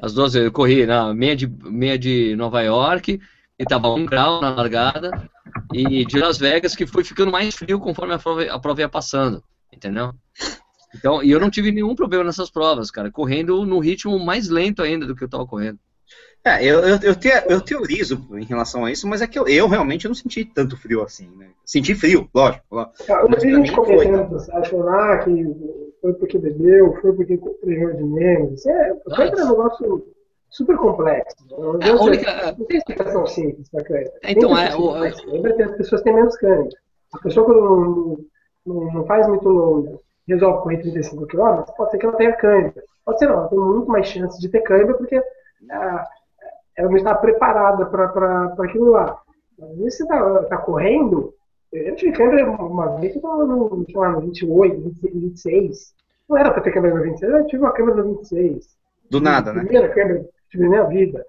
As 0.00 0.14
duas 0.14 0.32
vezes 0.32 0.46
eu 0.46 0.52
corri 0.52 0.86
na 0.86 1.12
meia 1.12 1.34
de, 1.34 1.46
meia 1.46 1.98
de 1.98 2.36
Nova 2.36 2.62
York, 2.62 3.18
que 3.18 3.22
estava 3.58 3.88
um 3.88 4.06
grau 4.06 4.40
na 4.40 4.50
largada, 4.50 5.28
e 5.72 6.04
de 6.04 6.18
Las 6.18 6.38
Vegas, 6.38 6.76
que 6.76 6.86
foi 6.86 7.02
ficando 7.02 7.32
mais 7.32 7.54
frio 7.54 7.80
conforme 7.80 8.14
a 8.14 8.18
prova, 8.18 8.44
a 8.44 8.58
prova 8.60 8.80
ia 8.80 8.88
passando. 8.88 9.42
Entendeu? 9.72 10.14
Então, 10.94 11.22
e 11.22 11.30
eu 11.30 11.40
não 11.40 11.50
tive 11.50 11.72
nenhum 11.72 11.94
problema 11.96 12.24
nessas 12.24 12.50
provas, 12.50 12.90
cara, 12.90 13.10
correndo 13.10 13.66
no 13.66 13.80
ritmo 13.80 14.18
mais 14.18 14.48
lento 14.48 14.82
ainda 14.82 15.06
do 15.06 15.16
que 15.16 15.24
eu 15.24 15.26
estava 15.26 15.46
correndo. 15.46 15.78
É, 16.44 16.64
eu, 16.64 16.80
eu, 16.80 16.98
eu, 17.02 17.14
te, 17.14 17.28
eu, 17.48 17.60
teorizo 17.60 18.26
em 18.32 18.44
relação 18.44 18.84
a 18.84 18.90
isso, 18.90 19.06
mas 19.06 19.22
é 19.22 19.28
que 19.28 19.38
eu, 19.38 19.46
eu, 19.46 19.68
realmente 19.68 20.08
não 20.08 20.14
senti 20.14 20.44
tanto 20.44 20.76
frio 20.76 21.02
assim, 21.02 21.28
né? 21.36 21.50
Senti 21.64 21.94
frio, 21.94 22.28
lógico. 22.34 22.64
eu 22.72 23.40
vi 23.40 23.54
gente 23.54 23.72
comentando, 23.72 24.36
achando 24.52 24.84
lá 24.84 25.18
que 25.18 25.46
foi 26.00 26.12
porque 26.14 26.38
bebeu, 26.38 26.98
foi 27.00 27.12
porque 27.12 27.38
treinou 27.60 27.94
de 27.94 28.02
menos. 28.02 28.66
É, 28.66 28.92
foi 29.14 29.30
um 29.30 29.48
negócio 29.48 30.06
super 30.50 30.76
complexo. 30.76 31.36
Não, 31.48 31.80
é, 31.80 31.92
única... 31.92 32.56
não 32.58 32.66
tem 32.66 32.78
explicação 32.78 33.26
simples 33.26 33.68
para 33.70 33.84
crédito. 33.84 34.18
Então, 34.24 34.58
é. 34.58 34.74
O, 34.76 34.94
as 34.94 35.76
pessoas 35.76 36.02
têm 36.02 36.12
menos 36.12 36.36
câncer. 36.36 36.76
A 37.14 37.18
pessoa 37.18 37.46
que 37.46 37.52
não, 37.52 38.18
não, 38.66 38.92
não 38.92 39.06
faz 39.06 39.28
muito 39.28 39.48
longo 39.48 40.02
resolve 40.26 40.62
correr 40.62 40.78
35 40.78 41.26
km, 41.26 41.62
pode 41.76 41.90
ser 41.90 41.98
que 41.98 42.06
ela 42.06 42.16
tenha 42.16 42.32
câimbra. 42.32 42.82
Pode 43.04 43.18
ser 43.18 43.26
não, 43.26 43.34
ela 43.34 43.48
tem 43.48 43.58
muito 43.58 43.88
mais 43.88 44.06
chance 44.06 44.40
de 44.40 44.48
ter 44.48 44.60
câimbra 44.60 44.94
porque 44.94 45.20
ah, 45.70 46.06
ela 46.76 46.88
não 46.88 46.96
está 46.96 47.14
preparada 47.14 47.86
para 47.86 48.54
aquilo 48.58 48.90
lá. 48.90 49.20
Mas 49.58 49.96
se 49.96 49.98
você 49.98 50.02
está 50.04 50.42
tá 50.44 50.56
correndo, 50.58 51.34
eu 51.72 51.94
tive 51.96 52.12
câimbra 52.12 52.50
uma 52.50 52.96
vez, 52.96 53.12
eu 53.14 53.16
estava 53.16 53.44
no, 53.44 53.68
no 53.70 54.20
28, 54.20 54.92
26. 55.02 55.94
Não 56.28 56.36
era 56.36 56.50
para 56.50 56.62
ter 56.62 56.72
câimbra 56.72 56.94
no 56.94 57.02
26, 57.02 57.32
eu 57.32 57.46
tive 57.46 57.62
uma 57.62 57.72
câimbra 57.72 57.94
no 57.96 58.16
26. 58.16 58.66
Do 59.10 59.20
nada, 59.20 59.52
né? 59.52 59.62
Primeira 59.62 59.88
câimbra 59.88 60.18
que 60.18 60.28
tive 60.50 60.64
na 60.64 60.70
minha 60.70 60.84
vida. 60.84 61.24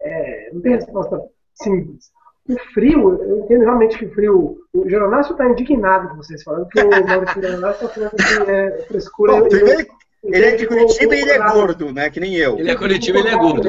É, 0.00 0.50
não 0.52 0.60
tem 0.60 0.74
resposta 0.74 1.20
simples. 1.54 2.10
O 2.48 2.56
frio, 2.72 3.22
eu 3.22 3.38
entendo 3.40 3.60
realmente 3.60 3.98
que 3.98 4.06
o 4.06 4.14
frio. 4.14 4.58
O 4.72 4.88
Geronácio 4.88 5.32
está 5.32 5.46
indignado 5.46 6.08
com 6.08 6.16
vocês 6.16 6.42
falando 6.42 6.66
que 6.68 6.80
o 6.80 6.88
Maurício 6.88 7.42
Geronácio 7.42 7.86
está 7.86 7.88
falando 7.88 8.44
que 8.44 8.50
é 8.50 8.84
frescura. 8.86 9.32
Bom, 9.32 9.48
primeiro, 9.48 9.86
ele 10.24 10.44
é 10.46 10.56
de 10.56 10.66
Curitiba 10.66 11.14
e 11.14 11.20
ele 11.20 11.30
é 11.30 11.52
gordo, 11.52 11.92
né? 11.92 12.10
Que 12.10 12.20
nem 12.20 12.34
eu. 12.36 12.58
Ele 12.58 12.70
é 12.70 12.76
Curitiba 12.76 13.18
e 13.18 13.20
ele 13.20 13.28
é 13.28 13.36
gordo. 13.36 13.68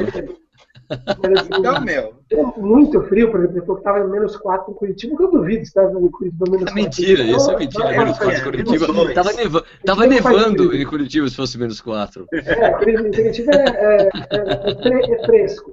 Assim, 0.90 1.50
então, 1.58 1.80
meu. 1.82 2.14
É 2.30 2.60
muito 2.60 3.02
frio, 3.04 3.30
por 3.30 3.44
exemplo, 3.44 3.74
eu 3.74 3.78
estava 3.78 4.00
em 4.00 4.08
menos 4.08 4.36
4 4.36 4.70
em 4.70 4.74
Curitiba, 4.74 5.16
que 5.16 5.22
eu 5.22 5.30
duvido 5.30 5.62
estava 5.62 5.90
em 5.92 6.08
Curitiba 6.08 6.44
menos 6.50 6.72
4. 6.72 6.74
Mentira, 6.74 7.22
isso 7.22 7.50
é 7.50 7.56
mentira. 7.56 7.90
Menos 7.90 8.18
4 8.18 8.36
em 8.36 8.42
Curitiba. 8.42 9.14
Tava, 9.14 9.32
neva 9.32 9.64
tava 9.84 10.06
nevando 10.06 10.74
em 10.74 10.84
Curitiba 10.84 11.28
se 11.28 11.36
fosse 11.36 11.58
menos 11.58 11.80
4. 11.80 12.26
É, 12.32 12.70
Curitiba 12.72 13.52
é, 13.52 13.68
é, 13.68 14.08
é, 14.30 15.12
é 15.12 15.26
fresco. 15.26 15.72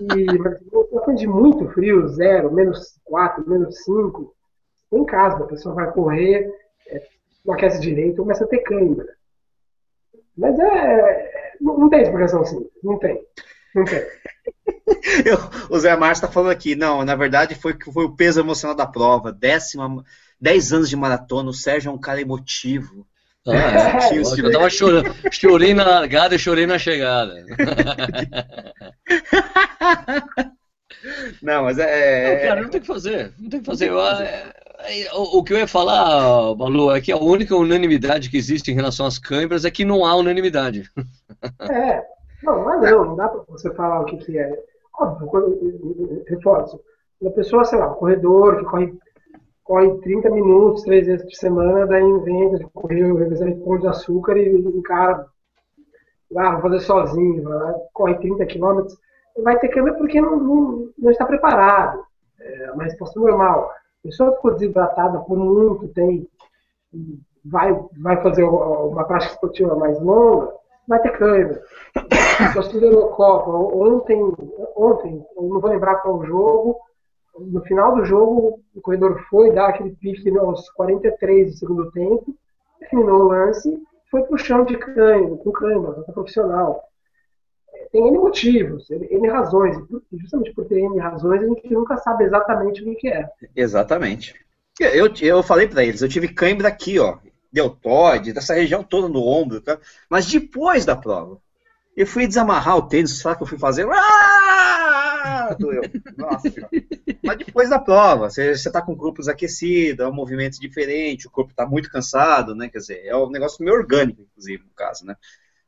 E, 0.00 0.38
mas 0.38 0.56
eu 0.72 1.14
de 1.14 1.26
muito 1.26 1.68
frio, 1.70 2.06
zero, 2.08 2.52
menos 2.52 3.00
4, 3.04 3.48
menos 3.48 3.82
5, 3.84 4.34
em 4.92 5.04
casa, 5.04 5.44
a 5.44 5.46
pessoa 5.46 5.74
vai 5.74 5.90
correr, 5.92 6.48
é, 6.88 7.02
não 7.44 7.54
aquece 7.54 7.80
direito, 7.80 8.22
começa 8.22 8.44
a 8.44 8.46
ter 8.46 8.58
câimbra. 8.58 9.06
Mas 10.36 10.58
é. 10.58 11.54
Não, 11.60 11.76
não 11.78 11.90
tem 11.90 12.02
explicação 12.02 12.44
simples, 12.44 12.70
não 12.82 12.98
tem. 12.98 13.20
Não 13.74 13.84
tem. 13.84 14.02
Eu, 15.24 15.38
o 15.70 15.78
Zé 15.78 15.96
Márcio 15.96 16.24
está 16.24 16.32
falando 16.32 16.50
aqui, 16.50 16.74
não, 16.74 17.04
na 17.04 17.14
verdade 17.14 17.54
foi, 17.54 17.76
foi 17.92 18.04
o 18.04 18.14
peso 18.14 18.40
emocional 18.40 18.76
da 18.76 18.86
prova, 18.86 19.32
décima, 19.32 20.04
dez 20.40 20.72
anos 20.72 20.88
de 20.88 20.96
maratona, 20.96 21.50
o 21.50 21.54
Sérgio 21.54 21.90
é 21.90 21.92
um 21.92 21.98
cara 21.98 22.20
emotivo. 22.20 23.06
Ah, 23.46 24.10
é. 24.12 24.18
eu 24.18 24.52
tava 24.52 24.68
chorando, 24.68 25.14
chorei 25.32 25.72
na 25.72 25.84
largada 25.84 26.34
e 26.34 26.38
chorei 26.38 26.66
na 26.66 26.78
chegada. 26.78 27.44
Não, 31.42 31.64
mas 31.64 31.78
é. 31.78 32.34
Não, 32.34 32.48
cara, 32.48 32.62
não 32.62 32.68
tem 32.68 32.78
o 32.78 32.82
que 32.82 32.86
fazer. 32.86 33.32
Não 33.38 33.48
tem 33.48 33.60
que 33.60 33.66
fazer. 33.66 33.88
Eu, 33.88 34.00
é, 34.00 34.52
é, 34.80 35.12
o, 35.14 35.38
o, 35.38 35.44
que 35.44 35.52
eu 35.52 35.58
ia 35.58 35.66
falar, 35.66 36.54
Balu, 36.54 36.94
é 36.94 37.00
que 37.00 37.10
a 37.10 37.16
única 37.16 37.56
unanimidade 37.56 38.28
que 38.28 38.36
existe 38.36 38.70
em 38.70 38.74
relação 38.74 39.06
às 39.06 39.18
câimbras 39.18 39.64
é 39.64 39.70
que 39.70 39.84
não 39.84 40.04
há 40.04 40.14
unanimidade. 40.14 40.90
É, 41.60 42.02
não, 42.42 42.64
não 42.64 42.72
é 42.72 42.90
não, 42.90 43.04
não 43.04 43.16
dá 43.16 43.28
pra 43.28 43.42
você 43.48 43.72
falar 43.74 44.00
o 44.00 44.04
que, 44.04 44.16
que 44.18 44.38
é. 44.38 44.62
Óbvio, 44.98 46.24
reforço. 46.26 46.80
Uma 47.20 47.30
pessoa, 47.32 47.64
sei 47.64 47.78
lá, 47.78 47.90
um 47.90 47.94
corredor 47.94 48.58
que 48.58 48.64
corre, 48.64 48.98
corre 49.64 49.98
30 49.98 50.30
minutos, 50.30 50.82
três 50.82 51.06
vezes 51.06 51.24
por 51.24 51.34
semana, 51.34 51.86
daí 51.86 52.02
inventa 52.02 52.58
de 52.58 52.64
correr 52.72 52.96
de 52.96 53.54
pão 53.64 53.78
de 53.78 53.86
açúcar 53.86 54.36
e 54.36 54.56
encara. 54.56 55.26
Ah, 56.36 56.52
vou 56.52 56.62
fazer 56.62 56.80
sozinho, 56.80 57.42
vai, 57.42 57.74
corre 57.92 58.14
30 58.18 58.46
quilômetros 58.46 58.98
vai 59.42 59.58
ter 59.58 59.68
câmera 59.68 59.96
porque 59.96 60.20
não, 60.20 60.36
não, 60.36 60.88
não 60.98 61.10
está 61.10 61.24
preparado. 61.24 62.04
É 62.40 62.72
uma 62.72 62.84
resposta 62.84 63.18
normal. 63.18 63.70
A 63.70 64.02
pessoa 64.02 64.34
ficou 64.34 64.52
desidratada 64.54 65.18
por 65.20 65.36
muito 65.36 65.88
tempo, 65.88 66.26
vai, 67.44 67.78
vai 68.00 68.22
fazer 68.22 68.44
uma 68.44 69.04
prática 69.04 69.34
esportiva 69.34 69.76
mais 69.76 70.00
longa, 70.00 70.52
vai 70.86 71.00
ter 71.00 71.16
câmera. 71.16 71.62
Nós 72.54 72.70
fizemos 72.70 73.14
Copa 73.14 73.50
ontem, 73.50 74.18
ontem, 74.76 75.24
não 75.36 75.60
vou 75.60 75.70
lembrar 75.70 75.96
qual 75.96 76.24
jogo, 76.24 76.78
no 77.38 77.62
final 77.62 77.94
do 77.94 78.04
jogo, 78.04 78.60
o 78.74 78.80
corredor 78.80 79.20
foi 79.28 79.52
dar 79.52 79.68
aquele 79.68 79.90
pique 79.96 80.36
aos 80.38 80.68
43 80.70 81.52
do 81.52 81.58
segundo 81.58 81.90
tempo, 81.92 82.34
terminou 82.78 83.22
o 83.22 83.28
lance, 83.28 83.82
foi 84.10 84.22
pro 84.22 84.38
chão 84.38 84.64
de 84.64 84.76
cãibra, 84.76 85.36
com 85.36 85.52
cãibra, 85.52 86.02
profissional 86.12 86.90
tem 87.92 88.06
N 88.06 88.18
motivos, 88.18 88.88
N 88.90 89.28
razões. 89.28 89.76
Justamente 90.12 90.54
por 90.54 90.66
ter 90.66 90.80
N 90.80 90.98
razões, 90.98 91.42
a 91.42 91.46
gente 91.46 91.72
nunca 91.72 91.96
sabe 91.96 92.24
exatamente 92.24 92.82
o 92.82 92.96
que 92.96 93.08
é. 93.08 93.28
Exatamente. 93.54 94.34
Eu, 94.78 95.12
eu 95.20 95.42
falei 95.42 95.68
para 95.68 95.84
eles, 95.84 96.00
eu 96.00 96.08
tive 96.08 96.28
cãibra 96.28 96.68
aqui, 96.68 96.98
ó, 96.98 97.18
deltoide, 97.52 98.32
dessa 98.32 98.54
região 98.54 98.82
toda 98.82 99.08
no 99.08 99.26
ombro, 99.26 99.60
tá? 99.60 99.78
mas 100.08 100.26
depois 100.26 100.84
da 100.84 100.94
prova, 100.94 101.40
eu 101.96 102.06
fui 102.06 102.26
desamarrar 102.26 102.76
o 102.76 102.88
tênis, 102.88 103.18
sabe 103.18 103.34
o 103.34 103.38
que 103.38 103.42
eu 103.42 103.48
fui 103.48 103.58
fazer? 103.58 103.86
Ah! 103.90 105.54
Doeu. 105.58 105.82
Nossa, 106.16 106.48
mas 107.22 107.38
depois 107.38 107.68
da 107.68 107.78
prova, 107.78 108.30
você, 108.30 108.56
você 108.56 108.70
tá 108.70 108.80
com 108.80 108.94
grupos 108.94 109.28
aquecidos, 109.28 110.04
é 110.04 110.08
um 110.08 110.14
movimento 110.14 110.58
diferente, 110.60 111.26
o 111.26 111.30
corpo 111.30 111.52
tá 111.54 111.66
muito 111.66 111.90
cansado, 111.90 112.54
né? 112.54 112.68
Quer 112.68 112.78
dizer, 112.78 113.04
é 113.04 113.16
um 113.16 113.30
negócio 113.30 113.64
meio 113.64 113.76
orgânico, 113.76 114.22
inclusive, 114.22 114.64
no 114.64 114.74
caso, 114.74 115.04
né? 115.04 115.16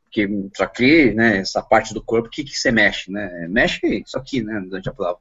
Porque 0.05 0.24
isso 0.24 0.62
aqui, 0.62 1.12
né, 1.14 1.39
essa 1.39 1.62
parte 1.62 1.95
do 1.95 2.03
corpo, 2.03 2.28
o 2.28 2.30
que, 2.30 2.45
que 2.45 2.57
você 2.57 2.70
mexe, 2.70 3.11
né? 3.11 3.47
Mexe 3.49 4.03
isso 4.07 4.16
aqui, 4.18 4.43
né, 4.43 4.61
durante 4.61 4.89
a 4.89 4.93
prova. 4.93 5.18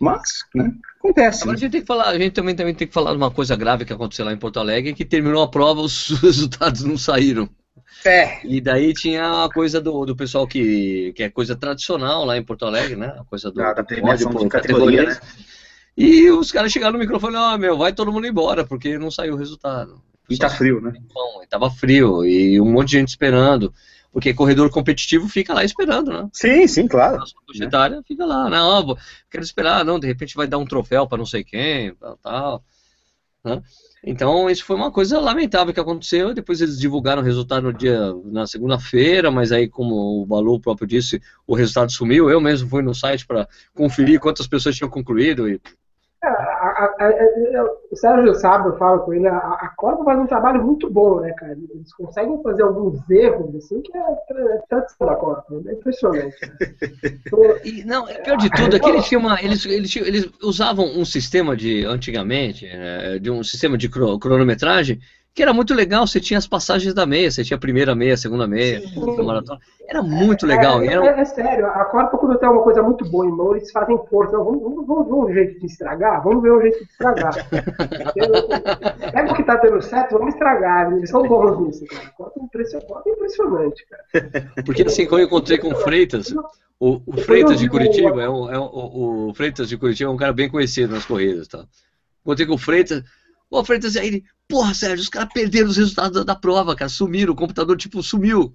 Mas, 0.00 0.22
né, 0.54 0.72
acontece. 0.98 1.42
Agora 1.42 1.56
né? 1.56 1.58
a 1.58 1.60
gente 1.60 1.72
tem 1.72 1.80
que 1.80 1.86
falar, 1.86 2.08
a 2.08 2.18
gente 2.18 2.32
também, 2.32 2.54
também 2.54 2.74
tem 2.74 2.88
que 2.88 2.94
falar 2.94 3.12
de 3.12 3.16
uma 3.16 3.30
coisa 3.30 3.54
grave 3.54 3.84
que 3.84 3.92
aconteceu 3.92 4.24
lá 4.24 4.32
em 4.32 4.38
Porto 4.38 4.58
Alegre, 4.58 4.94
que 4.94 5.04
terminou 5.04 5.42
a 5.42 5.48
prova, 5.48 5.80
os 5.80 6.08
resultados 6.22 6.82
não 6.82 6.98
saíram. 6.98 7.48
É. 8.04 8.44
E 8.44 8.60
daí 8.60 8.92
tinha 8.92 9.44
a 9.44 9.48
coisa 9.52 9.80
do, 9.80 10.04
do 10.04 10.16
pessoal 10.16 10.46
que, 10.46 11.12
que 11.14 11.22
é 11.22 11.30
coisa 11.30 11.54
tradicional 11.54 12.24
lá 12.24 12.36
em 12.36 12.42
Porto 12.42 12.64
Alegre, 12.64 12.96
né? 12.96 13.14
A 13.18 13.24
coisa 13.24 13.50
do, 13.50 13.62
ah, 13.62 13.72
da 13.72 13.84
premiação 13.84 14.32
de 14.34 14.48
categoria, 14.48 15.04
né? 15.04 15.20
E 15.96 16.30
os 16.30 16.50
caras 16.50 16.72
chegaram 16.72 16.94
no 16.94 16.98
microfone, 16.98 17.36
ó, 17.36 17.54
oh, 17.54 17.58
meu, 17.58 17.76
vai 17.76 17.92
todo 17.92 18.12
mundo 18.12 18.26
embora, 18.26 18.64
porque 18.64 18.98
não 18.98 19.10
saiu 19.10 19.34
o 19.34 19.36
resultado. 19.36 20.02
E 20.28 20.38
tá 20.38 20.48
frio, 20.48 20.80
né? 20.80 20.92
Bom, 21.12 21.42
tava 21.48 21.70
frio, 21.70 22.24
e 22.24 22.60
um 22.60 22.72
monte 22.72 22.88
de 22.88 22.98
gente 22.98 23.08
esperando. 23.08 23.72
Porque 24.12 24.34
corredor 24.34 24.70
competitivo 24.70 25.26
fica 25.28 25.54
lá 25.54 25.64
esperando, 25.64 26.12
né? 26.12 26.28
Sim, 26.32 26.66
sim, 26.66 26.86
claro. 26.86 27.16
A 27.16 27.26
faixa 27.46 27.64
etária 27.64 28.02
fica 28.06 28.26
lá, 28.26 28.50
não, 28.50 28.84
vou, 28.84 28.98
quero 29.30 29.42
esperar, 29.42 29.84
não, 29.84 29.98
de 29.98 30.06
repente 30.06 30.36
vai 30.36 30.46
dar 30.46 30.58
um 30.58 30.66
troféu 30.66 31.06
para 31.06 31.18
não 31.18 31.26
sei 31.26 31.42
quem, 31.42 31.94
tal, 31.94 32.18
tal. 32.18 32.64
Né? 33.44 33.62
Então, 34.04 34.50
isso 34.50 34.64
foi 34.64 34.74
uma 34.74 34.90
coisa 34.90 35.20
lamentável 35.20 35.72
que 35.72 35.78
aconteceu. 35.78 36.34
Depois 36.34 36.60
eles 36.60 36.78
divulgaram 36.78 37.22
o 37.22 37.24
resultado 37.24 37.64
no 37.64 37.72
dia, 37.72 38.12
na 38.24 38.46
segunda-feira, 38.46 39.30
mas 39.30 39.52
aí, 39.52 39.68
como 39.68 40.22
o 40.22 40.26
Balu 40.26 40.60
próprio 40.60 40.88
disse, 40.88 41.22
o 41.46 41.54
resultado 41.54 41.92
sumiu. 41.92 42.28
Eu 42.28 42.40
mesmo 42.40 42.68
fui 42.68 42.82
no 42.82 42.94
site 42.94 43.24
para 43.26 43.48
conferir 43.74 44.18
quantas 44.18 44.48
pessoas 44.48 44.76
tinham 44.76 44.90
concluído 44.90 45.48
e 45.48 45.60
a, 46.84 47.04
a, 47.04 47.08
a, 47.08 47.64
o 47.90 47.96
Sérgio 47.96 48.34
sabe, 48.34 48.68
eu 48.68 48.76
falo 48.76 49.00
com 49.00 49.14
ele, 49.14 49.28
a, 49.28 49.36
a 49.36 49.72
Corpo 49.76 50.04
faz 50.04 50.18
um 50.18 50.26
trabalho 50.26 50.64
muito 50.64 50.90
bom, 50.90 51.20
né, 51.20 51.32
cara? 51.32 51.52
Eles 51.52 51.92
conseguem 51.94 52.42
fazer 52.42 52.62
alguns 52.62 53.08
erros, 53.10 53.54
assim, 53.56 53.80
que 53.82 53.96
é, 53.96 54.00
é 54.00 54.58
tradição 54.68 55.06
da 55.06 55.16
Corpo, 55.16 55.62
é 55.66 55.72
impressionante. 55.72 56.36
e, 57.64 57.84
não, 57.84 58.08
é 58.08 58.14
pior 58.18 58.36
de 58.36 58.50
tudo, 58.50 58.76
é 58.76 58.78
que 58.80 58.88
eles, 58.88 59.06
tinham 59.06 59.20
uma, 59.20 59.42
eles, 59.42 59.64
eles, 59.66 59.96
eles 59.96 60.30
usavam 60.42 60.86
um 60.86 61.04
sistema 61.04 61.56
de, 61.56 61.84
antigamente, 61.84 62.66
né, 62.66 63.18
de 63.18 63.30
um 63.30 63.42
sistema 63.42 63.78
de 63.78 63.88
cronometragem, 63.88 65.00
que 65.34 65.42
era 65.42 65.52
muito 65.52 65.72
legal, 65.72 66.06
você 66.06 66.20
tinha 66.20 66.36
as 66.36 66.46
passagens 66.46 66.92
da 66.92 67.06
meia, 67.06 67.30
você 67.30 67.42
tinha 67.42 67.56
a 67.56 67.60
primeira 67.60 67.94
meia, 67.94 68.14
a 68.14 68.18
segunda 68.18 68.46
meia, 68.46 68.82
a 68.96 69.22
maratona. 69.22 69.58
Era 69.88 70.02
muito 70.02 70.46
legal. 70.46 70.82
É, 70.82 70.86
era... 70.88 71.06
é, 71.06 71.20
é 71.20 71.24
sério, 71.24 71.66
a 71.66 71.84
Corpo, 71.86 72.18
quando 72.18 72.38
tem 72.38 72.48
uma 72.48 72.62
coisa 72.62 72.82
muito 72.82 73.04
boa 73.10 73.26
em 73.26 73.30
mão, 73.30 73.56
eles 73.56 73.70
fazem 73.70 73.98
força. 74.10 74.36
Vamos, 74.36 74.62
vamos, 74.62 74.86
vamos 74.86 75.06
ver 75.06 75.14
um 75.14 75.32
jeito 75.32 75.60
de 75.60 75.66
estragar? 75.66 76.22
Vamos 76.22 76.42
ver 76.42 76.52
um 76.52 76.60
jeito 76.60 76.78
de 76.78 76.84
estragar. 76.84 77.34
é 79.14 79.22
porque 79.22 79.42
tá 79.42 79.56
dando 79.56 79.80
certo, 79.80 80.18
vamos 80.18 80.34
estragar. 80.34 80.92
Eles 80.92 81.08
são 81.08 81.22
bons 81.22 81.60
nisso, 81.60 81.86
cara. 81.86 82.06
A 82.06 82.10
Corpo 82.10 82.40
é 82.40 82.44
impressionante, 82.44 82.92
é 83.06 83.10
impressionante, 83.10 83.86
cara. 83.86 84.52
Porque 84.66 84.82
assim, 84.82 85.06
quando 85.06 85.22
eu 85.22 85.26
encontrei 85.26 85.58
com 85.58 85.68
o 85.68 85.76
Freitas, 85.76 86.34
o, 86.78 87.00
o 87.06 87.16
Freitas 87.16 87.58
de 87.58 87.68
Curitiba, 87.70 88.22
é 88.22 88.28
um, 88.28 88.50
é 88.50 88.58
um, 88.58 88.64
o, 88.64 89.28
o 89.30 89.34
Freitas 89.34 89.68
de 89.68 89.78
Curitiba 89.78 90.10
é 90.10 90.12
um 90.12 90.16
cara 90.16 90.32
bem 90.32 90.50
conhecido 90.50 90.92
nas 90.92 91.06
corridas, 91.06 91.48
tá? 91.48 91.64
Encontrei 92.22 92.46
com 92.46 92.54
o 92.54 92.58
Freitas, 92.58 93.02
o 93.60 93.64
Freitas 93.64 93.96
aí, 93.96 94.06
ele, 94.06 94.24
porra, 94.48 94.72
Sérgio, 94.72 95.02
os 95.02 95.08
caras 95.08 95.28
perderam 95.32 95.68
os 95.68 95.76
resultados 95.76 96.18
da, 96.18 96.32
da, 96.32 96.38
prova, 96.38 96.74
cara, 96.74 96.88
sumiram, 96.88 97.32
o 97.32 97.36
computador, 97.36 97.76
tipo, 97.76 98.02
sumiu. 98.02 98.54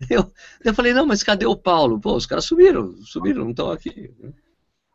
Eu, 0.08 0.30
eu 0.64 0.72
falei, 0.72 0.94
não, 0.94 1.04
mas 1.04 1.24
cadê 1.24 1.44
o 1.44 1.56
Paulo? 1.56 2.00
Pô, 2.00 2.14
os 2.14 2.24
caras 2.24 2.44
sumiram, 2.44 2.94
sumiram, 3.02 3.42
não 3.42 3.50
estão 3.50 3.72
aqui. 3.72 4.14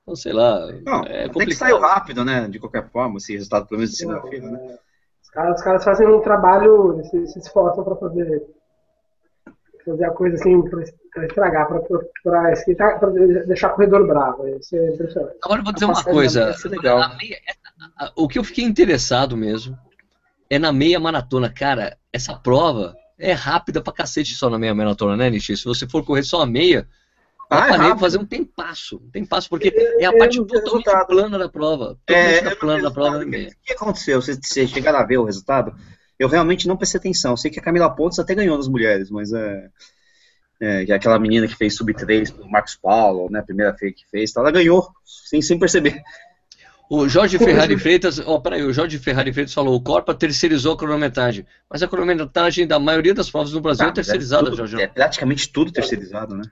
Então, 0.02 0.16
sei 0.16 0.32
lá. 0.32 0.66
Não, 0.86 1.04
é 1.04 1.28
tem 1.28 1.46
que 1.46 1.56
saiu 1.56 1.78
rápido, 1.78 2.24
né? 2.24 2.48
De 2.48 2.58
qualquer 2.58 2.90
forma, 2.90 3.18
esse 3.18 3.34
resultado, 3.34 3.68
pelo 3.68 3.80
menos 3.80 3.92
de 3.92 3.98
segunda-feira, 3.98 4.50
né? 4.50 4.78
Os 5.22 5.30
caras, 5.30 5.58
os 5.58 5.62
caras 5.62 5.84
fazem 5.84 6.08
um 6.08 6.22
trabalho, 6.22 7.02
se, 7.04 7.28
se 7.28 7.40
esforçam 7.40 7.84
para 7.84 7.98
fazer, 7.98 8.44
fazer 9.86 10.06
a 10.06 10.12
coisa 10.12 10.36
assim, 10.36 10.62
para 10.70 11.26
estragar, 11.26 11.68
para 11.68 13.10
deixar 13.46 13.74
o 13.74 13.76
corredor 13.76 14.08
bravo. 14.08 14.48
Isso 14.48 14.74
é 14.78 14.94
impressionante. 14.94 15.38
Agora 15.44 15.60
eu 15.60 15.66
vou 15.66 15.74
dizer 15.74 15.86
uma 15.86 16.02
coisa. 16.02 16.56
Legal. 16.66 17.18
Meia, 17.18 17.40
o 18.16 18.28
que 18.28 18.40
eu 18.40 18.44
fiquei 18.44 18.64
interessado 18.64 19.38
mesmo 19.38 19.78
é 20.50 20.60
na 20.60 20.72
meia 20.72 21.00
maratona. 21.00 21.50
Cara, 21.50 21.98
essa 22.12 22.36
prova 22.36 22.96
é 23.18 23.34
rápida 23.34 23.82
pra 23.82 23.94
cacete 23.94 24.36
só 24.36 24.50
na 24.50 24.60
meia 24.60 24.74
maratona, 24.74 25.16
né, 25.16 25.30
Nishi? 25.30 25.58
Se 25.58 25.66
você 25.66 25.88
for 25.88 26.04
correr 26.06 26.24
só 26.24 26.42
a 26.42 26.46
meia, 26.46 26.88
ah, 27.50 27.78
eu 27.78 27.96
é 27.96 27.98
fazer 27.98 28.18
um 28.18 28.26
tempasso. 28.26 28.98
Um 28.98 29.10
tempasso, 29.12 29.50
porque 29.50 29.70
é, 29.70 30.04
é 30.04 30.06
a 30.06 30.18
parte 30.18 30.38
totalmente 30.38 30.64
resultado. 30.64 31.08
plana 31.08 31.38
da 31.38 31.50
prova. 31.50 31.98
É, 32.08 32.56
plana 32.56 32.82
da 32.82 32.92
prova 32.92 33.20
da 33.20 33.26
meia. 33.26 33.50
O 33.50 33.66
que 33.66 33.74
aconteceu? 33.74 34.22
Você, 34.22 34.36
você 34.36 34.68
chegar 34.68 34.96
a 34.96 35.04
ver 35.04 35.18
o 35.18 35.24
resultado, 35.24 35.76
eu 36.18 36.28
realmente 36.28 36.68
não 36.68 36.78
prestei 36.78 37.00
atenção. 37.00 37.38
Sei 37.38 37.52
que 37.52 37.60
a 37.60 37.64
Camila 37.64 37.96
Pontes 37.96 38.20
até 38.20 38.34
ganhou 38.34 38.58
nas 38.58 38.68
mulheres, 38.68 39.10
mas 39.10 39.32
é. 39.32 39.70
É, 40.62 40.86
é 40.88 40.94
aquela 40.94 41.20
menina 41.20 41.48
que 41.48 41.56
fez 41.56 41.76
sub-3 41.76 42.40
o 42.40 42.50
Marcos 42.50 42.76
Paulo, 42.76 43.30
né, 43.30 43.40
a 43.40 43.44
primeira 43.44 43.74
feira 43.74 43.94
que 43.94 44.06
fez, 44.10 44.34
ela 44.36 44.52
ganhou, 44.52 44.88
sem, 45.04 45.42
sem 45.42 45.60
perceber. 45.60 46.02
O 46.96 47.10
Jorge 47.10 47.40
Ferrari 47.40 47.76
Freitas, 47.76 48.20
ó, 48.20 48.36
oh, 48.36 48.40
peraí, 48.40 48.62
o 48.62 48.72
Jorge 48.72 49.00
Ferrari 49.00 49.34
Freitas 49.34 49.52
falou, 49.52 49.74
o 49.74 49.82
Corpa 49.82 50.14
terceirizou 50.14 50.74
a 50.74 50.78
cronometragem. 50.78 51.44
Mas 51.68 51.82
a 51.82 51.88
cronometragem 51.88 52.68
da 52.68 52.78
maioria 52.78 53.16
das 53.16 53.32
provas 53.32 53.52
no 53.52 53.62
Brasil 53.62 53.86
é 53.86 53.88
tá, 53.88 53.94
é 53.94 53.96
terceirizada, 53.96 54.52
é 54.52 54.56
Jorge. 54.56 54.80
É 54.80 54.86
praticamente 54.86 55.52
tudo 55.52 55.72
terceirizado, 55.72 56.36
né? 56.36 56.44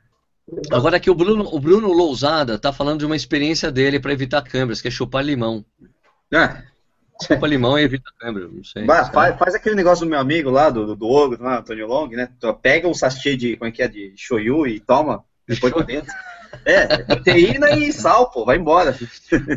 Agora 0.71 0.97
aqui 0.97 1.11
o 1.11 1.13
Bruno, 1.13 1.47
o 1.53 1.59
Bruno 1.59 1.93
Lousada 1.93 2.57
tá 2.57 2.73
falando 2.73 3.01
de 3.01 3.05
uma 3.05 3.15
experiência 3.15 3.71
dele 3.71 3.99
para 3.99 4.13
evitar 4.13 4.41
câmeras, 4.41 4.81
que 4.81 4.87
é 4.87 4.91
chupar 4.91 5.23
limão. 5.23 5.63
É. 6.33 6.63
Chupa 7.21 7.45
limão 7.45 7.77
e 7.77 7.83
evita 7.83 8.09
câmera, 8.17 8.47
não 8.47 8.63
sei. 8.63 8.83
Bah, 8.83 9.11
faz, 9.11 9.37
faz, 9.37 9.53
aquele 9.53 9.75
negócio 9.75 10.07
do 10.07 10.09
meu 10.09 10.19
amigo 10.19 10.49
lá, 10.49 10.71
do, 10.71 10.87
do, 10.87 10.95
do 10.95 11.07
ogro, 11.07 11.43
lá, 11.43 11.59
Antônio 11.59 11.85
Long, 11.85 12.07
né? 12.07 12.27
Pega 12.63 12.87
um 12.87 12.95
sachê 12.95 13.37
de, 13.37 13.57
como 13.57 13.69
é 13.69 13.71
que 13.71 13.83
é, 13.83 13.87
de 13.87 14.11
shoyu 14.17 14.65
e 14.65 14.79
toma, 14.79 15.23
depois 15.47 15.71
por 15.71 15.83
dentro. 15.83 16.11
É, 16.65 16.97
proteína 16.97 17.71
e 17.71 17.91
sal, 17.91 18.29
pô, 18.29 18.45
vai 18.45 18.57
embora. 18.57 18.95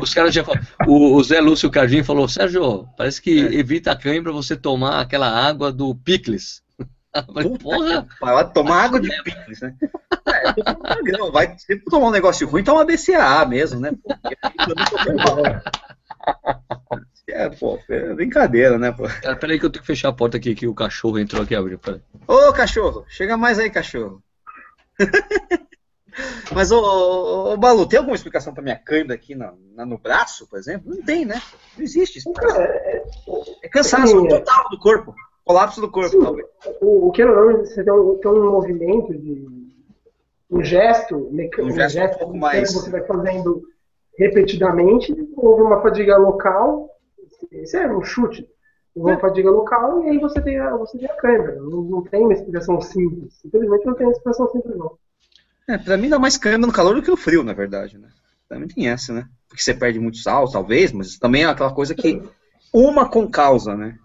Os 0.01 0.13
caras 0.13 0.33
já 0.33 0.43
falam. 0.43 0.61
O, 0.87 1.15
o 1.15 1.23
Zé 1.23 1.39
Lúcio 1.39 1.69
Cardim 1.69 2.03
falou: 2.03 2.27
Sérgio, 2.27 2.87
parece 2.97 3.21
que 3.21 3.45
é. 3.45 3.53
evita 3.55 3.91
a 3.91 3.95
cãibra 3.95 4.31
você 4.31 4.55
tomar 4.55 5.01
aquela 5.01 5.29
água 5.29 5.71
do 5.71 5.93
picles. 5.95 6.63
Falei, 7.33 7.57
porra! 7.57 8.07
Vai 8.19 8.51
tomar 8.51 8.83
água 8.83 8.99
de 8.99 9.09
picles, 9.23 9.61
né? 9.61 9.75
É, 10.27 11.31
vai, 11.31 11.57
se 11.57 11.77
tomar 11.85 12.07
um 12.07 12.11
negócio 12.11 12.47
ruim, 12.47 12.63
toma 12.63 12.85
BCAA 12.85 13.45
mesmo, 13.45 13.79
né? 13.79 13.91
É, 17.27 17.49
pô, 17.49 17.79
é 17.89 18.13
brincadeira, 18.13 18.77
né, 18.77 18.91
pô? 18.91 19.07
Cara, 19.07 19.35
peraí 19.35 19.59
que 19.59 19.65
eu 19.65 19.69
tenho 19.69 19.81
que 19.81 19.87
fechar 19.87 20.09
a 20.09 20.13
porta 20.13 20.37
aqui, 20.37 20.55
que 20.55 20.67
o 20.67 20.73
cachorro 20.73 21.19
entrou 21.19 21.43
aqui 21.43 21.55
abriu. 21.55 21.79
Peraí. 21.79 22.01
Ô, 22.27 22.51
cachorro, 22.53 23.05
chega 23.07 23.37
mais 23.37 23.59
aí, 23.59 23.69
cachorro. 23.69 24.21
Mas, 26.53 26.71
ô, 26.71 26.79
ô, 26.79 27.53
ô, 27.53 27.57
Balu, 27.57 27.87
tem 27.87 27.97
alguma 27.97 28.15
explicação 28.15 28.53
pra 28.53 28.63
minha 28.63 28.77
câimbra 28.77 29.15
aqui 29.15 29.35
no, 29.35 29.57
no 29.85 29.97
braço, 29.97 30.47
por 30.47 30.57
exemplo? 30.57 30.93
Não 30.93 31.01
tem, 31.01 31.25
né? 31.25 31.41
Não 31.77 31.83
existe 31.83 32.19
explicação. 32.19 32.61
É, 32.61 33.03
é 33.63 33.69
cansaço 33.69 34.27
total 34.27 34.69
do 34.69 34.79
corpo. 34.79 35.13
Colapso 35.43 35.79
do 35.79 35.91
corpo, 35.91 36.09
Sim, 36.09 36.21
talvez. 36.21 36.47
O, 36.81 37.07
o 37.07 37.11
que 37.11 37.21
eu 37.21 37.27
não, 37.27 37.59
você 37.59 37.83
tem 37.83 37.93
um, 37.93 38.17
tem 38.17 38.31
um 38.31 38.51
movimento 38.51 39.13
de. 39.13 39.65
Um 40.49 40.63
gesto, 40.63 41.15
um 41.17 41.37
gesto, 41.37 41.63
um 41.63 41.89
gesto 41.89 42.15
um 42.15 42.19
pouco 42.19 42.37
mais. 42.37 42.69
que 42.69 42.75
você 42.75 42.89
vai 42.89 43.03
fazendo 43.05 43.63
repetidamente, 44.17 45.13
houve 45.35 45.63
uma 45.63 45.81
fadiga 45.81 46.17
local, 46.17 46.89
isso 47.51 47.75
é 47.77 47.91
um 47.91 48.03
chute, 48.03 48.47
houve 48.95 49.11
uma 49.11 49.19
fadiga 49.19 49.49
local 49.49 50.03
e 50.03 50.11
aí 50.11 50.19
você 50.19 50.39
tem 50.41 50.59
a, 50.59 50.75
você 50.77 50.97
tem 50.97 51.09
a 51.09 51.15
câimbra. 51.15 51.55
Não, 51.55 51.81
não 51.81 52.03
tem 52.03 52.21
uma 52.21 52.33
explicação 52.33 52.79
simples. 52.79 53.43
Infelizmente 53.43 53.85
não 53.85 53.95
tem 53.95 54.05
uma 54.05 54.13
explicação 54.13 54.49
simples, 54.51 54.77
não. 54.77 54.97
É, 55.67 55.77
pra 55.77 55.97
mim 55.97 56.09
dá 56.09 56.19
mais 56.19 56.37
câimbra 56.37 56.67
no 56.67 56.73
calor 56.73 56.95
do 56.95 57.01
que 57.01 57.09
no 57.09 57.17
frio, 57.17 57.43
na 57.43 57.53
verdade, 57.53 57.97
né? 57.97 58.09
Também 58.47 58.67
tem 58.67 58.87
essa, 58.87 59.13
né? 59.13 59.27
Porque 59.47 59.61
você 59.61 59.73
perde 59.73 59.99
muito 59.99 60.17
sal, 60.17 60.49
talvez, 60.49 60.91
mas 60.91 61.17
também 61.17 61.43
é 61.43 61.45
aquela 61.45 61.73
coisa 61.73 61.95
que 61.95 62.21
uma 62.71 63.09
com 63.09 63.27
causa, 63.29 63.75
né? 63.75 63.97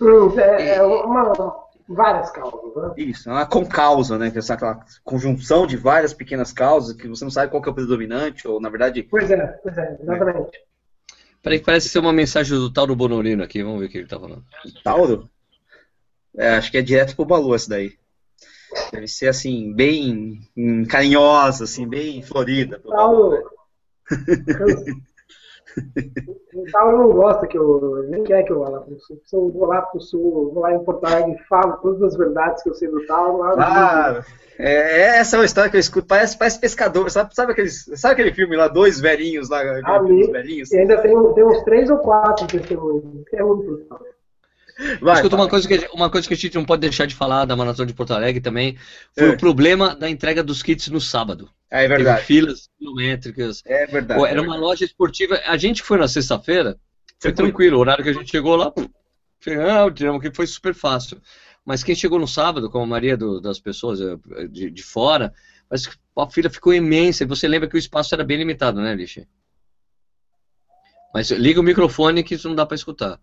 Hum, 0.00 0.38
é, 0.38 0.76
é 0.76 0.82
uma, 0.82 1.32
várias 1.88 2.30
causas, 2.30 2.74
né? 2.74 2.94
Isso, 2.96 3.28
é 3.28 3.32
uma 3.32 3.46
com 3.46 3.66
causa, 3.66 4.18
né? 4.18 4.30
Que 4.30 4.38
é 4.38 4.42
aquela 4.48 4.80
conjunção 5.04 5.66
de 5.66 5.76
várias 5.76 6.14
pequenas 6.14 6.52
causas 6.52 6.96
que 6.96 7.08
você 7.08 7.24
não 7.24 7.30
sabe 7.30 7.50
qual 7.50 7.62
é 7.64 7.68
o 7.68 7.74
predominante, 7.74 8.48
ou 8.48 8.60
na 8.60 8.68
verdade. 8.68 9.02
Pois 9.02 9.30
é, 9.30 9.46
pois 9.62 9.76
é, 9.76 9.98
exatamente. 10.00 10.56
É. 10.56 10.66
Peraí, 11.42 11.60
parece 11.60 11.88
ser 11.88 12.00
uma 12.00 12.12
mensagem 12.12 12.58
do 12.58 12.72
Tauro 12.72 12.96
Bonorino 12.96 13.42
aqui, 13.42 13.62
vamos 13.62 13.80
ver 13.80 13.86
o 13.86 13.88
que 13.88 13.98
ele 13.98 14.08
tá 14.08 14.18
falando. 14.18 14.44
Tauro? 14.82 15.30
É, 16.36 16.56
acho 16.56 16.70
que 16.70 16.78
é 16.78 16.82
direto 16.82 17.14
pro 17.14 17.24
Balu 17.24 17.54
essa 17.54 17.70
daí. 17.70 17.96
Deve 18.92 19.08
ser 19.08 19.28
assim, 19.28 19.72
bem 19.72 20.40
carinhosa, 20.88 21.64
assim, 21.64 21.88
bem 21.88 22.22
florida. 22.22 22.80
Tauro. 22.86 23.42
O 26.54 26.70
Tauro 26.72 26.98
não 26.98 27.10
gosta 27.12 27.46
que 27.46 27.58
eu. 27.58 28.06
nem 28.08 28.24
quer 28.24 28.42
que 28.44 28.52
eu 28.52 28.60
vá 28.60 28.68
lá 28.70 28.80
pro 28.80 28.98
sul. 28.98 29.20
Se 29.24 29.36
eu 29.36 29.50
vou 29.50 29.66
lá 29.66 29.82
pro 29.82 30.00
sul, 30.00 30.50
vou 30.52 30.62
lá 30.62 30.72
em 30.72 30.82
Porto 30.82 31.04
Alegre 31.04 31.32
e 31.32 31.48
falo 31.48 31.76
todas 31.78 32.02
as 32.02 32.16
verdades 32.16 32.62
que 32.62 32.70
eu 32.70 32.74
sei 32.74 32.88
do 32.88 33.04
Tauro. 33.06 33.42
ah, 33.58 34.24
é, 34.58 35.18
essa 35.18 35.36
é 35.36 35.40
uma 35.40 35.44
história 35.44 35.70
que 35.70 35.76
eu 35.76 35.80
escuto. 35.80 36.06
Parece, 36.06 36.38
parece 36.38 36.58
pescador. 36.58 37.10
Sabe, 37.10 37.34
sabe, 37.34 37.52
aqueles, 37.52 37.84
sabe 37.96 38.14
aquele 38.14 38.32
filme 38.32 38.56
lá, 38.56 38.68
dois 38.68 39.00
velhinhos 39.00 39.50
lá? 39.50 39.60
Ah, 39.84 39.98
velhinhos? 39.98 40.72
E 40.72 40.78
ainda 40.78 40.98
tem, 41.02 41.12
tem 41.34 41.44
uns 41.44 41.62
três 41.64 41.90
ou 41.90 41.98
quatro 41.98 42.46
testemunhos. 42.46 43.04
É 43.34 43.42
muito 43.42 43.76
Tauro. 43.88 44.15
Vai, 45.00 45.14
Escuta, 45.14 45.36
uma 45.36 45.48
coisa, 45.48 45.66
que, 45.66 45.88
uma 45.92 46.10
coisa 46.10 46.28
que 46.28 46.34
a 46.34 46.36
gente 46.36 46.54
não 46.54 46.64
pode 46.64 46.80
deixar 46.80 47.06
de 47.06 47.14
falar 47.14 47.46
da 47.46 47.56
Maratona 47.56 47.86
de 47.86 47.94
Porto 47.94 48.12
Alegre 48.12 48.42
também 48.42 48.76
foi 49.14 49.28
é. 49.28 49.30
o 49.30 49.38
problema 49.38 49.96
da 49.96 50.08
entrega 50.08 50.42
dos 50.42 50.62
kits 50.62 50.88
no 50.88 51.00
sábado. 51.00 51.50
É, 51.70 51.84
é 51.84 51.88
verdade. 51.88 52.26
Teve 52.26 52.26
filas 52.26 52.68
quilométricas. 52.78 53.62
É 53.64 53.86
verdade. 53.86 54.22
Era 54.24 54.42
uma 54.42 54.56
loja 54.56 54.84
esportiva. 54.84 55.40
A 55.46 55.56
gente 55.56 55.82
foi 55.82 55.98
na 55.98 56.06
sexta-feira, 56.06 56.78
foi 57.18 57.32
tranquilo. 57.32 57.78
O 57.78 57.80
horário 57.80 58.04
que 58.04 58.10
a 58.10 58.12
gente 58.12 58.30
chegou 58.30 58.54
lá, 58.54 58.72
tiramos 59.94 60.20
que 60.20 60.30
foi 60.30 60.46
super 60.46 60.74
fácil. 60.74 61.20
Mas 61.64 61.82
quem 61.82 61.94
chegou 61.94 62.18
no 62.18 62.28
sábado, 62.28 62.70
como 62.70 62.84
a 62.84 62.86
maioria 62.86 63.16
do, 63.16 63.40
das 63.40 63.58
pessoas 63.58 64.00
eh, 64.00 64.46
de, 64.46 64.70
de 64.70 64.82
fora, 64.84 65.34
mas 65.68 65.88
a 66.16 66.30
fila 66.30 66.48
ficou 66.48 66.72
imensa. 66.72 67.24
E 67.24 67.26
você 67.26 67.48
lembra 67.48 67.68
que 67.68 67.76
o 67.76 67.78
espaço 67.78 68.14
era 68.14 68.22
bem 68.22 68.36
limitado, 68.36 68.80
né, 68.80 68.94
Lixe? 68.94 69.26
Mas 71.12 71.30
liga 71.30 71.58
o 71.58 71.64
microfone 71.64 72.22
que 72.22 72.34
isso 72.34 72.48
não 72.48 72.54
dá 72.54 72.64
para 72.64 72.74
escutar. 72.74 73.18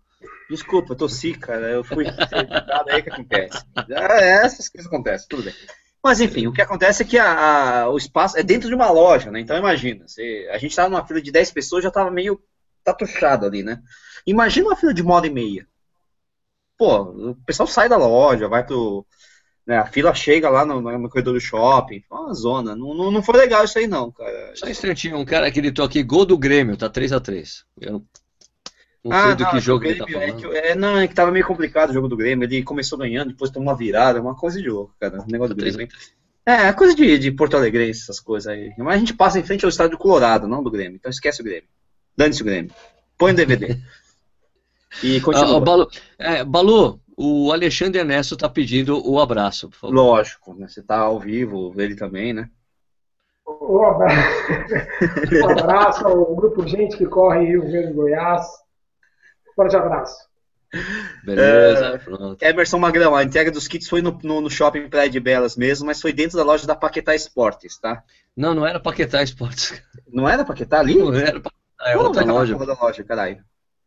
Desculpa, 0.48 0.92
eu 0.92 0.96
tossi, 0.96 1.34
cara. 1.34 1.70
Eu 1.70 1.84
fui 1.84 2.06
aí 2.88 3.02
que 3.02 3.10
acontece. 3.10 3.64
É, 3.90 4.44
essas 4.44 4.68
coisas 4.68 4.86
acontecem, 4.86 5.26
tudo 5.28 5.42
bem. 5.42 5.54
Mas 6.02 6.20
enfim, 6.20 6.46
o 6.46 6.52
que 6.52 6.60
acontece 6.60 7.02
é 7.02 7.06
que 7.06 7.18
a, 7.18 7.84
a, 7.84 7.88
o 7.88 7.96
espaço 7.96 8.38
é 8.38 8.42
dentro 8.42 8.68
de 8.68 8.74
uma 8.74 8.90
loja, 8.90 9.30
né? 9.30 9.40
Então 9.40 9.56
imagina, 9.56 10.06
você, 10.06 10.46
a 10.52 10.58
gente 10.58 10.70
estava 10.70 10.90
numa 10.90 11.06
fila 11.06 11.20
de 11.20 11.32
10 11.32 11.50
pessoas, 11.50 11.82
já 11.82 11.88
estava 11.88 12.10
meio 12.10 12.38
tatuchado 12.84 13.46
ali, 13.46 13.62
né? 13.62 13.80
Imagina 14.26 14.68
uma 14.68 14.76
fila 14.76 14.92
de 14.92 15.00
uma 15.00 15.14
hora 15.14 15.26
e 15.26 15.30
meia. 15.30 15.66
Pô, 16.76 17.02
o 17.02 17.36
pessoal 17.46 17.66
sai 17.66 17.88
da 17.88 17.96
loja, 17.96 18.48
vai 18.48 18.64
pro. 18.66 19.06
Né, 19.66 19.78
a 19.78 19.86
fila 19.86 20.14
chega 20.14 20.50
lá 20.50 20.66
no, 20.66 20.78
no 20.82 21.08
corredor 21.08 21.32
do 21.32 21.40
shopping, 21.40 22.04
uma 22.10 22.34
zona. 22.34 22.76
Não, 22.76 22.92
não, 22.92 23.10
não 23.10 23.22
foi 23.22 23.38
legal 23.38 23.64
isso 23.64 23.78
aí, 23.78 23.86
não, 23.86 24.12
cara. 24.12 24.54
Só 24.54 24.66
um 24.66 24.68
instantinho, 24.68 25.16
um 25.16 25.24
cara 25.24 25.50
que 25.50 25.58
gritou 25.58 25.86
aqui, 25.86 26.02
gol 26.02 26.26
do 26.26 26.36
Grêmio, 26.36 26.76
tá 26.76 26.90
3x3. 26.90 27.64
Eu 27.80 28.04
não 29.04 29.14
ah, 29.14 29.26
sei 29.26 29.34
do 29.34 29.42
não, 29.42 29.50
que 29.50 29.60
jogo 29.60 29.84
ele 29.84 29.98
tá 29.98 30.06
falando. 30.06 30.28
É 30.28 30.32
que, 30.32 30.46
é, 30.46 30.74
não, 30.74 30.98
é 30.98 31.06
que 31.06 31.14
tava 31.14 31.30
meio 31.30 31.46
complicado 31.46 31.90
o 31.90 31.92
jogo 31.92 32.08
do 32.08 32.16
Grêmio. 32.16 32.46
Ele 32.46 32.62
começou 32.62 32.98
ganhando, 32.98 33.28
depois 33.28 33.50
tomou 33.50 33.68
uma 33.68 33.76
virada, 33.76 34.20
uma 34.20 34.34
coisa 34.34 34.60
de 34.60 34.68
louco, 34.70 34.94
cara. 34.98 35.20
O 35.20 35.30
negócio 35.30 35.54
do 35.54 35.60
Grêmio. 35.60 35.88
É, 36.46 36.72
coisa 36.72 36.94
de, 36.94 37.18
de 37.18 37.30
Porto 37.30 37.56
Alegre, 37.56 37.90
essas 37.90 38.18
coisas 38.18 38.46
aí. 38.46 38.72
Mas 38.78 38.96
a 38.96 38.98
gente 38.98 39.14
passa 39.14 39.38
em 39.38 39.42
frente 39.42 39.64
ao 39.64 39.68
estádio 39.68 39.98
Colorado, 39.98 40.48
não 40.48 40.62
do 40.62 40.70
Grêmio. 40.70 40.96
Então 40.96 41.10
esquece 41.10 41.42
o 41.42 41.44
Grêmio. 41.44 41.68
Dane-se 42.16 42.40
o 42.40 42.44
Grêmio. 42.46 42.72
Põe 43.18 43.32
o 43.32 43.36
DVD. 43.36 43.78
e 45.02 45.20
continua. 45.20 45.58
Ah, 45.58 45.60
Balu, 45.60 45.88
é, 46.18 46.44
Balu, 46.44 46.98
o 47.14 47.52
Alexandre 47.52 48.00
Ernesto 48.00 48.36
tá 48.36 48.48
pedindo 48.48 49.06
o 49.06 49.20
abraço, 49.20 49.68
por 49.68 49.76
favor. 49.76 49.94
Lógico, 49.94 50.54
né? 50.54 50.66
Você 50.66 50.82
tá 50.82 50.98
ao 50.98 51.20
vivo, 51.20 51.74
ele 51.76 51.94
também, 51.94 52.32
né? 52.32 52.48
Um 53.46 53.84
abraço, 53.84 54.52
um 55.42 55.50
abraço 55.50 56.06
ao 56.06 56.34
grupo 56.34 56.66
Gente 56.66 56.96
que 56.96 57.04
corre 57.04 57.44
Rio 57.44 57.70
Verde 57.70 57.92
Goiás. 57.92 58.63
Forte 59.54 59.76
abraço. 59.76 60.34
Beleza, 61.24 61.86
é, 61.86 61.98
pronto. 61.98 62.42
Emerson 62.42 62.78
Magrão, 62.78 63.14
a 63.14 63.22
entrega 63.22 63.50
dos 63.50 63.68
kits 63.68 63.88
foi 63.88 64.02
no, 64.02 64.18
no, 64.22 64.40
no, 64.40 64.50
shopping 64.50 64.88
Praia 64.88 65.08
de 65.08 65.20
Belas 65.20 65.56
mesmo, 65.56 65.86
mas 65.86 66.00
foi 66.00 66.12
dentro 66.12 66.36
da 66.36 66.44
loja 66.44 66.66
da 66.66 66.74
Paquetá 66.74 67.14
Esportes, 67.14 67.78
tá? 67.78 68.02
Não, 68.36 68.54
não 68.54 68.66
era 68.66 68.80
Paquetá 68.80 69.22
Esportes. 69.22 69.80
Não 70.12 70.28
era 70.28 70.44
Paquetá 70.44 70.80
ali? 70.80 70.96
Não 70.96 71.14
era 71.14 71.40
Paquetá, 71.40 71.90
é 71.90 71.96
outra 71.96 72.22
é 72.22 72.26
loja. 72.26 72.56
Da 72.56 72.74
loja 72.74 73.04
caralho? 73.04 73.38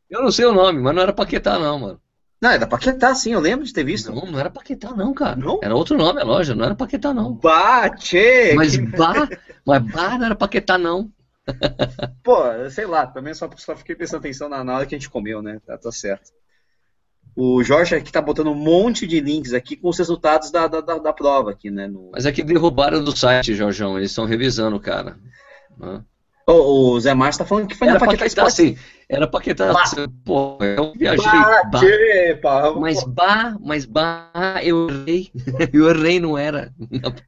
Eu 0.10 0.24
não 0.24 0.32
sei 0.32 0.46
o 0.46 0.54
nome, 0.54 0.80
mas 0.80 0.96
não 0.96 1.02
era 1.02 1.14
Paquetá 1.14 1.60
não, 1.60 1.80
mano. 1.80 2.02
Não, 2.40 2.52
era 2.52 2.68
Paquetá 2.68 3.16
sim, 3.16 3.34
eu 3.34 3.40
lembro 3.40 3.66
de 3.66 3.74
ter 3.74 3.84
visto. 3.84 4.14
Não, 4.14 4.26
não 4.26 4.40
era 4.40 4.50
Paquetá 4.50 4.92
não, 4.92 5.14
cara. 5.14 5.36
Não? 5.36 5.60
Era 5.62 5.76
outro 5.76 5.98
nome 5.98 6.22
a 6.22 6.24
loja, 6.24 6.56
não 6.56 6.66
era 6.66 6.76
Paquetá 6.76 7.14
não. 7.14 7.34
Bate! 7.34 8.54
Mas 8.56 8.78
bah, 8.78 9.28
mas 9.66 9.84
bah 9.92 10.18
não 10.18 10.26
era 10.26 10.36
Paquetá 10.36 10.78
não. 10.78 11.12
Pô, 12.24 12.70
sei 12.70 12.86
lá, 12.86 13.08
também 13.08 13.34
só, 13.34 13.50
só 13.56 13.76
fiquei 13.76 13.96
prestando 13.96 14.22
atenção 14.22 14.50
na, 14.50 14.76
hora 14.76 14.86
que 14.86 14.96
a 14.96 14.98
gente 14.98 15.10
comeu, 15.10 15.42
né? 15.42 15.60
Tá, 15.66 15.78
tá 15.78 15.92
certo. 15.92 16.32
O 17.36 17.64
Jorge 17.64 17.96
aqui 17.96 18.12
tá 18.12 18.22
botando 18.22 18.50
um 18.50 18.56
monte 18.56 19.06
de 19.06 19.20
links 19.20 19.54
aqui 19.54 19.76
com 19.76 19.90
os 19.90 19.98
resultados 19.98 20.50
da, 20.50 20.68
da, 20.68 20.82
da, 20.82 20.98
da 20.98 21.14
prova 21.14 21.52
aqui, 21.52 21.70
né? 21.70 21.88
No... 21.88 22.10
Mas 22.12 22.26
é 22.26 22.32
que 22.32 22.44
derrubaram 22.44 23.04
do 23.04 23.16
site, 23.16 23.54
Jorjão. 23.54 23.98
Eles 23.98 24.10
estão 24.10 24.26
revisando, 24.26 24.80
cara. 24.80 25.20
O, 26.50 26.94
o 26.94 27.00
Zé 27.02 27.14
Márcio 27.14 27.40
tá 27.40 27.46
falando 27.46 27.68
que 27.68 27.76
foi 27.76 27.90
era 27.90 28.00
na 28.00 28.06
Paquetá 28.06 28.26
Esporte. 28.26 28.54
Sim, 28.54 28.78
era 29.10 29.28
Paquetá. 29.28 29.74
Pô, 30.24 30.58
eu 30.62 30.94
viajei. 30.94 31.26
Bah, 32.42 32.74
mas 32.74 33.04
bah, 33.04 33.58
mas 33.60 33.84
bah, 33.86 34.62
eu 34.64 34.88
errei. 34.90 35.30
eu 35.74 35.90
errei, 35.90 36.22
não 36.22 36.38
era. 36.38 36.74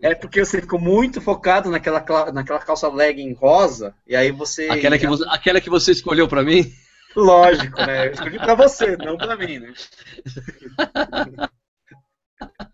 É 0.02 0.16
porque 0.16 0.46
você 0.46 0.62
ficou 0.62 0.80
muito 0.80 1.20
focado 1.20 1.70
naquela, 1.70 2.02
naquela 2.32 2.60
calça 2.60 2.88
legging 2.88 3.34
rosa, 3.34 3.94
e 4.08 4.16
aí 4.16 4.32
você. 4.32 4.70
Aquela 4.70 4.98
que 4.98 5.06
você, 5.06 5.26
aquela 5.28 5.60
que 5.60 5.70
você 5.70 5.92
escolheu 5.92 6.26
pra 6.26 6.42
mim? 6.42 6.72
Lógico, 7.14 7.78
né? 7.82 8.08
Eu 8.08 8.12
escolhi 8.14 8.40
pra 8.40 8.56
você, 8.56 8.96
não 8.96 9.18
pra 9.18 9.36
mim, 9.36 9.60
né? 9.60 9.74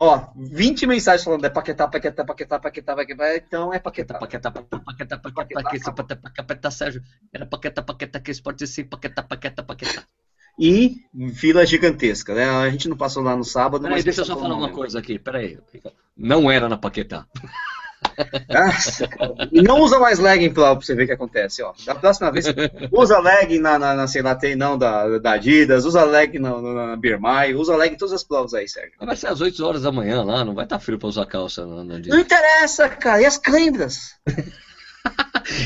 Ó, 0.00 0.28
20 0.36 0.86
mensagens 0.86 1.24
falando 1.24 1.44
é 1.44 1.50
paquetá, 1.50 1.86
paquetá, 1.88 2.24
paquetá, 2.24 2.58
paquetá, 2.58 2.96
paquetá, 2.96 3.36
então 3.36 3.72
é 3.72 3.78
paquetá. 3.78 4.18
Paquetá, 4.18 4.50
paquetá, 4.50 4.78
paquetá, 4.80 5.18
paquetá, 5.18 5.62
paquetá, 5.62 5.92
paquetá, 5.92 6.44
paquetá, 6.44 6.70
Sérgio. 6.70 7.02
Era 7.32 7.46
paquetá, 7.46 7.82
paquetá, 7.82 8.20
que 8.20 8.30
esporte 8.30 8.66
sim, 8.66 8.84
paquetá, 8.84 9.22
paquetá, 9.22 9.62
paquetá. 9.62 10.04
E 10.58 10.96
fila 11.34 11.66
gigantesca, 11.66 12.34
né? 12.34 12.48
A 12.48 12.70
gente 12.70 12.88
não 12.88 12.96
passou 12.96 13.22
lá 13.22 13.36
no 13.36 13.44
sábado, 13.44 13.82
peraí, 13.82 13.96
mas... 13.96 14.04
deixa 14.04 14.22
eu 14.22 14.24
só 14.24 14.38
falar 14.38 14.54
uma 14.54 14.72
coisa 14.72 14.98
aqui, 14.98 15.18
peraí. 15.18 15.58
Não 16.16 16.50
era 16.50 16.68
na 16.68 16.78
Paquetá. 16.78 17.26
Nossa, 18.48 19.08
e 19.52 19.62
não 19.62 19.80
usa 19.80 19.98
mais 19.98 20.18
legging 20.18 20.52
pra, 20.52 20.74
você 20.74 20.94
ver 20.94 21.04
o 21.04 21.06
que 21.06 21.12
acontece, 21.12 21.62
ó. 21.62 21.72
Da 21.84 21.94
próxima 21.94 22.30
vez, 22.30 22.46
usa 22.92 23.18
legging 23.18 23.58
na, 23.58 23.78
na, 23.78 23.94
na 23.94 24.06
sei 24.06 24.22
lá, 24.22 24.34
tem 24.34 24.56
não 24.56 24.78
da, 24.78 25.18
da 25.18 25.32
Adidas, 25.32 25.84
usa 25.84 26.04
legging 26.04 26.38
na, 26.38 26.60
na, 26.60 26.86
na 26.88 26.96
Birmai, 26.96 27.54
usa 27.54 27.76
legging 27.76 27.94
em 27.94 27.98
todas 27.98 28.14
as 28.14 28.24
provas 28.24 28.54
aí, 28.54 28.68
Sérgio. 28.68 28.92
Vai 29.00 29.16
ser 29.16 29.28
às 29.28 29.40
8 29.40 29.64
horas 29.64 29.82
da 29.82 29.92
manhã 29.92 30.22
lá, 30.22 30.44
não 30.44 30.54
vai 30.54 30.64
estar 30.64 30.78
tá 30.78 30.84
frio 30.84 30.98
pra 30.98 31.08
usar 31.08 31.26
calça 31.26 31.66
na, 31.66 31.84
na 31.84 31.98
Não 31.98 32.18
interessa, 32.18 32.88
cara, 32.88 33.22
e 33.22 33.26
as 33.26 33.38
câimbras? 33.38 34.14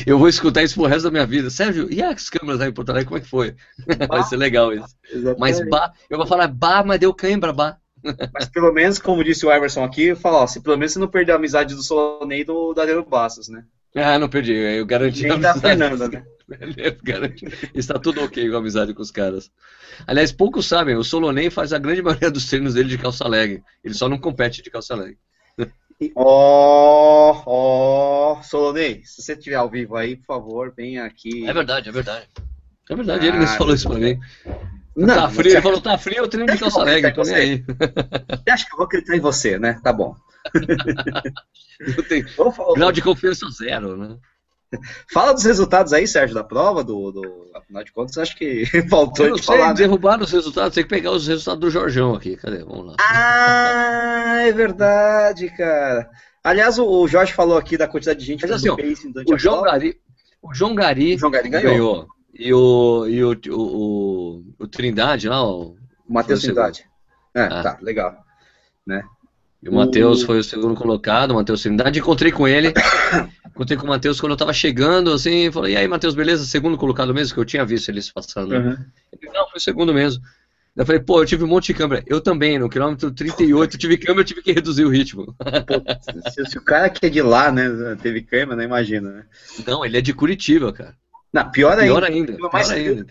Eu 0.05 0.19
vou 0.19 0.27
escutar 0.27 0.61
isso 0.61 0.75
pro 0.75 0.85
resto 0.85 1.05
da 1.05 1.11
minha 1.11 1.25
vida. 1.25 1.49
Sérgio, 1.49 1.91
e 1.91 2.01
as 2.03 2.29
câmeras 2.29 2.61
aí 2.61 2.69
em 2.69 2.73
Porto 2.73 2.89
Alegre, 2.89 3.07
como 3.07 3.17
é 3.17 3.21
que 3.21 3.27
foi? 3.27 3.55
Vai 4.07 4.23
ser 4.23 4.37
legal 4.37 4.71
isso. 4.71 4.95
Exatamente. 5.11 5.39
Mas 5.39 5.69
bah, 5.69 5.91
eu 6.09 6.17
vou 6.17 6.27
falar, 6.27 6.47
bah, 6.47 6.83
mas 6.83 6.99
deu 6.99 7.13
cãibra, 7.13 7.51
bah. 7.51 7.77
Mas 8.33 8.49
pelo 8.49 8.71
menos, 8.71 8.99
como 8.99 9.23
disse 9.23 9.45
o 9.45 9.53
Iverson 9.53 9.83
aqui, 9.83 10.15
fala, 10.15 10.43
ó, 10.43 10.47
se 10.47 10.61
pelo 10.61 10.77
menos 10.77 10.93
você 10.93 10.99
não 10.99 11.07
perdeu 11.07 11.35
a 11.35 11.37
amizade 11.37 11.75
do 11.75 11.83
Solonei 11.83 12.41
e 12.41 12.45
do 12.45 12.73
Daniel 12.73 13.05
Bastos, 13.05 13.47
né? 13.47 13.63
Ah, 13.95 14.17
não 14.17 14.29
perdi, 14.29 14.53
eu 14.53 14.85
garanti 14.85 15.27
Nem 15.27 15.39
da 15.39 15.53
Fernanda, 15.53 16.07
né? 16.07 16.23
Está 17.73 17.99
tudo 17.99 18.23
ok 18.23 18.49
com 18.49 18.55
a 18.55 18.59
amizade 18.59 18.93
com 18.93 19.01
os 19.01 19.11
caras. 19.11 19.51
Aliás, 20.07 20.31
poucos 20.31 20.65
sabem, 20.65 20.95
o 20.95 21.03
Solonei 21.03 21.49
faz 21.49 21.73
a 21.73 21.77
grande 21.77 22.01
maioria 22.01 22.31
dos 22.31 22.47
treinos 22.47 22.73
dele 22.73 22.89
de 22.89 22.97
calça 22.97 23.27
leg. 23.27 23.61
Ele 23.83 23.93
só 23.93 24.07
não 24.07 24.17
compete 24.17 24.61
de 24.61 24.69
calça 24.69 24.95
leg. 24.95 25.17
Ó, 26.15 27.31
oh, 27.31 27.43
ó, 27.45 28.39
oh, 28.39 28.43
Solonei, 28.43 29.01
se 29.03 29.21
você 29.21 29.33
estiver 29.33 29.55
ao 29.55 29.69
vivo 29.69 29.95
aí, 29.95 30.15
por 30.15 30.25
favor, 30.25 30.73
venha 30.75 31.05
aqui. 31.05 31.47
É 31.47 31.53
verdade, 31.53 31.89
é 31.89 31.91
verdade. 31.91 32.27
É 32.89 32.95
verdade, 32.95 33.25
ah, 33.25 33.29
ele 33.29 33.37
mesmo 33.37 33.57
falou 33.57 33.73
isso 33.75 33.87
pra 33.87 33.99
mim. 33.99 34.19
Não, 34.95 35.15
tá 35.15 35.29
frio, 35.29 35.51
ele 35.51 35.61
falou, 35.61 35.81
tá 35.81 35.97
frio, 35.97 36.17
eu 36.17 36.27
treino 36.27 36.51
de 36.51 36.59
calça 36.59 36.83
leg, 36.83 37.13
tô 37.13 37.23
nem 37.23 37.35
aí. 37.35 37.65
Você 37.65 38.51
acha 38.51 38.65
que 38.65 38.73
eu 38.73 38.77
vou 38.77 38.85
acreditar 38.85 39.15
em 39.15 39.21
você, 39.21 39.57
né? 39.57 39.79
Tá 39.83 39.93
bom. 39.93 40.15
eu 41.79 42.03
tenho 42.03 42.25
grau 42.75 42.91
de 42.91 43.01
confiança 43.01 43.47
zero, 43.49 43.95
né? 43.95 44.17
Fala 45.11 45.33
dos 45.33 45.43
resultados 45.43 45.91
aí, 45.91 46.07
Sérgio, 46.07 46.33
da 46.33 46.43
prova, 46.43 46.83
do, 46.83 47.11
do 47.11 47.51
afinal 47.55 47.83
de 47.83 47.91
contas, 47.91 48.17
acho 48.17 48.37
que 48.37 48.65
faltou 48.89 49.25
eu 49.25 49.31
não 49.31 49.37
de 49.37 49.45
sei, 49.45 49.57
falar. 49.57 49.69
Né? 49.69 49.75
derrubaram 49.75 50.23
os 50.23 50.31
resultados, 50.31 50.75
tem 50.75 50.83
que 50.83 50.89
pegar 50.89 51.11
os 51.11 51.27
resultados 51.27 51.59
do 51.59 51.69
Jorjão 51.69 52.15
aqui, 52.15 52.37
cadê? 52.37 52.63
Vamos 52.63 52.87
lá. 52.87 52.95
Ah, 52.99 54.37
é 54.41 54.51
verdade, 54.51 55.49
cara. 55.49 56.09
Aliás, 56.43 56.79
o, 56.79 57.07
Jorge 57.07 57.33
falou 57.33 57.57
aqui 57.57 57.77
da 57.77 57.87
quantidade 57.87 58.19
de 58.19 58.25
gente 58.25 58.41
Mas, 58.41 58.51
assim, 58.51 58.69
o 58.69 59.37
João 59.37 59.61
Gari, 59.61 59.97
o 60.41 60.53
João 60.53 60.73
Gari, 60.73 61.15
o 61.15 61.19
João 61.19 61.31
Gari 61.31 61.49
ganhou. 61.49 61.71
ganhou. 61.71 62.07
E 62.33 62.53
o, 62.53 63.07
e 63.07 63.23
o, 63.23 63.37
o, 63.49 64.43
o, 64.59 64.67
Trindade 64.67 65.27
lá, 65.27 65.43
o, 65.43 65.75
o 66.07 66.13
Matheus 66.13 66.41
Trindade. 66.41 66.85
É, 67.35 67.43
ah. 67.43 67.63
tá, 67.63 67.77
legal. 67.81 68.17
Né? 68.85 69.03
E 69.61 69.69
o 69.69 69.73
Matheus 69.73 70.23
foi 70.23 70.39
o 70.39 70.43
segundo 70.43 70.73
colocado, 70.73 71.31
o 71.31 71.35
Matheus 71.35 71.61
Trindade. 71.61 71.99
Encontrei 71.99 72.31
com 72.31 72.47
ele, 72.47 72.73
encontrei 73.47 73.77
com 73.77 73.85
o 73.85 73.89
Matheus 73.89 74.19
quando 74.19 74.31
eu 74.31 74.37
tava 74.37 74.53
chegando, 74.53 75.13
assim, 75.13 75.51
falei, 75.51 75.73
e 75.73 75.77
aí, 75.77 75.87
Matheus, 75.87 76.15
beleza? 76.15 76.45
Segundo 76.45 76.77
colocado 76.77 77.13
mesmo, 77.13 77.33
que 77.33 77.39
eu 77.39 77.45
tinha 77.45 77.65
visto 77.65 77.89
eles 77.89 78.11
passando. 78.11 78.53
Uhum. 78.53 78.77
Ele, 79.11 79.31
não, 79.31 79.47
foi 79.49 79.57
o 79.57 79.61
segundo 79.61 79.93
mesmo. 79.93 80.23
Eu 80.75 80.85
falei, 80.85 81.01
pô, 81.01 81.21
eu 81.21 81.25
tive 81.25 81.43
um 81.43 81.47
monte 81.47 81.67
de 81.67 81.73
câmera. 81.73 82.01
Eu 82.07 82.21
também, 82.21 82.57
no 82.57 82.69
quilômetro 82.69 83.11
38, 83.11 83.77
tive 83.77 83.97
câmera, 83.97 84.21
eu 84.21 84.25
tive 84.25 84.41
que 84.41 84.53
reduzir 84.53 84.85
o 84.85 84.89
ritmo. 84.89 85.35
Pô, 85.67 86.31
se, 86.31 86.45
se, 86.45 86.57
o 86.57 86.61
cara 86.61 86.89
que 86.89 87.05
é 87.05 87.09
de 87.09 87.21
lá, 87.21 87.51
né, 87.51 87.97
teve 88.01 88.21
câmera, 88.21 88.55
não 88.55 88.63
imagina, 88.63 89.11
né? 89.11 89.25
Não, 89.67 89.85
ele 89.85 89.97
é 89.97 90.01
de 90.01 90.13
Curitiba, 90.13 90.71
cara. 90.71 90.95
Não, 91.33 91.49
pior 91.49 91.79
ainda. 91.79 91.85
Pior 91.85 92.03
ainda. 92.03 92.33
Pior 92.33 92.51
mais 92.51 92.69
ainda. 92.69 93.07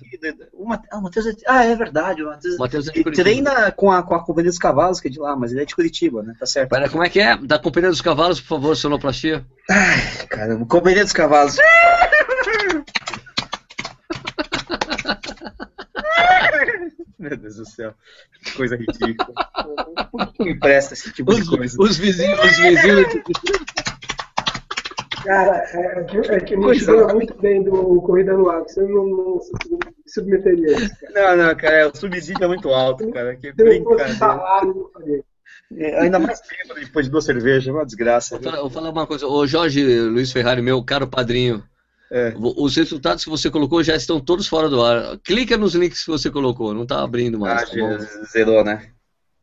O 0.53 0.69
Matheus 1.01 1.27
é, 1.27 1.33
ah, 1.47 1.65
é 1.65 1.75
verdade. 1.75 2.23
O 2.23 2.29
Matheus, 2.59 2.89
é 2.89 2.93
ele 2.95 3.11
treina 3.13 3.73
com 3.73 3.91
a, 3.91 4.03
com 4.03 4.15
a 4.15 4.23
Companhia 4.23 4.51
dos 4.51 4.59
Cavalos, 4.59 5.01
que 5.01 5.09
é 5.09 5.11
de 5.11 5.19
lá, 5.19 5.35
mas 5.35 5.53
ele 5.53 5.63
é 5.63 5.65
de 5.65 5.75
Curitiba, 5.75 6.23
né? 6.23 6.35
Tá 6.39 6.45
certo. 6.45 6.69
Pera, 6.69 6.91
como 6.91 7.03
é 7.03 7.09
que 7.09 7.19
é? 7.19 7.35
Da 7.39 7.59
Companhia 7.59 7.89
dos 7.89 8.03
Cavalos, 8.03 8.39
por 8.39 8.49
favor, 8.49 8.77
sonoplastia. 8.77 9.47
Ai, 9.71 10.27
caramba. 10.29 10.67
Companhia 10.67 11.03
dos 11.03 11.15
Cavalos. 11.15 11.57
Meu 17.19 17.37
Deus 17.37 17.57
do 17.57 17.67
céu. 17.67 17.95
Que 18.45 18.53
coisa 18.53 18.77
ridícula. 18.77 19.35
Por 20.11 20.33
que 20.33 20.45
me 20.45 20.53
empresta 20.53 20.93
esse 20.93 21.13
tipo 21.13 21.33
os, 21.33 21.39
de 21.39 21.57
coisa? 21.57 21.77
Os 21.79 21.97
vizinhos, 21.97 22.39
os 22.39 22.59
vizinhos. 22.59 23.07
Cara, 25.25 25.65
é, 25.73 26.35
é 26.35 26.41
que 26.41 26.57
me 26.57 26.79
chama 26.79 27.15
muito 27.15 27.35
bem 27.41 27.63
do 27.63 28.01
Corrida 28.03 28.33
no 28.33 28.49
Ar, 28.49 28.63
você 28.63 28.81
não, 28.83 29.07
não 29.07 29.41
submeteria 30.07 30.77
isso. 30.77 30.97
Cara. 31.01 31.37
Não, 31.37 31.45
não, 31.45 31.55
cara, 31.55 31.89
o 31.89 31.97
subsídio 31.97 32.45
é 32.45 32.49
muito 32.49 32.69
alto, 32.71 33.11
cara. 33.11 33.37
Que 33.37 33.53
brincadeira. 33.53 34.15
Salário, 34.15 34.91
é, 35.77 36.01
ainda 36.01 36.19
mais 36.19 36.41
tempo 36.41 36.75
depois 36.75 37.07
de 37.07 37.13
duas 37.13 37.25
cervejas, 37.25 37.69
é 37.69 37.73
uma 37.73 37.87
desgraça. 37.87 38.39
Vou 38.39 38.51
falar, 38.51 38.61
vou 38.61 38.71
falar, 38.71 38.91
uma 38.91 39.07
coisa, 39.07 39.27
ô 39.27 39.47
Jorge 39.47 39.85
Luiz 40.01 40.33
Ferrari, 40.33 40.61
meu 40.63 40.83
caro 40.83 41.07
padrinho. 41.07 41.63
É. 42.11 42.35
Os 42.37 42.75
resultados 42.75 43.23
que 43.23 43.31
você 43.31 43.49
colocou 43.49 43.85
já 43.85 43.95
estão 43.95 44.21
todos 44.21 44.49
fora 44.49 44.69
do 44.69 44.83
ar. 44.83 45.17
Clica 45.19 45.57
nos 45.57 45.77
links 45.77 46.05
que 46.05 46.11
você 46.11 46.29
colocou, 46.29 46.75
não 46.75 46.85
tá 46.85 47.05
abrindo 47.05 47.39
mais. 47.39 47.63
Ah, 47.63 47.67
tá 47.67 48.25
zerou, 48.33 48.65
né? 48.65 48.91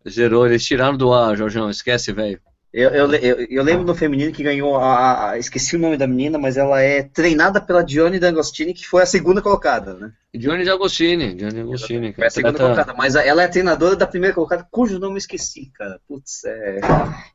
Zerou, 0.07 0.45
eles 0.45 0.65
tiraram 0.65 0.97
do 0.97 1.13
ar, 1.13 1.37
Jorjão, 1.37 1.69
esquece, 1.69 2.11
velho. 2.11 2.41
Eu, 2.73 2.89
eu, 2.89 3.11
eu, 3.13 3.47
eu, 3.49 3.63
lembro 3.63 3.85
do 3.85 3.95
feminino 3.95 4.31
que 4.31 4.43
ganhou 4.43 4.75
a, 4.75 5.31
a, 5.31 5.37
Esqueci 5.37 5.75
o 5.75 5.79
nome 5.79 5.97
da 5.97 6.05
menina, 6.05 6.37
mas 6.37 6.57
ela 6.57 6.81
é 6.81 7.01
treinada 7.01 7.61
pela 7.61 7.83
Dione 7.83 8.19
D'Agostini, 8.19 8.73
que 8.73 8.85
foi 8.85 9.01
a 9.01 9.05
segunda 9.05 9.41
colocada, 9.41 9.93
né? 9.93 10.11
Dione 10.35 10.65
D'Agostini, 10.65 11.33
Dione 11.33 11.53
D'Agostini. 11.53 12.13
Foi 12.13 12.27
a 12.27 12.29
segunda 12.29 12.59
colocada, 12.59 12.93
mas 12.93 13.15
ela 13.15 13.41
é 13.41 13.45
a 13.45 13.49
treinadora 13.49 13.95
da 13.95 14.05
primeira 14.05 14.35
colocada, 14.35 14.67
cujo 14.69 14.99
nome 14.99 15.13
eu 15.13 15.19
esqueci, 15.19 15.71
cara. 15.73 15.99
Putz, 16.07 16.43
é... 16.43 16.79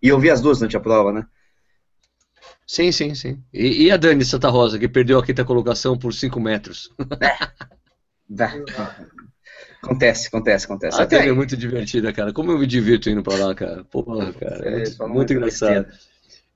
E 0.03 0.09
eu 0.09 0.19
vi 0.21 0.31
as 0.31 0.41
duas 0.41 0.59
durante 0.59 0.77
a 0.77 0.81
prova, 0.81 1.13
né? 1.13 1.27
Sim, 2.67 2.93
sim, 2.93 3.15
sim. 3.15 3.43
E, 3.53 3.85
e 3.85 3.91
a 3.91 3.97
Dani 3.97 4.25
Santa 4.25 4.49
Rosa, 4.49 4.79
que 4.79 4.89
perdeu 4.89 5.19
a 5.19 5.25
quinta 5.25 5.45
colocação 5.45 5.99
por 5.99 6.13
5 6.13 6.39
metros? 6.39 6.91
É. 7.21 7.37
Acontece, 9.83 10.29
acontece, 10.29 10.65
acontece. 10.65 11.01
A 11.01 11.05
Até 11.05 11.27
é 11.27 11.33
muito 11.33 11.57
divertida, 11.57 12.13
cara. 12.13 12.33
Como 12.33 12.53
eu 12.53 12.59
me 12.59 12.67
divirto 12.67 13.11
indo 13.11 13.23
pra 13.23 13.35
lá, 13.35 13.55
cara. 13.55 13.85
Porra, 13.85 14.33
cara. 14.33 14.69
É 14.69 14.77
muito, 14.77 15.09
muito 15.09 15.33
engraçado. 15.33 15.87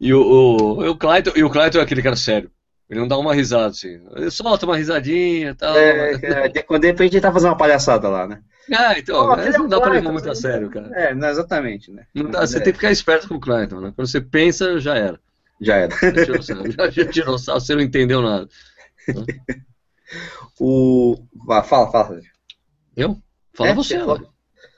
E 0.00 0.14
o, 0.14 0.20
o, 0.20 0.90
o, 0.90 0.96
Clayton, 0.96 1.32
e 1.34 1.42
o 1.42 1.50
Clayton 1.50 1.78
é 1.78 1.82
aquele 1.82 2.02
cara 2.02 2.14
sério. 2.14 2.50
Ele 2.88 3.00
não 3.00 3.08
dá 3.08 3.18
uma 3.18 3.34
risada, 3.34 3.66
assim. 3.66 4.00
Ele 4.14 4.30
solta 4.30 4.64
uma 4.64 4.76
risadinha 4.76 5.50
e 5.50 5.54
tal. 5.54 5.76
É, 5.76 6.12
é, 6.12 6.62
quando 6.62 6.82
de 6.82 6.88
repente 6.88 7.14
ele 7.14 7.20
tá 7.20 7.32
fazendo 7.32 7.50
uma 7.50 7.56
palhaçada 7.56 8.08
lá, 8.08 8.28
né? 8.28 8.40
Ah, 8.72 8.96
então, 8.96 9.28
oh, 9.28 9.36
não 9.36 9.68
dá 9.68 9.80
pra 9.80 9.92
levar 9.92 10.12
muito 10.12 10.30
a 10.30 10.34
sério, 10.34 10.70
cara. 10.70 10.88
É, 10.94 11.14
não, 11.14 11.28
exatamente, 11.28 11.90
né? 11.90 12.04
Não 12.14 12.30
dá, 12.30 12.46
você 12.46 12.58
é. 12.58 12.60
tem 12.60 12.72
que 12.72 12.78
ficar 12.78 12.92
esperto 12.92 13.28
com 13.28 13.36
o 13.36 13.40
Clayton, 13.40 13.80
né? 13.80 13.92
Quando 13.94 14.08
você 14.08 14.20
pensa, 14.20 14.78
já 14.78 14.96
era. 14.96 15.20
Já 15.60 15.76
era. 15.76 15.94
Já, 16.76 16.90
já 16.90 17.04
tirou 17.06 17.38
sal, 17.38 17.58
você 17.60 17.74
não 17.74 17.82
entendeu 17.82 18.22
nada. 18.22 18.48
o... 20.60 21.16
Fala, 21.64 21.90
fala, 21.90 22.20
eu? 22.96 23.16
Fala 23.52 23.70
é, 23.70 23.74
você, 23.74 23.98
fala. 23.98 24.22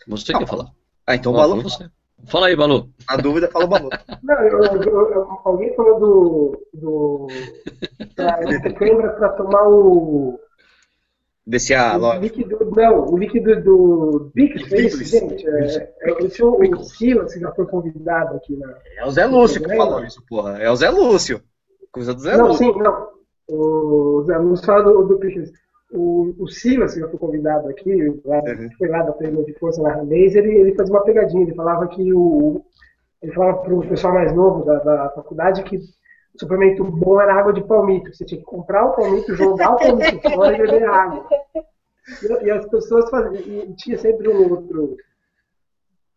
Você 0.08 0.32
quer 0.32 0.46
falar. 0.46 0.70
Ah, 1.06 1.14
então 1.14 1.32
o 1.32 1.36
Balu. 1.36 1.62
Você. 1.62 1.88
Fala 2.26 2.48
aí, 2.48 2.56
Balu. 2.56 2.90
A 3.06 3.16
dúvida, 3.16 3.48
fala 3.48 3.64
o 3.64 3.68
Balu. 3.68 3.88
Não, 4.22 4.34
eu, 4.40 4.62
eu, 4.62 5.12
eu, 5.12 5.40
alguém 5.44 5.74
falou 5.74 6.00
do. 6.00 6.66
do 6.74 7.26
pra, 8.14 8.38
lembra 8.38 9.10
para 9.12 9.28
tomar 9.30 9.68
o. 9.68 10.38
BCA, 11.46 11.96
o 11.96 12.20
líquido, 12.20 12.72
Não, 12.76 13.08
o 13.08 13.16
líquido 13.16 13.62
do 13.62 14.30
Biclis, 14.34 14.70
é 14.70 14.80
isso, 14.82 15.02
gente. 15.02 15.48
É, 15.48 15.94
é, 16.02 16.12
o 16.12 16.84
Silas 16.84 17.32
que 17.32 17.40
já 17.40 17.50
foi 17.52 17.64
convidado 17.66 18.36
aqui. 18.36 18.54
Na, 18.54 18.74
é 18.98 19.06
o 19.06 19.10
Zé 19.10 19.24
Lúcio 19.24 19.62
que 19.62 19.74
falou 19.74 20.04
isso, 20.04 20.22
porra. 20.28 20.58
É 20.58 20.70
o 20.70 20.76
Zé 20.76 20.90
Lúcio. 20.90 21.40
Coisa 21.90 22.12
do 22.12 22.20
Zé 22.20 22.36
não, 22.36 22.48
Lúcio. 22.48 22.70
Sim, 22.70 22.78
não. 22.82 23.08
O 23.48 24.22
Zé 24.26 24.36
Lúcio 24.36 24.66
fala 24.66 24.82
do, 24.82 25.04
do 25.04 25.18
Biclis. 25.18 25.50
O, 25.90 26.34
o 26.38 26.48
Silas, 26.48 26.94
que 26.94 27.00
já 27.00 27.08
foi 27.08 27.18
convidado 27.18 27.68
aqui, 27.68 28.20
lá, 28.24 28.40
uhum. 28.40 28.68
foi 28.76 28.88
lá 28.88 29.02
da 29.02 29.12
treino 29.12 29.44
de 29.44 29.54
força 29.54 29.82
na 29.82 29.94
Ramês, 29.94 30.34
ele, 30.34 30.54
ele 30.54 30.74
fazia 30.74 30.94
uma 30.94 31.04
pegadinha, 31.04 31.42
ele 31.42 31.54
falava 31.54 31.88
que 31.88 32.12
o. 32.12 32.62
Ele 33.22 33.32
falava 33.32 33.58
para 33.58 33.74
o 33.74 33.88
pessoal 33.88 34.14
mais 34.14 34.32
novo 34.34 34.64
da, 34.64 34.78
da 34.78 35.10
faculdade 35.10 35.64
que 35.64 35.76
o 35.76 35.80
suplemento 36.38 36.84
bom 36.84 37.20
era 37.20 37.34
água 37.34 37.52
de 37.52 37.64
palmito. 37.64 38.14
Você 38.14 38.24
tinha 38.24 38.38
que 38.38 38.46
comprar 38.46 38.84
o 38.84 38.92
palmito, 38.92 39.34
jogar 39.34 39.72
o 39.72 39.76
palmito 39.76 40.20
fora 40.30 40.54
e 40.54 40.60
beber 40.60 40.84
água. 40.84 41.26
E, 42.22 42.44
e, 42.44 42.50
as 42.50 42.66
pessoas 42.66 43.10
faziam. 43.10 43.34
E 43.34 43.74
tinha 43.74 43.98
sempre 43.98 44.28
um 44.28 44.52
outro. 44.52 44.96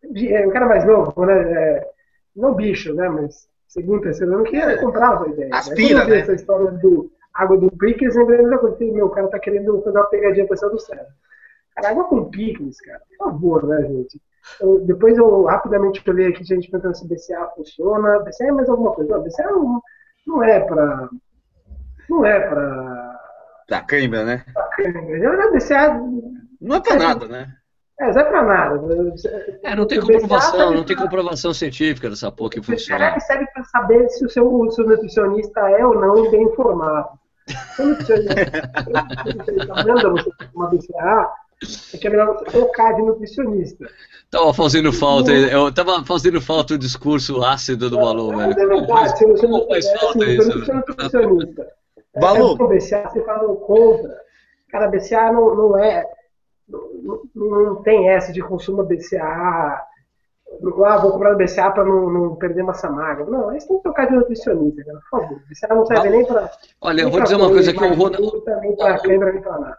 É, 0.04 0.46
um 0.46 0.52
cara 0.52 0.68
mais 0.68 0.86
novo, 0.86 1.26
né? 1.26 1.34
É, 1.34 1.90
não 2.36 2.54
bicho, 2.54 2.94
né? 2.94 3.10
Mas 3.10 3.50
segundo, 3.68 4.02
terceiro 4.02 4.34
ano, 4.34 4.44
que 4.44 4.78
comprava 4.78 5.26
a 5.26 5.30
ideia. 5.30 5.50
Aspira, 5.54 6.06
né? 6.06 6.20
Essa 6.20 6.34
história 6.34 6.72
do 6.72 7.10
água 7.34 7.58
do 7.58 7.72
picles, 7.72 8.16
lembrei 8.16 8.46
da 8.48 8.58
coisa. 8.58 8.78
Meu, 8.80 9.08
o 9.08 9.10
cara 9.10 9.28
tá 9.28 9.40
querendo 9.40 9.82
fazer 9.82 9.98
uma 9.98 10.06
pegadinha 10.06 10.48
pra 10.48 10.58
cima 10.58 10.72
do 10.72 10.80
céu. 10.80 11.06
Cara, 11.76 11.90
água 11.90 12.04
com 12.06 12.30
picles, 12.30 12.80
cara. 12.82 13.02
Por 13.18 13.26
favor, 13.26 13.68
né, 13.68 13.82
gente? 13.84 14.22
Eu, 14.60 14.80
depois 14.82 15.18
eu 15.18 15.44
rapidamente 15.44 16.02
olhei 16.10 16.28
aqui, 16.28 16.42
a 16.42 16.56
gente 16.56 16.70
perguntando 16.70 16.98
se 16.98 17.08
BCA 17.08 17.48
funciona. 17.56 18.20
BCA 18.20 18.48
é 18.48 18.52
mais 18.52 18.70
alguma 18.70 18.92
coisa? 18.92 19.16
Não, 19.16 19.24
BCA 19.24 19.52
não, 19.52 19.82
não 20.28 20.44
é 20.44 20.60
pra. 20.60 21.10
Não 22.10 22.26
é 22.26 22.40
pra. 22.40 23.20
Da 23.70 23.82
câimbra, 23.82 24.26
né? 24.26 24.44
Pra 24.54 24.64
câimbra. 24.70 25.52
BCA. 25.52 26.02
Não 26.60 26.76
é 26.76 26.82
pra 26.82 26.96
nada, 26.96 27.28
né? 27.28 27.54
É, 28.00 28.12
não 28.12 28.20
é 28.20 28.24
pra 28.24 28.44
nada. 28.44 28.82
É, 29.64 29.76
não 29.76 29.86
tem 29.86 30.02
comprovação, 30.02 30.74
não 30.74 30.84
tem 30.84 30.96
comprovação 30.96 31.54
científica 31.54 32.10
dessa 32.10 32.32
porra 32.32 32.50
que 32.50 32.62
funciona. 32.62 33.16
O 33.16 33.20
serve 33.20 33.46
para 33.54 33.64
saber 33.66 34.10
se 34.10 34.26
o 34.26 34.30
seu, 34.30 34.52
o 34.52 34.72
seu 34.72 34.88
nutricionista 34.88 35.60
é 35.70 35.86
ou 35.86 35.94
não 35.94 36.30
bem 36.32 36.44
informado. 36.44 37.21
Se 37.76 37.82
o 37.82 37.88
nutricionista 37.88 39.84
manda 39.86 40.10
você 40.10 40.32
uma 40.54 40.68
BCA, 40.68 41.30
é 41.94 41.98
que 41.98 42.08
é 42.08 42.10
melhor 42.10 42.28
você 42.28 42.46
trocar 42.46 42.96
de 42.96 43.02
nutricionista. 43.04 43.90
Tava 44.30 44.54
fazendo 44.54 44.92
falta, 44.94 45.32
eu 45.32 45.72
tava 45.74 46.04
fazendo 46.06 46.42
falta 46.42 46.74
o 46.74 46.78
discurso 46.78 47.44
ácido 47.44 47.90
do 47.90 47.98
Balu, 47.98 48.36
velho. 48.36 48.52
É 48.52 48.68
verdade, 48.68 49.18
se 49.18 49.26
você 49.26 49.48
não 49.48 49.68
faz 49.68 49.92
falta 50.00 50.26
isso. 50.26 50.60
Você 50.60 50.72
é 50.72 50.76
nutricionista. 50.76 51.68
Balu. 52.20 52.58
É, 52.60 52.76
BCA, 52.76 53.10
você 53.10 53.24
fala 53.24 53.56
contra. 53.56 54.22
Cara, 54.70 54.88
BCA 54.88 55.32
não, 55.32 55.56
não 55.56 55.78
é 55.78 56.06
não, 56.68 57.22
não 57.36 57.76
tem 57.84 58.10
essa 58.10 58.32
de 58.32 58.42
consumo 58.42 58.84
BCA 58.84 59.82
Ah, 60.86 60.98
vou 60.98 61.12
comprar 61.12 61.32
no 61.32 61.38
BCA 61.38 61.72
para 61.72 61.86
não, 61.86 62.10
não, 62.12 62.36
perder 62.36 62.64
massa 62.64 62.90
magra. 62.90 63.26
Não, 63.26 63.46
você 63.46 63.68
tem 63.68 63.78
que 63.78 63.84
trocar 63.84 64.08
de 64.08 64.16
nutricionista, 64.16 64.84
cara, 64.84 65.00
por 65.00 65.10
favor. 65.10 65.38
O 65.38 65.50
BCA 65.50 65.76
não 65.76 65.86
serve 65.86 66.10
nem 66.10 66.26
para. 66.26 66.52
Olha, 66.82 67.02
eu 67.02 67.10
vou 67.10 67.24
dizer 67.24 67.36
uma 67.36 67.50
coisa 67.50 67.72
aqui, 67.72 67.84
o 67.84 67.94
Ronaldo. 67.94 68.44
Nem 68.62 68.76
para 68.76 69.00
câimbra, 69.00 69.32
nem 69.32 69.42
para 69.42 69.60
nada. 69.60 69.78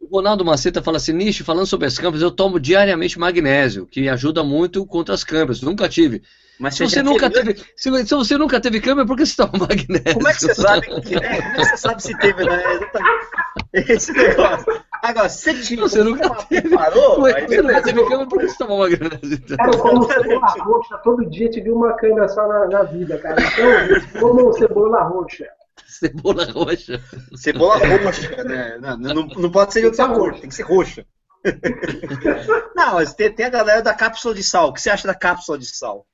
O 0.00 0.16
Ronaldo 0.16 0.44
Maceta 0.44 0.82
fala 0.82 0.96
assim, 0.96 1.12
Nishi, 1.12 1.42
falando 1.42 1.66
sobre 1.66 1.86
as 1.86 1.98
câmeras, 1.98 2.22
eu 2.22 2.30
tomo 2.30 2.60
diariamente 2.60 3.18
magnésio, 3.18 3.86
que 3.86 4.08
ajuda 4.08 4.44
muito 4.44 4.86
contra 4.86 5.14
as 5.14 5.24
câmeras. 5.24 5.60
Nunca 5.60 5.88
tive. 5.88 6.22
Mas 6.58 6.74
se 6.74 6.84
você, 6.84 7.02
nunca 7.02 7.30
teve, 7.30 7.54
se, 7.76 8.06
se, 8.06 8.14
você 8.14 8.36
nunca 8.36 8.60
teve 8.60 8.80
câmera, 8.80 9.06
por 9.06 9.16
que 9.16 9.24
você 9.24 9.36
toma 9.36 9.58
magnésio? 9.66 10.14
Como 10.14 10.28
é 10.28 10.32
que 10.32 10.40
você 10.40 10.54
sabe 10.54 10.86
que, 11.02 11.14
né? 11.14 11.42
Como 11.42 11.52
é 11.52 11.56
que 11.56 11.64
você 11.64 11.76
sabe 11.76 12.02
se 12.02 12.18
teve, 12.18 12.44
né? 12.44 12.62
Esse 13.72 14.12
negócio. 14.12 14.87
Agora, 15.02 15.28
se 15.28 15.62
tinha, 15.62 15.80
você 15.80 16.02
nunca 16.02 16.28
teve, 16.44 16.70
parou, 16.70 17.22
Ué, 17.22 17.46
você 17.46 17.62
nunca 17.62 17.82
teve 17.82 18.02
câmera, 18.04 18.26
por 18.26 18.38
que 18.38 18.48
você 18.48 18.58
toma 18.58 18.78
magnésio? 18.78 19.18
Então? 19.22 19.56
Cara, 19.56 19.70
eu 19.70 19.78
como 19.78 20.04
cebola 20.04 20.46
roxa, 20.58 20.98
todo 20.98 21.30
dia 21.30 21.50
tive 21.50 21.70
uma 21.70 21.92
câmera 21.94 22.28
só 22.28 22.46
na, 22.46 22.66
na 22.66 22.82
vida, 22.84 23.18
cara. 23.18 23.36
Então, 23.40 24.20
como 24.20 24.52
cebola 24.52 25.02
roxa. 25.02 25.46
Cebola 25.86 26.44
roxa. 26.50 27.00
Cebola 27.36 27.78
roxa, 27.78 28.44
né? 28.44 28.78
Não, 28.80 28.96
não, 28.96 29.26
não 29.26 29.50
pode 29.50 29.72
ser 29.72 29.80
de 29.80 29.86
outra 29.86 30.08
cor, 30.08 30.34
tem 30.34 30.48
que 30.48 30.54
ser 30.54 30.64
roxa. 30.64 31.06
Não, 32.74 32.94
mas 32.94 33.14
tem, 33.14 33.32
tem, 33.32 33.46
a 33.46 33.50
galera 33.50 33.82
da 33.82 33.94
cápsula 33.94 34.34
de 34.34 34.42
sal. 34.42 34.68
O 34.68 34.72
que 34.72 34.80
você 34.80 34.90
acha 34.90 35.06
da 35.06 35.14
cápsula 35.14 35.58
de 35.58 35.66
sal? 35.66 36.06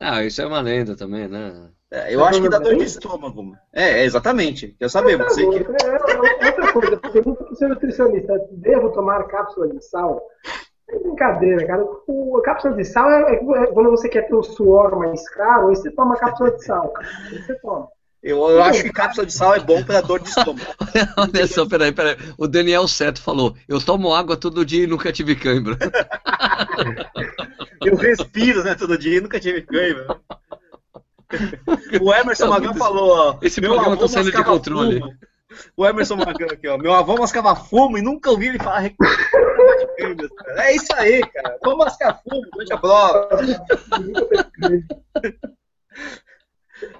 Ah, 0.00 0.22
isso 0.24 0.42
é 0.42 0.46
uma 0.46 0.60
lenda 0.60 0.96
também, 0.96 1.28
né? 1.28 1.70
É, 1.94 2.12
eu 2.12 2.24
acho 2.24 2.42
que 2.42 2.48
dá 2.48 2.58
dor 2.58 2.74
de 2.74 2.82
estômago. 2.82 3.56
É, 3.72 4.00
é 4.00 4.04
exatamente. 4.04 4.74
Quer 4.80 4.90
saber, 4.90 5.16
você 5.16 5.46
que... 5.48 5.58
É, 5.58 6.46
outra 6.48 6.72
coisa, 6.72 6.96
pergunta 6.96 7.44
para 7.44 7.52
o 7.52 7.56
seu 7.56 7.68
nutricionista, 7.68 8.34
devo 8.50 8.90
tomar 8.90 9.22
cápsula 9.28 9.68
de 9.68 9.80
sal? 9.80 10.20
É 10.90 10.98
brincadeira, 10.98 11.64
cara. 11.64 11.84
O, 12.08 12.36
a 12.38 12.42
cápsula 12.42 12.74
de 12.74 12.84
sal 12.84 13.08
é, 13.08 13.34
é, 13.34 13.66
quando 13.66 13.90
você 13.90 14.08
quer 14.08 14.26
ter 14.26 14.34
o 14.34 14.42
suor 14.42 14.98
mais 14.98 15.28
caro, 15.30 15.68
aí 15.68 15.76
você 15.76 15.88
toma 15.92 16.16
cápsula 16.16 16.50
de 16.50 16.64
sal, 16.64 16.88
cara. 16.88 17.08
Aí 17.30 17.40
você 17.40 17.54
toma. 17.60 17.88
Eu, 18.20 18.38
eu 18.38 18.62
acho 18.62 18.82
que 18.82 18.90
cápsula 18.90 19.26
de 19.26 19.32
sal 19.32 19.54
é 19.54 19.60
bom 19.60 19.84
para 19.84 20.00
dor 20.00 20.18
de 20.18 20.30
estômago. 20.30 20.66
Olha 21.16 21.46
só, 21.46 21.68
peraí, 21.68 21.92
peraí. 21.92 22.16
O 22.36 22.48
Daniel 22.48 22.88
Seto 22.88 23.22
falou: 23.22 23.54
Eu 23.68 23.80
tomo 23.80 24.12
água 24.12 24.36
todo 24.36 24.64
dia 24.64 24.82
e 24.82 24.86
nunca 24.88 25.12
tive 25.12 25.36
cãibra. 25.36 25.78
eu 27.84 27.94
respiro, 27.94 28.64
né, 28.64 28.74
todo 28.74 28.98
dia 28.98 29.18
e 29.18 29.20
nunca 29.20 29.38
tive 29.38 29.62
cãibra. 29.62 30.18
O 32.00 32.14
Emerson 32.14 32.48
Magrão 32.48 32.74
falou: 32.74 33.10
ó, 33.10 33.38
Esse 33.42 33.60
programa 33.60 33.96
tá 33.96 34.08
saindo 34.08 34.32
de 34.32 34.44
controle. 34.44 35.00
Fumo. 35.00 35.14
O 35.76 35.86
Emerson 35.86 36.16
Magrão 36.16 36.48
aqui, 36.50 36.68
ó. 36.68 36.76
Meu 36.78 36.92
avô 36.92 37.16
mascava 37.16 37.54
fumo 37.54 37.98
e 37.98 38.02
nunca 38.02 38.30
ouvi 38.30 38.48
ele 38.48 38.58
falar 38.58 38.90
É 40.56 40.74
isso 40.74 40.94
aí, 40.94 41.20
cara. 41.26 41.58
Vamos 41.62 41.84
mascar 41.84 42.20
fumo 42.22 42.42
durante 42.52 42.72
a 42.72 42.78
prova. 42.78 43.28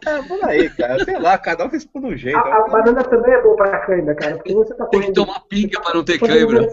É, 0.06 0.22
por 0.22 0.44
aí, 0.44 0.70
cara. 0.70 1.04
Sei 1.04 1.18
lá, 1.18 1.36
cada 1.36 1.64
um 1.64 1.68
responde 1.68 2.06
um 2.06 2.16
jeito. 2.16 2.38
A, 2.38 2.64
a 2.64 2.68
banana 2.68 3.02
também 3.02 3.34
é 3.34 3.42
boa 3.42 3.56
pra 3.56 3.86
cãibra, 3.86 4.14
cara. 4.14 4.36
Porque 4.36 4.54
você 4.54 4.74
tá 4.74 4.86
Tem 4.86 5.02
que 5.02 5.12
tomar 5.12 5.40
pinga 5.48 5.80
pra 5.80 5.94
não 5.94 6.04
ter 6.04 6.18
cãibra. 6.18 6.68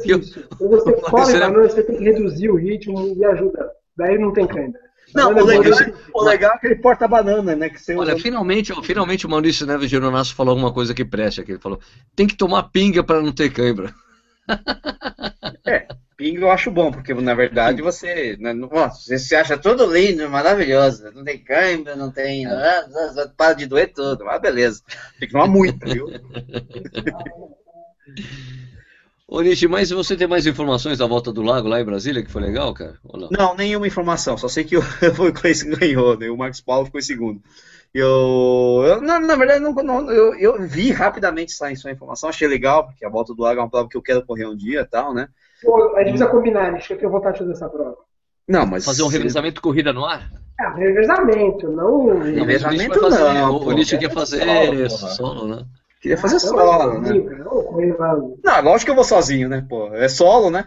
Quando 0.58 0.70
você 0.70 0.94
come 1.02 1.40
banana, 1.40 1.64
você 1.64 1.84
tem 1.84 1.98
que 1.98 2.04
reduzir 2.04 2.50
o 2.50 2.56
ritmo 2.56 3.14
e 3.16 3.26
ajuda. 3.26 3.72
Daí 3.98 4.18
não 4.18 4.32
tem 4.32 4.48
cãibra. 4.48 4.80
Não, 5.14 5.34
o 5.34 5.44
legal, 5.44 5.74
o 6.14 6.24
legal 6.24 6.56
é 6.56 6.58
que 6.58 6.68
ele 6.68 6.76
porta 6.76 7.08
banana, 7.08 7.56
né? 7.56 7.70
Que 7.70 7.80
você 7.80 7.96
Olha, 7.96 8.14
usa... 8.14 8.24
finalmente, 8.24 8.74
finalmente 8.84 9.26
o 9.26 9.30
Maurício 9.30 9.66
Neves 9.66 9.90
Geronasso 9.90 10.36
falou 10.36 10.52
alguma 10.52 10.74
coisa 10.74 10.94
que 10.94 11.06
preste 11.06 11.42
aqui. 11.42 11.52
Ele 11.52 11.60
falou: 11.60 11.80
tem 12.16 12.28
que 12.28 12.36
tomar 12.36 12.64
pinga 12.64 13.04
para 13.04 13.22
não 13.22 13.32
ter 13.32 13.52
cãibra. 13.52 13.94
É, 15.64 15.88
pinga 16.18 16.42
eu 16.42 16.52
acho 16.52 16.72
bom, 16.72 16.92
porque 16.92 17.14
na 17.14 17.36
verdade 17.36 17.84
você, 17.84 18.36
né, 18.40 18.52
você 18.54 19.20
se 19.20 19.36
acha 19.36 19.56
tudo 19.58 19.86
lindo, 19.86 20.28
maravilhoso, 20.28 21.12
não 21.14 21.24
tem 21.24 21.38
câimbra, 21.38 21.96
não 21.96 22.12
tem. 22.12 22.48
É. 22.48 22.84
Para 23.38 23.54
de 23.54 23.68
doer 23.68 23.94
tudo, 23.94 24.26
mas 24.26 24.42
beleza. 24.42 24.82
Tem 25.20 25.28
que 25.28 25.34
tomar 25.34 25.48
muito, 25.48 25.86
viu? 25.86 26.08
Ô, 29.32 29.40
Nishi, 29.40 29.66
mas 29.66 29.90
você 29.90 30.18
tem 30.18 30.28
mais 30.28 30.46
informações 30.46 30.98
da 30.98 31.08
volta 31.08 31.32
do 31.32 31.42
lago 31.42 31.66
lá 31.66 31.80
em 31.80 31.86
Brasília, 31.86 32.22
que 32.22 32.30
foi 32.30 32.42
legal, 32.42 32.74
cara? 32.74 32.96
Não? 33.14 33.30
não? 33.32 33.56
nenhuma 33.56 33.88
informação. 33.88 34.38
Só 34.38 34.50
sei 34.50 34.66
que 34.66 34.76
o, 34.76 34.82
Cleiton 35.32 35.70
ganhou, 35.80 36.20
né? 36.20 36.30
o 36.30 36.36
Marcos 36.36 36.60
Paulo 36.60 36.88
ficou 36.88 37.00
em 37.00 37.04
segundo. 37.04 37.42
Eu, 37.94 38.84
eu 38.86 39.02
na, 39.02 39.22
na, 39.22 39.38
verdade, 39.38 39.62
não, 39.62 39.72
não, 39.72 40.12
eu, 40.12 40.36
eu, 40.36 40.62
vi 40.68 40.92
rapidamente 40.92 41.54
essa, 41.54 41.72
essa 41.72 41.90
informação, 41.90 42.28
achei 42.28 42.46
legal, 42.46 42.86
porque 42.86 43.06
a 43.06 43.10
volta 43.10 43.34
do 43.34 43.42
lago 43.42 43.62
é 43.62 43.64
uma 43.64 43.70
prova 43.70 43.88
que 43.88 43.96
eu 43.96 44.02
quero 44.02 44.26
correr 44.26 44.48
um 44.48 44.56
dia 44.56 44.82
e 44.82 44.86
tal, 44.86 45.14
né? 45.14 45.30
Pô, 45.64 45.96
a 45.96 46.00
gente 46.00 46.10
precisa 46.10 46.28
combinar, 46.28 46.74
acho 46.74 46.88
que 46.88 46.94
eu 46.96 46.98
tenho 46.98 47.12
vontade 47.12 47.38
de 47.38 47.40
fazer 47.40 47.54
essa 47.54 47.70
prova. 47.70 47.96
Não, 48.46 48.66
mas. 48.66 48.84
Fazer 48.84 49.04
um 49.04 49.08
revezamento 49.08 49.62
corrida 49.62 49.94
no 49.94 50.04
ar? 50.04 50.30
É, 50.60 50.68
revezamento, 50.78 51.72
não. 51.72 52.20
Revezamento 52.20 53.00
não. 53.10 53.56
O 53.62 53.72
Nietzsche 53.72 53.98
quer 53.98 54.12
fazer 54.12 54.90
solo, 54.90 55.10
solo, 55.16 55.48
né? 55.48 55.66
Queria 56.02 56.18
fazer 56.18 56.38
ah, 56.38 56.40
solo, 56.40 57.00
né? 57.00 57.10
Não, 58.44 58.62
lógico 58.64 58.86
que 58.86 58.92
eu 58.92 58.96
vou 58.96 59.04
sozinho, 59.04 59.48
né? 59.48 59.64
Pô, 59.70 59.94
é 59.94 60.10
solo, 60.10 60.50
né? 60.50 60.66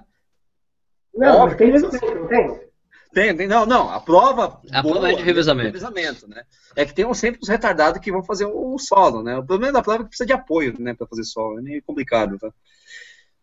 Não, 1.12 1.40
Óbvio, 1.40 1.58
tem 1.58 1.72
revezamento, 1.72 2.14
não 2.14 2.28
tem? 2.28 2.64
Tem, 3.12 3.36
tem, 3.36 3.46
não, 3.46 3.66
não, 3.66 3.90
a 3.90 4.00
prova. 4.00 4.60
A 4.70 4.82
boa, 4.82 4.94
prova 4.94 5.12
é 5.12 5.16
de 5.16 5.22
revezamento. 5.22 5.66
revezamento 5.68 6.28
né? 6.28 6.44
É 6.76 6.84
que 6.84 6.94
tem 6.94 7.12
sempre 7.14 7.40
os 7.42 7.48
retardados 7.48 8.00
que 8.00 8.12
vão 8.12 8.22
fazer 8.22 8.44
o 8.46 8.78
solo, 8.78 9.22
né? 9.22 9.36
O 9.36 9.44
problema 9.44 9.72
da 9.72 9.82
prova 9.82 10.00
é 10.00 10.02
que 10.04 10.08
precisa 10.08 10.26
de 10.26 10.32
apoio, 10.32 10.74
né, 10.78 10.94
para 10.94 11.06
fazer 11.06 11.24
solo, 11.24 11.58
é 11.58 11.62
meio 11.62 11.82
complicado, 11.82 12.38
tá? 12.38 12.52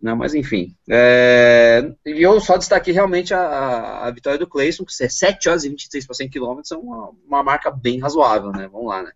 Não, 0.01 0.15
mas 0.15 0.33
enfim. 0.33 0.75
É... 0.89 1.93
E 2.05 2.21
eu 2.21 2.39
só 2.39 2.57
destaquei 2.57 2.93
realmente 2.93 3.33
a, 3.33 4.07
a 4.07 4.11
vitória 4.11 4.39
do 4.39 4.47
Clayson, 4.47 4.83
que 4.83 5.03
é 5.03 5.07
7 5.07 5.47
horas 5.47 5.63
e 5.63 5.69
23 5.69 6.07
por 6.07 6.15
100 6.15 6.29
km, 6.29 6.61
é 6.71 6.75
uma, 6.75 7.11
uma 7.25 7.43
marca 7.43 7.69
bem 7.69 7.99
razoável, 7.99 8.51
né? 8.51 8.67
Vamos 8.71 8.87
lá, 8.87 9.03
né? 9.03 9.11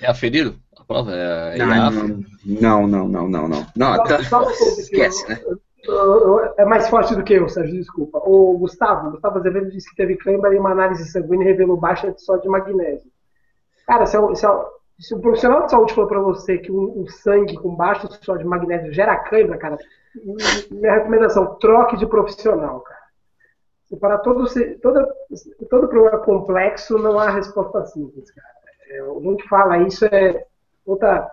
É 0.00 0.08
aferido? 0.08 0.60
Prova 0.86 1.12
é, 1.12 1.58
é 1.58 1.66
não, 1.66 2.86
não, 2.86 2.86
não, 2.86 3.08
não, 3.08 3.28
não, 3.28 3.48
não, 3.48 3.66
não. 3.74 4.04
Tá... 4.04 4.20
Esquece, 4.20 5.28
né? 5.28 5.40
É 6.56 6.64
mais 6.64 6.88
forte 6.88 7.14
do 7.14 7.22
que 7.22 7.34
eu, 7.34 7.48
Sérgio, 7.48 7.76
desculpa. 7.76 8.18
O 8.18 8.56
Gustavo, 8.58 9.10
Gustavo 9.10 9.38
Azevedo 9.38 9.70
disse 9.70 9.88
que 9.90 9.96
teve 9.96 10.16
cãibra 10.16 10.54
e 10.54 10.58
uma 10.58 10.70
análise 10.70 11.10
sanguínea 11.10 11.46
revelou 11.46 11.76
baixa 11.76 12.10
de 12.10 12.20
só 12.20 12.36
de 12.36 12.48
magnésio. 12.48 13.10
Cara, 13.86 14.06
se, 14.06 14.16
é, 14.16 14.34
se, 14.34 14.46
é, 14.46 14.50
se 14.98 15.14
o 15.14 15.20
profissional 15.20 15.64
de 15.64 15.70
saúde 15.70 15.94
falou 15.94 16.08
para 16.08 16.20
você 16.20 16.58
que 16.58 16.72
um, 16.72 17.02
um, 17.02 17.06
sangue 17.06 17.56
com 17.56 17.74
baixo 17.74 18.08
só 18.20 18.36
de 18.36 18.44
magnésio 18.44 18.92
gera 18.92 19.16
cãibra, 19.16 19.58
cara, 19.58 19.78
minha 20.70 20.94
recomendação, 20.94 21.54
troque 21.56 21.96
de 21.96 22.06
profissional, 22.06 22.80
cara. 22.80 22.96
Para 24.00 24.18
todo, 24.18 24.44
todo, 24.82 25.06
todo 25.70 25.88
problema 25.88 26.18
complexo, 26.18 26.98
não 26.98 27.18
há 27.20 27.30
resposta 27.30 27.86
simples, 27.86 28.28
cara. 28.32 28.48
É, 28.90 28.98
alguém 29.00 29.36
que 29.36 29.48
fala 29.48 29.78
isso 29.78 30.04
é 30.06 30.44
ou 30.86 30.96
tá, 30.96 31.28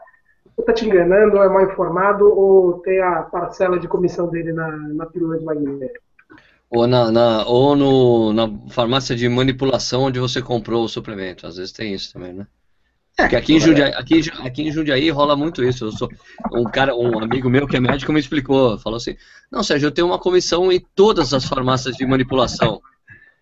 ou 0.57 0.65
tá 0.65 0.73
te 0.73 0.85
enganando, 0.85 1.37
ou 1.37 1.43
é 1.43 1.49
mal 1.49 1.63
informado, 1.63 2.25
ou 2.25 2.79
tem 2.79 3.01
a 3.01 3.21
parcela 3.21 3.79
de 3.79 3.87
comissão 3.87 4.29
dele 4.29 4.51
na, 4.51 4.67
na 4.71 5.05
pílula 5.05 5.37
de 5.37 5.45
magnésio. 5.45 6.01
Ou, 6.69 6.87
na, 6.87 7.11
na, 7.11 7.45
ou 7.45 7.75
no, 7.75 8.33
na 8.33 8.49
farmácia 8.69 9.15
de 9.15 9.29
manipulação 9.29 10.03
onde 10.03 10.19
você 10.19 10.41
comprou 10.41 10.83
o 10.83 10.89
suplemento. 10.89 11.45
Às 11.45 11.57
vezes 11.57 11.71
tem 11.71 11.93
isso 11.93 12.11
também, 12.11 12.33
né? 12.33 12.47
É, 13.15 13.23
Porque 13.23 13.35
aqui 13.35 13.53
em, 13.53 13.59
Jundiaí, 13.59 13.93
aqui, 13.93 14.21
aqui 14.39 14.63
em 14.63 14.71
Jundiaí 14.71 15.11
rola 15.11 15.35
muito 15.35 15.63
isso. 15.63 15.85
Eu 15.85 15.91
sou 15.91 16.09
um 16.51 16.63
cara, 16.63 16.95
um 16.95 17.19
amigo 17.19 17.47
meu 17.47 17.67
que 17.67 17.77
é 17.77 17.79
médico 17.79 18.11
me 18.11 18.19
explicou, 18.19 18.79
falou 18.79 18.97
assim: 18.97 19.15
"Não, 19.51 19.61
Sérgio, 19.61 19.85
eu 19.85 19.91
tenho 19.91 20.07
uma 20.07 20.17
comissão 20.17 20.71
em 20.71 20.83
todas 20.95 21.31
as 21.31 21.45
farmácias 21.45 21.95
de 21.95 22.07
manipulação 22.07 22.81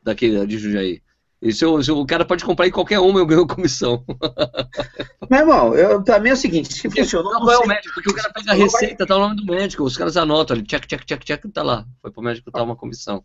daqui 0.04 0.46
de 0.46 0.58
Jundiaí. 0.58 1.02
E 1.42 1.52
se, 1.52 1.66
eu, 1.66 1.82
se 1.82 1.92
o 1.92 2.06
cara 2.06 2.24
pode 2.24 2.46
comprar 2.46 2.68
em 2.68 2.72
qualquer 2.72 3.00
uma, 3.00 3.20
eu 3.20 3.26
ganho 3.26 3.48
comissão. 3.48 4.04
Meu 5.28 5.40
irmão, 5.40 5.76
eu, 5.76 6.04
pra 6.04 6.20
mim 6.20 6.30
é 6.30 6.34
o 6.34 6.38
seguinte, 6.38 6.72
se 6.72 6.88
funcionou. 6.88 7.34
Não, 7.34 7.46
não 7.46 7.52
é 7.52 7.58
o 7.58 7.68
médico, 7.68 7.96
porque 7.96 8.12
o 8.12 8.14
cara 8.14 8.32
pega 8.32 8.52
a 8.52 8.56
receita, 8.56 9.08
tá 9.08 9.16
o 9.16 9.20
nome 9.20 9.38
do 9.38 9.46
médico, 9.46 9.84
os 9.84 9.98
caras 9.98 10.16
anotam 10.18 10.56
ali, 10.56 10.66
check, 10.66 10.86
check, 10.86 11.04
check, 11.04 11.24
check, 11.24 11.44
tá 11.52 11.64
lá. 11.64 11.84
Foi 12.00 12.12
pro 12.12 12.22
médico 12.22 12.52
tá 12.52 12.62
uma 12.62 12.76
comissão. 12.76 13.24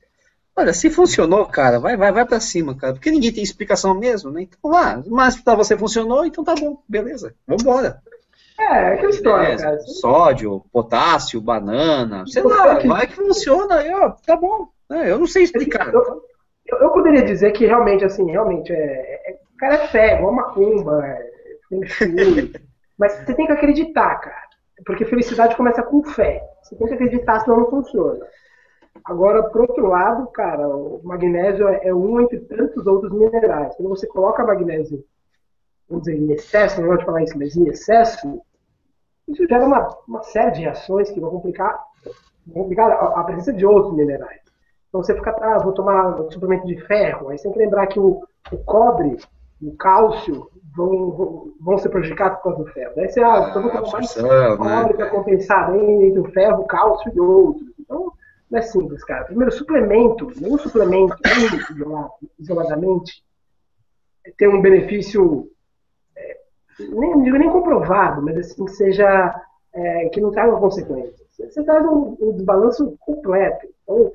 Olha, 0.57 0.73
se 0.73 0.89
funcionou, 0.89 1.45
cara, 1.45 1.79
vai, 1.79 1.99
vai, 1.99 2.11
vai 2.11 2.25
pra 2.25 2.41
cima, 2.41 2.75
cara. 2.75 2.95
Porque 2.95 3.11
ninguém 3.11 3.31
tem 3.31 3.43
explicação 3.43 3.95
mesmo, 3.95 4.31
né? 4.31 4.43
Então 4.43 4.71
lá, 4.71 5.03
mas 5.07 5.37
pra 5.37 5.55
você 5.55 5.77
funcionou, 5.77 6.25
então 6.25 6.43
tá 6.43 6.55
bom, 6.55 6.83
beleza. 6.89 7.35
Vambora. 7.47 8.01
É, 8.59 8.65
é 8.65 8.95
aquela 8.95 9.11
história, 9.11 9.45
beleza. 9.49 9.65
cara. 9.65 9.79
Sódio, 9.81 10.65
potássio, 10.73 11.39
banana, 11.43 12.25
sei 12.27 12.43
lá, 12.43 12.79
vai 12.79 13.07
que 13.07 13.17
funciona 13.17 13.75
aí, 13.75 13.93
ó, 13.93 14.09
tá 14.25 14.35
bom. 14.35 14.69
É, 14.91 15.11
eu 15.11 15.19
não 15.19 15.27
sei 15.27 15.43
explicar. 15.43 15.93
Eu, 15.93 16.23
eu, 16.69 16.79
eu, 16.79 16.91
poderia 16.91 17.23
dizer 17.23 17.53
que 17.53 17.67
realmente, 17.67 18.05
assim, 18.05 18.31
realmente, 18.31 18.73
é, 18.73 19.31
é, 19.31 19.39
o 19.55 19.57
cara 19.57 19.75
é 19.75 19.87
cego, 19.89 20.27
é 20.27 20.31
uma 20.31 20.53
cumba, 20.53 21.07
é, 21.07 21.31
mas 22.99 23.13
você 23.13 23.35
tem 23.35 23.47
que 23.47 23.53
acreditar, 23.53 24.17
cara. 24.17 24.47
Porque 24.85 25.05
felicidade 25.05 25.57
começa 25.57 25.83
com 25.83 26.03
fé. 26.05 26.43
Você 26.63 26.77
tem 26.77 26.87
que 26.87 26.95
acreditar, 26.95 27.41
senão 27.41 27.61
não 27.61 27.71
funciona. 27.71 28.27
Agora, 29.05 29.43
por 29.45 29.63
outro 29.63 29.87
lado, 29.87 30.27
cara, 30.29 30.69
o 30.69 31.01
magnésio 31.05 31.69
é 31.69 31.95
um 31.95 32.21
entre 32.21 32.41
tantos 32.41 32.87
outros 32.87 33.13
minerais. 33.13 33.75
Quando 33.77 33.91
você 33.91 34.07
coloca 34.07 34.45
magnésio, 34.45 35.05
vamos 35.89 36.05
dizer, 36.05 36.19
em 36.19 36.33
excesso, 36.33 36.81
não 36.81 36.89
gosto 36.89 37.01
de 37.01 37.07
falar 37.07 37.23
isso, 37.23 37.39
mas 37.39 37.57
em 37.57 37.69
excesso, 37.69 38.43
isso 39.29 39.47
gera 39.47 39.65
uma, 39.65 39.89
uma 40.09 40.23
série 40.23 40.53
de 40.53 40.61
reações 40.63 41.11
que 41.11 41.21
vão 41.21 41.31
complicar, 41.31 41.79
vão 42.47 42.63
complicar 42.63 42.91
a, 42.91 43.21
a 43.21 43.25
presença 43.25 43.53
de 43.53 43.65
outros 43.65 43.95
minerais. 43.95 44.41
Então 44.97 45.03
você 45.03 45.15
fica, 45.15 45.37
ah, 45.43 45.59
vou 45.59 45.73
tomar 45.73 46.19
um 46.19 46.31
suplemento 46.31 46.67
de 46.67 46.81
ferro. 46.87 47.29
Aí 47.29 47.37
você 47.37 47.45
tem 47.45 47.53
que 47.53 47.59
lembrar 47.59 47.87
que 47.87 48.01
o, 48.01 48.23
o 48.51 48.59
cobre, 48.65 49.19
o 49.61 49.77
cálcio, 49.77 50.51
vão, 50.75 51.53
vão 51.61 51.77
ser 51.77 51.91
prejudicados 51.91 52.39
por 52.39 52.45
causa 52.45 52.65
do 52.65 52.73
ferro. 52.73 52.93
Daí 52.97 53.09
você, 53.09 53.21
ah, 53.23 53.49
então 53.51 53.63
vou 53.63 53.71
tomar 53.71 53.93
mais 53.93 54.15
cobre 54.15 54.95
para 54.95 55.11
compensar 55.11 55.77
entre 55.77 56.19
o 56.19 56.31
ferro, 56.33 56.63
o 56.63 56.67
cálcio 56.67 57.13
e 57.15 57.21
outros. 57.21 57.69
Então, 57.79 58.11
não 58.51 58.59
é 58.59 58.63
simples, 58.63 59.05
cara. 59.05 59.25
Primeiro, 59.25 59.53
suplemento, 59.53 60.33
nenhum 60.41 60.57
suplemento, 60.57 61.15
isoladamente, 62.39 63.23
tem 64.39 64.49
um 64.49 64.63
benefício, 64.63 65.51
é, 66.17 66.39
nem, 66.79 67.11
não 67.11 67.23
digo 67.23 67.37
nem 67.37 67.51
comprovado, 67.51 68.23
mas 68.23 68.39
assim, 68.39 68.65
que 68.65 68.73
seja, 68.73 69.35
é, 69.75 70.09
que 70.09 70.23
não 70.23 70.31
traga 70.31 70.57
consequências. 70.57 71.27
Você 71.37 71.63
traz 71.65 71.85
um, 71.85 72.17
um 72.19 72.33
desbalanço 72.33 72.97
completo. 73.01 73.67
Então, 73.83 74.11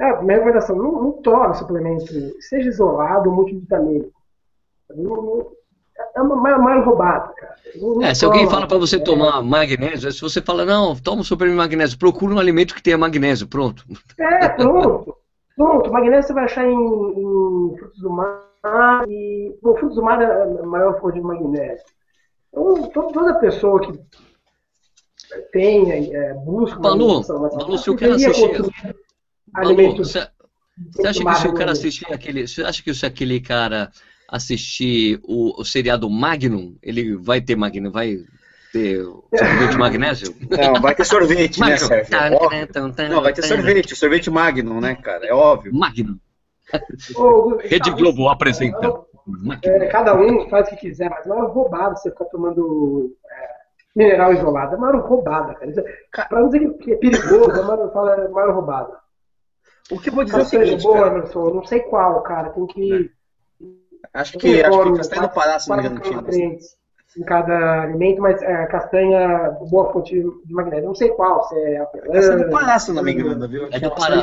a 0.00 0.22
minha 0.22 0.38
recomendação, 0.38 0.76
não, 0.76 0.92
não 0.92 1.12
tome 1.12 1.54
suplemento, 1.54 2.06
seja 2.40 2.68
isolado 2.68 3.28
ou 3.28 3.36
multivitamínico. 3.36 4.12
Não, 4.90 5.16
não, 5.16 5.52
é 6.14 6.20
uma 6.20 6.36
maior 6.36 6.84
roubada, 6.84 7.32
cara. 7.34 7.54
Não, 7.76 8.02
é, 8.02 8.14
se 8.14 8.24
alguém 8.24 8.48
fala 8.48 8.66
para 8.66 8.78
você 8.78 8.98
tomar 8.98 9.42
magnésio, 9.42 10.10
se 10.10 10.20
você 10.20 10.40
fala, 10.40 10.64
não, 10.64 10.96
toma 10.96 11.20
um 11.20 11.24
suplemento 11.24 11.56
de 11.56 11.62
magnésio, 11.62 11.98
procura 11.98 12.34
um 12.34 12.38
alimento 12.38 12.74
que 12.74 12.82
tenha 12.82 12.98
magnésio, 12.98 13.46
pronto. 13.46 13.84
É, 14.18 14.48
pronto. 14.48 15.16
Pronto, 15.56 15.92
magnésio 15.92 16.28
você 16.28 16.32
vai 16.32 16.44
achar 16.44 16.66
em, 16.66 16.72
em 16.72 17.76
frutos 17.76 18.00
do 18.00 18.10
mar 18.10 19.04
e. 19.08 19.54
Bom, 19.62 19.76
frutos 19.76 19.96
do 19.96 20.02
mar 20.02 20.20
é 20.22 20.42
a 20.62 20.66
maior 20.66 20.98
fonte 21.00 21.14
de 21.14 21.20
magnésio. 21.20 21.84
Então, 22.52 23.10
toda 23.12 23.34
pessoa 23.34 23.80
que 23.80 24.00
tenha, 25.52 25.94
é, 25.94 26.34
busca. 26.34 26.80
Balu, 26.80 27.22
Balu, 27.26 27.78
se 27.78 27.90
o 27.90 27.96
cara 27.96 28.14
assistir. 28.14 28.44
Alimentos. 28.44 28.70
Balu, 29.52 29.96
você, 29.96 30.18
acha 30.18 31.24
que 31.24 31.34
se 31.34 31.48
o 31.48 31.54
cara 31.54 31.72
assistir 31.72 32.12
aquele. 32.12 32.46
Você 32.46 32.62
acha 32.62 32.82
que 32.82 32.94
se 32.94 33.04
aquele 33.04 33.40
cara 33.40 33.90
assistir 34.28 35.20
o, 35.24 35.60
o 35.60 35.64
seriado 35.64 36.08
Magnum, 36.08 36.76
ele 36.82 37.16
vai 37.16 37.40
ter 37.40 37.54
Magnum, 37.54 37.90
vai 37.90 38.18
ter 38.72 39.04
sorvete 39.34 39.76
magnésio? 39.76 40.34
Não, 40.50 40.80
vai 40.80 40.94
ter 40.94 41.04
sorvete, 41.04 41.60
né, 41.60 41.76
Sérgio? 41.76 42.16
Não, 43.10 43.22
vai 43.22 43.32
ter 43.34 43.42
sorvete, 43.42 43.94
sorvete 43.94 44.30
Magnum, 44.30 44.80
né, 44.80 44.94
cara? 44.94 45.26
É 45.26 45.34
óbvio. 45.34 45.74
Magnum. 45.74 46.18
Rede 47.62 47.90
Globo 47.90 48.28
apresenta. 48.30 49.04
É, 49.62 49.86
cada 49.86 50.16
um 50.18 50.48
faz 50.48 50.66
o 50.66 50.70
que 50.70 50.76
quiser, 50.76 51.10
mas 51.10 51.26
não 51.26 51.44
é 51.44 51.52
roubado 51.52 51.96
você 51.96 52.10
ficar 52.10 52.24
tomando 52.24 53.14
é, 53.30 53.48
mineral 53.94 54.32
isolado. 54.32 54.74
É 54.74 54.78
uma 54.78 54.90
roubada, 54.96 55.54
cara. 55.54 56.28
Pra 56.28 56.40
não 56.40 56.48
dizer 56.48 56.72
que 56.78 56.92
é 56.92 56.96
perigoso, 56.96 57.50
é 57.50 57.60
uma, 57.60 57.74
é 57.74 58.26
uma 58.26 58.52
roubada. 58.52 59.01
O 59.90 59.98
que 59.98 60.08
eu 60.08 60.14
vou 60.14 60.24
dizer 60.24 60.38
é 60.38 60.42
o 60.42 60.44
seguinte, 60.44 60.82
boa, 60.82 61.06
Emerson, 61.08 61.50
não 61.50 61.64
sei 61.64 61.80
qual, 61.80 62.22
cara. 62.22 62.50
Tem 62.50 62.66
que. 62.66 63.10
Acho 64.14 64.38
que, 64.38 64.62
acho 64.62 64.82
que 64.82 64.96
Castanha 64.96 65.22
do 65.22 65.28
Pará, 65.30 65.58
se 65.58 65.68
não 65.68 65.76
me 65.76 65.86
engano, 65.86 66.00
tinha. 66.00 66.58
Em 67.14 67.24
cada 67.24 67.82
alimento, 67.82 68.22
mas 68.22 68.40
é, 68.40 68.64
castanha, 68.66 69.50
boa 69.68 69.92
fonte 69.92 70.14
de 70.14 70.54
magnésio. 70.54 70.86
Não 70.86 70.94
sei 70.94 71.10
qual, 71.10 71.46
se 71.46 71.54
é 71.56 71.78
a 71.78 71.86
Castanha 71.86 72.44
do 72.44 72.50
Pará, 72.50 72.78
se 72.78 72.92
não 72.92 73.02
me 73.02 73.12
engano, 73.12 73.48
viu? 73.48 73.68
É 73.70 73.78
do 73.78 73.90
Pará. 73.90 74.16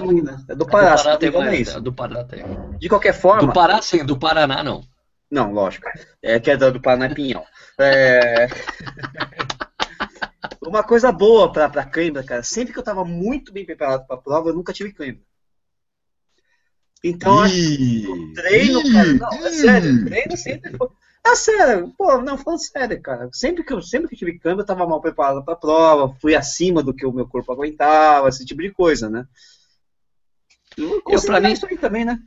É 0.48 0.56
do 0.56 0.66
Pará, 0.66 0.94
é 0.94 0.96
do 0.96 1.04
Pará 1.04 1.18
tem 1.18 1.32
mais. 1.32 1.76
É 1.76 1.80
do 1.80 1.94
Pará 1.94 2.24
tem. 2.24 2.44
De 2.80 2.90
qualquer 2.90 3.14
forma. 3.14 3.48
Do 3.48 3.54
Pará, 3.54 3.82
sim, 3.82 4.04
do 4.04 4.18
Paraná, 4.18 4.64
não. 4.64 4.82
Não, 5.30 5.52
lógico. 5.52 5.88
É 6.24 6.40
que 6.40 6.50
é 6.50 6.58
do 6.58 6.82
Paraná 6.82 7.06
é 7.06 7.14
Pinhão. 7.14 7.44
É... 7.80 8.48
Uma 10.66 10.84
coisa 10.84 11.12
boa 11.12 11.52
pra, 11.52 11.70
pra 11.70 11.86
cãibra, 11.86 12.24
cara, 12.24 12.44
sempre 12.44 12.74
que 12.74 12.80
eu 12.80 12.84
tava 12.84 13.06
muito 13.06 13.54
bem 13.54 13.66
preparado 13.66 14.06
pra 14.06 14.18
prova, 14.18 14.50
eu 14.50 14.54
nunca 14.54 14.74
tive 14.74 14.94
cãibra. 14.94 15.22
Então, 17.04 17.46
Ih, 17.48 18.08
o 18.08 18.34
treino, 18.34 18.82
Ih, 18.82 18.92
cara, 18.92 19.14
não, 19.14 19.48
é 19.48 19.52
sério, 19.52 20.06
treino 20.06 20.38
sempre 20.38 20.78
foi. 20.78 20.90
É 21.26 21.36
sério, 21.36 21.94
pô, 21.98 22.22
não, 22.22 22.38
falando 22.38 22.60
sério, 22.60 23.02
cara. 23.02 23.30
Sempre 23.32 23.64
que 23.64 23.74
eu, 23.74 23.82
sempre 23.82 24.08
que 24.08 24.16
tive 24.16 24.40
câmbio, 24.40 24.62
eu 24.62 24.66
tava 24.66 24.88
mal 24.88 25.02
preparado 25.02 25.44
pra 25.44 25.56
prova, 25.56 26.16
fui 26.22 26.36
acima 26.36 26.82
do 26.82 26.94
que 26.94 27.06
o 27.06 27.12
meu 27.12 27.28
corpo 27.28 27.52
aguentava, 27.52 28.30
esse 28.30 28.46
tipo 28.46 28.62
de 28.62 28.72
coisa, 28.72 29.10
né? 29.10 29.26
Eu, 30.78 31.02
eu 31.08 31.22
pra 31.22 31.40
mim... 31.40 31.52
isso 31.52 31.66
aí 31.66 31.78
também, 31.78 32.06
né? 32.06 32.20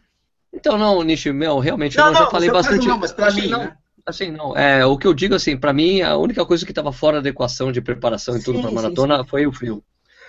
Então, 0.52 0.76
não, 0.76 1.02
Nishi, 1.02 1.32
meu, 1.32 1.58
realmente, 1.58 1.96
não, 1.96 2.06
eu 2.06 2.12
não, 2.12 2.20
já 2.20 2.30
falei 2.30 2.50
bastante. 2.50 2.86
Não, 2.86 2.98
mas 2.98 3.12
pra 3.12 3.28
assim, 3.28 3.42
mim, 3.42 3.48
não, 3.48 3.58
né? 3.60 3.76
Assim, 4.04 4.30
não. 4.30 4.56
É, 4.56 4.84
o 4.84 4.98
que 4.98 5.06
eu 5.06 5.14
digo, 5.14 5.34
assim, 5.34 5.56
pra 5.56 5.72
mim, 5.72 6.02
a 6.02 6.16
única 6.16 6.44
coisa 6.44 6.66
que 6.66 6.72
tava 6.72 6.92
fora 6.92 7.22
da 7.22 7.28
equação 7.28 7.72
de 7.72 7.80
preparação 7.80 8.36
e 8.36 8.42
tudo 8.42 8.56
sim, 8.56 8.62
pra 8.62 8.70
maratona 8.70 9.16
sim, 9.16 9.22
sim. 9.22 9.28
foi 9.28 9.46
o 9.46 9.52
frio. 9.52 9.82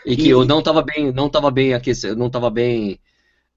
E, 0.05 0.13
e 0.13 0.17
que 0.17 0.29
eu 0.29 0.45
não 0.45 0.61
tava 0.61 0.81
bem, 0.81 1.11
não 1.11 1.29
tava 1.29 1.51
bem 1.51 1.73
aquecido, 1.73 2.15
não 2.15 2.29
tava 2.29 2.49
bem 2.49 2.99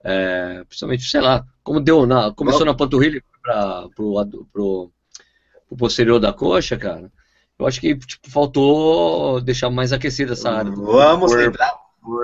é, 0.08 0.62
principalmente, 0.68 1.02
sei 1.10 1.20
lá, 1.20 1.44
como 1.64 1.80
deu 1.80 2.06
na, 2.06 2.32
começou 2.32 2.64
na 2.64 2.72
panturrilha 2.72 3.20
para 3.42 3.88
pro, 3.96 4.14
pro, 4.52 4.90
pro 5.68 5.76
posterior 5.76 6.20
da 6.20 6.32
coxa, 6.32 6.76
cara. 6.76 7.10
Eu 7.58 7.66
acho 7.66 7.80
que 7.80 7.96
tipo, 7.96 8.30
faltou 8.30 9.40
deixar 9.40 9.68
mais 9.68 9.92
aquecida 9.92 10.34
essa 10.34 10.48
área. 10.48 10.70
Vamos 10.70 11.34
lembrar, 11.34 11.74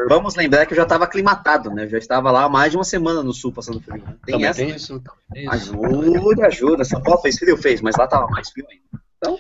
vamos 0.09 0.37
lembrar 0.37 0.65
que 0.65 0.75
eu 0.75 0.77
já 0.77 0.85
estava 0.85 1.05
aclimatado, 1.05 1.71
né? 1.71 1.87
Eu 1.87 1.91
já 1.91 1.99
estava 1.99 2.31
lá 2.31 2.45
há 2.45 2.49
mais 2.49 2.71
de 2.71 2.79
uma 2.79 2.85
semana 2.85 3.21
no 3.21 3.33
sul 3.33 3.51
passando 3.51 3.81
frio. 3.81 4.01
Né? 4.01 4.15
Tem 4.25 4.35
Também 4.35 4.49
essa. 4.49 4.65
Tem 4.65 4.77
isso, 4.77 5.03
tem 5.33 5.49
ajuda, 5.49 6.47
ajuda. 6.47 6.85
São 6.85 7.03
Paulo 7.03 7.21
fez 7.21 7.37
frio, 7.37 7.57
fez, 7.57 7.81
mas 7.81 7.97
lá 7.97 8.05
estava 8.05 8.29
mais 8.29 8.49
frio 8.49 8.65
ainda. 8.71 9.03
Então. 9.19 9.39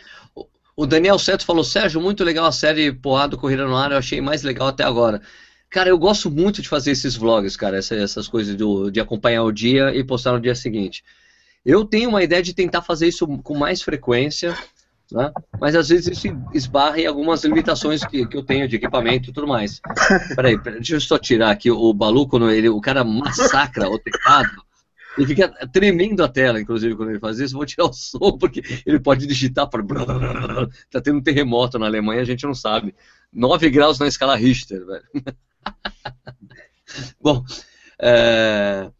O 0.74 0.86
Daniel 0.86 1.18
Seto 1.18 1.44
falou, 1.44 1.62
Sérgio, 1.62 2.00
muito 2.00 2.24
legal 2.24 2.46
a 2.46 2.50
série 2.50 2.90
Porrado 2.90 3.36
Corrida 3.36 3.66
no 3.66 3.76
Ar, 3.76 3.92
eu 3.92 3.98
achei 3.98 4.20
mais 4.22 4.42
legal 4.42 4.68
até 4.68 4.82
agora. 4.82 5.20
Cara, 5.72 5.88
eu 5.88 5.96
gosto 5.96 6.30
muito 6.30 6.60
de 6.60 6.68
fazer 6.68 6.90
esses 6.90 7.16
vlogs, 7.16 7.56
cara, 7.56 7.78
essas, 7.78 8.28
coisas 8.28 8.54
do, 8.54 8.90
de 8.90 9.00
acompanhar 9.00 9.42
o 9.42 9.50
dia 9.50 9.94
e 9.94 10.04
postar 10.04 10.32
no 10.32 10.40
dia 10.40 10.54
seguinte. 10.54 11.02
Eu 11.64 11.82
tenho 11.82 12.10
uma 12.10 12.22
ideia 12.22 12.42
de 12.42 12.52
tentar 12.52 12.82
fazer 12.82 13.08
isso 13.08 13.26
com 13.38 13.56
mais 13.56 13.80
frequência, 13.80 14.54
né? 15.10 15.32
mas 15.58 15.74
às 15.74 15.88
vezes 15.88 16.18
isso 16.18 16.28
esbarra 16.52 17.00
em 17.00 17.06
algumas 17.06 17.42
limitações 17.42 18.04
que, 18.04 18.26
que 18.26 18.36
eu 18.36 18.42
tenho 18.42 18.68
de 18.68 18.76
equipamento 18.76 19.30
e 19.30 19.32
tudo 19.32 19.46
mais. 19.46 19.80
Peraí, 20.36 20.58
deixa 20.58 20.96
eu 20.96 21.00
só 21.00 21.18
tirar 21.18 21.50
aqui 21.50 21.70
o 21.70 21.94
Balu, 21.94 22.28
quando 22.28 22.50
ele, 22.50 22.68
o 22.68 22.80
cara 22.80 23.02
massacra 23.02 23.88
o 23.88 23.98
teclado, 23.98 24.62
ele 25.16 25.26
fica 25.26 25.48
tremendo 25.72 26.22
a 26.22 26.28
tela, 26.28 26.60
inclusive, 26.60 26.94
quando 26.94 27.10
ele 27.10 27.20
faz 27.20 27.38
isso. 27.38 27.54
Vou 27.54 27.64
tirar 27.64 27.86
o 27.86 27.92
som, 27.94 28.36
porque 28.38 28.62
ele 28.84 29.00
pode 29.00 29.26
digitar 29.26 29.68
para. 29.68 29.82
Tá 30.90 31.00
tendo 31.00 31.18
um 31.18 31.22
terremoto 31.22 31.78
na 31.78 31.86
Alemanha, 31.86 32.20
a 32.20 32.26
gente 32.26 32.44
não 32.44 32.54
sabe. 32.54 32.94
9 33.32 33.70
graus 33.70 33.98
na 33.98 34.06
escala 34.06 34.36
Richter, 34.36 34.84
velho. 34.84 35.04
Bom, 37.20 37.44
é... 38.00 38.90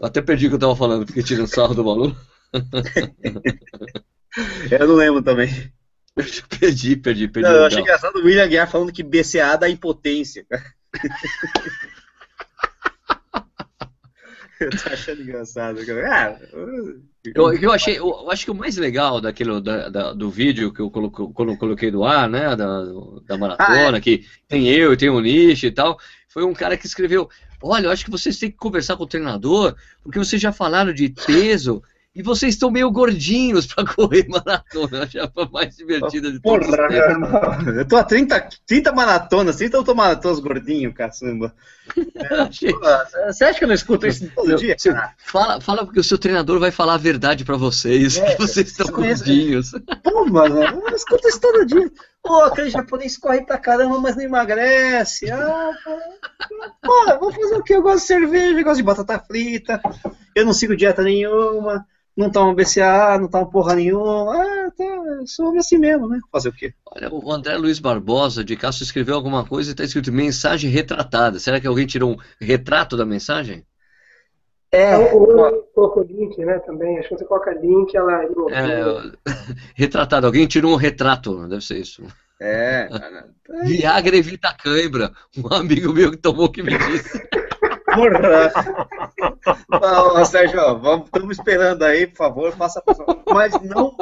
até 0.00 0.22
perdi 0.22 0.46
o 0.46 0.50
que 0.50 0.54
eu 0.56 0.60
tava 0.60 0.76
falando, 0.76 1.06
porque 1.06 1.22
tirando 1.22 1.46
sarro 1.46 1.74
do 1.74 1.84
Balu. 1.84 2.16
eu 4.70 4.88
não 4.88 4.94
lembro 4.94 5.22
também. 5.22 5.72
perdi, 6.60 6.96
perdi, 6.96 7.28
perdi. 7.28 7.48
Não, 7.48 7.56
eu 7.56 7.64
achei 7.64 7.80
engraçado 7.80 8.16
o 8.16 8.24
William 8.24 8.48
Guiar 8.48 8.70
falando 8.70 8.92
que 8.92 9.02
BCA 9.02 9.56
dá 9.56 9.68
impotência. 9.68 10.46
eu 14.60 14.70
tô 14.70 14.88
achando 14.90 15.22
engraçado. 15.22 15.80
Ah, 16.06 16.38
eu, 17.24 17.52
eu, 17.54 17.72
achei, 17.72 17.98
eu 17.98 18.30
acho 18.30 18.44
que 18.44 18.50
o 18.50 18.54
mais 18.54 18.76
legal 18.76 19.20
daquele, 19.20 19.60
da, 19.60 19.88
da, 19.88 20.12
do 20.12 20.28
vídeo 20.28 20.72
que 20.72 20.80
eu 20.80 20.90
eu 20.94 21.56
coloquei 21.56 21.90
do 21.90 22.04
ar, 22.04 22.28
né, 22.28 22.56
da, 22.56 22.84
da 23.26 23.38
maratona, 23.38 23.96
ah, 23.96 23.98
é. 23.98 24.00
que 24.00 24.26
tem 24.48 24.68
eu 24.68 24.92
e 24.92 24.96
tem 24.96 25.08
o 25.08 25.20
Nish 25.20 25.62
e 25.62 25.70
tal, 25.70 25.98
foi 26.28 26.44
um 26.44 26.52
cara 26.52 26.76
que 26.76 26.86
escreveu, 26.86 27.28
olha, 27.62 27.86
eu 27.86 27.90
acho 27.90 28.04
que 28.04 28.10
vocês 28.10 28.38
têm 28.38 28.50
que 28.50 28.56
conversar 28.56 28.96
com 28.96 29.04
o 29.04 29.06
treinador, 29.06 29.76
porque 30.02 30.18
vocês 30.18 30.42
já 30.42 30.50
falaram 30.50 30.92
de 30.92 31.10
peso, 31.10 31.82
e 32.14 32.22
vocês 32.22 32.54
estão 32.54 32.70
meio 32.70 32.90
gordinhos 32.90 33.66
para 33.72 33.86
correr 33.86 34.26
maratona. 34.28 34.98
Eu 34.98 35.02
achava 35.02 35.50
mais 35.50 35.76
divertida 35.76 36.30
de 36.30 36.40
todas. 36.40 36.66
Porra, 36.66 37.70
eu 37.76 37.88
tô 37.88 37.96
a 37.96 38.04
30, 38.04 38.48
30 38.66 38.92
maratonas, 38.92 39.56
30 39.56 39.78
automaratonas 39.78 40.38
gordinho, 40.40 40.92
caçamba. 40.92 41.54
É, 42.14 43.32
você 43.32 43.44
acha 43.44 43.58
que 43.58 43.64
eu 43.64 43.68
não 43.68 43.74
escuto 43.74 44.06
isso 44.06 44.30
todo 44.34 44.54
dia? 44.54 44.76
Fala, 45.18 45.60
fala 45.60 45.84
porque 45.84 45.98
o 45.98 46.04
seu 46.04 46.16
treinador 46.16 46.60
vai 46.60 46.70
falar 46.70 46.94
a 46.94 46.98
verdade 46.98 47.44
para 47.44 47.56
vocês, 47.56 48.16
é, 48.16 48.24
que 48.36 48.40
vocês 48.40 48.68
estão 48.68 48.86
gordinhos. 48.86 49.72
Pô, 50.02 50.24
mano, 50.26 50.62
eu 50.62 50.94
escuto 50.94 51.26
isso 51.26 51.40
todo 51.40 51.66
dia. 51.66 51.90
Pô, 52.22 52.44
aquele 52.44 52.70
japonês 52.70 53.18
corre 53.18 53.44
pra 53.44 53.58
caramba, 53.58 53.98
mas 53.98 54.14
não 54.14 54.22
emagrece. 54.22 55.28
Ah, 55.30 55.70
pô, 56.80 57.18
vou 57.18 57.32
fazer 57.32 57.56
o 57.56 57.62
quê? 57.64 57.74
Eu 57.74 57.82
gosto 57.82 58.02
de 58.02 58.06
cerveja, 58.06 58.60
eu 58.60 58.64
gosto 58.64 58.76
de 58.76 58.82
batata 58.84 59.18
frita, 59.18 59.82
eu 60.36 60.46
não 60.46 60.52
sigo 60.52 60.76
dieta 60.76 61.02
nenhuma 61.02 61.84
não 62.16 62.30
toma 62.30 62.54
BCA, 62.54 63.18
não 63.18 63.28
toma 63.28 63.50
porra 63.50 63.74
nenhuma. 63.74 64.34
Ah, 64.34 64.70
tá, 64.76 64.84
sou 65.26 65.56
assim 65.56 65.78
mesmo, 65.78 66.08
né? 66.08 66.20
Fazer 66.30 66.50
o 66.50 66.52
quê? 66.52 66.74
Olha, 66.86 67.12
o 67.12 67.32
André 67.32 67.56
Luiz 67.56 67.78
Barbosa 67.78 68.44
de 68.44 68.56
Castro 68.56 68.84
escreveu 68.84 69.14
alguma 69.14 69.46
coisa 69.46 69.70
e 69.70 69.72
está 69.72 69.84
escrito 69.84 70.12
mensagem 70.12 70.70
retratada. 70.70 71.38
Será 71.38 71.60
que 71.60 71.66
alguém 71.66 71.86
tirou 71.86 72.12
um 72.12 72.16
retrato 72.40 72.96
da 72.96 73.06
mensagem? 73.06 73.64
É, 74.70 74.96
ou 74.96 75.26
colocou 75.74 76.02
link, 76.02 76.38
né, 76.42 76.58
também. 76.60 76.98
Acho 76.98 77.10
que 77.10 77.18
você 77.18 77.24
coloca 77.26 77.52
link, 77.52 77.94
ela... 77.94 78.24
É, 78.50 79.12
retratado. 79.76 80.26
Alguém 80.26 80.46
tirou 80.46 80.72
um 80.72 80.76
retrato, 80.76 81.46
deve 81.46 81.62
ser 81.62 81.78
isso. 81.78 82.02
É. 82.40 82.88
Viagra 83.64 84.16
evita 84.16 84.54
cãibra. 84.54 85.12
Um 85.36 85.54
amigo 85.54 85.92
meu 85.92 86.10
que 86.10 86.16
tomou 86.16 86.50
que 86.50 86.62
me 86.62 86.76
disse. 86.76 87.20
Porra! 87.94 88.52
Não, 89.68 90.24
Sérgio, 90.24 90.60
estamos 91.04 91.38
esperando 91.38 91.82
aí, 91.82 92.06
por 92.06 92.16
favor, 92.16 92.52
faça. 92.52 92.82
Mas 93.26 93.52
não, 93.62 93.96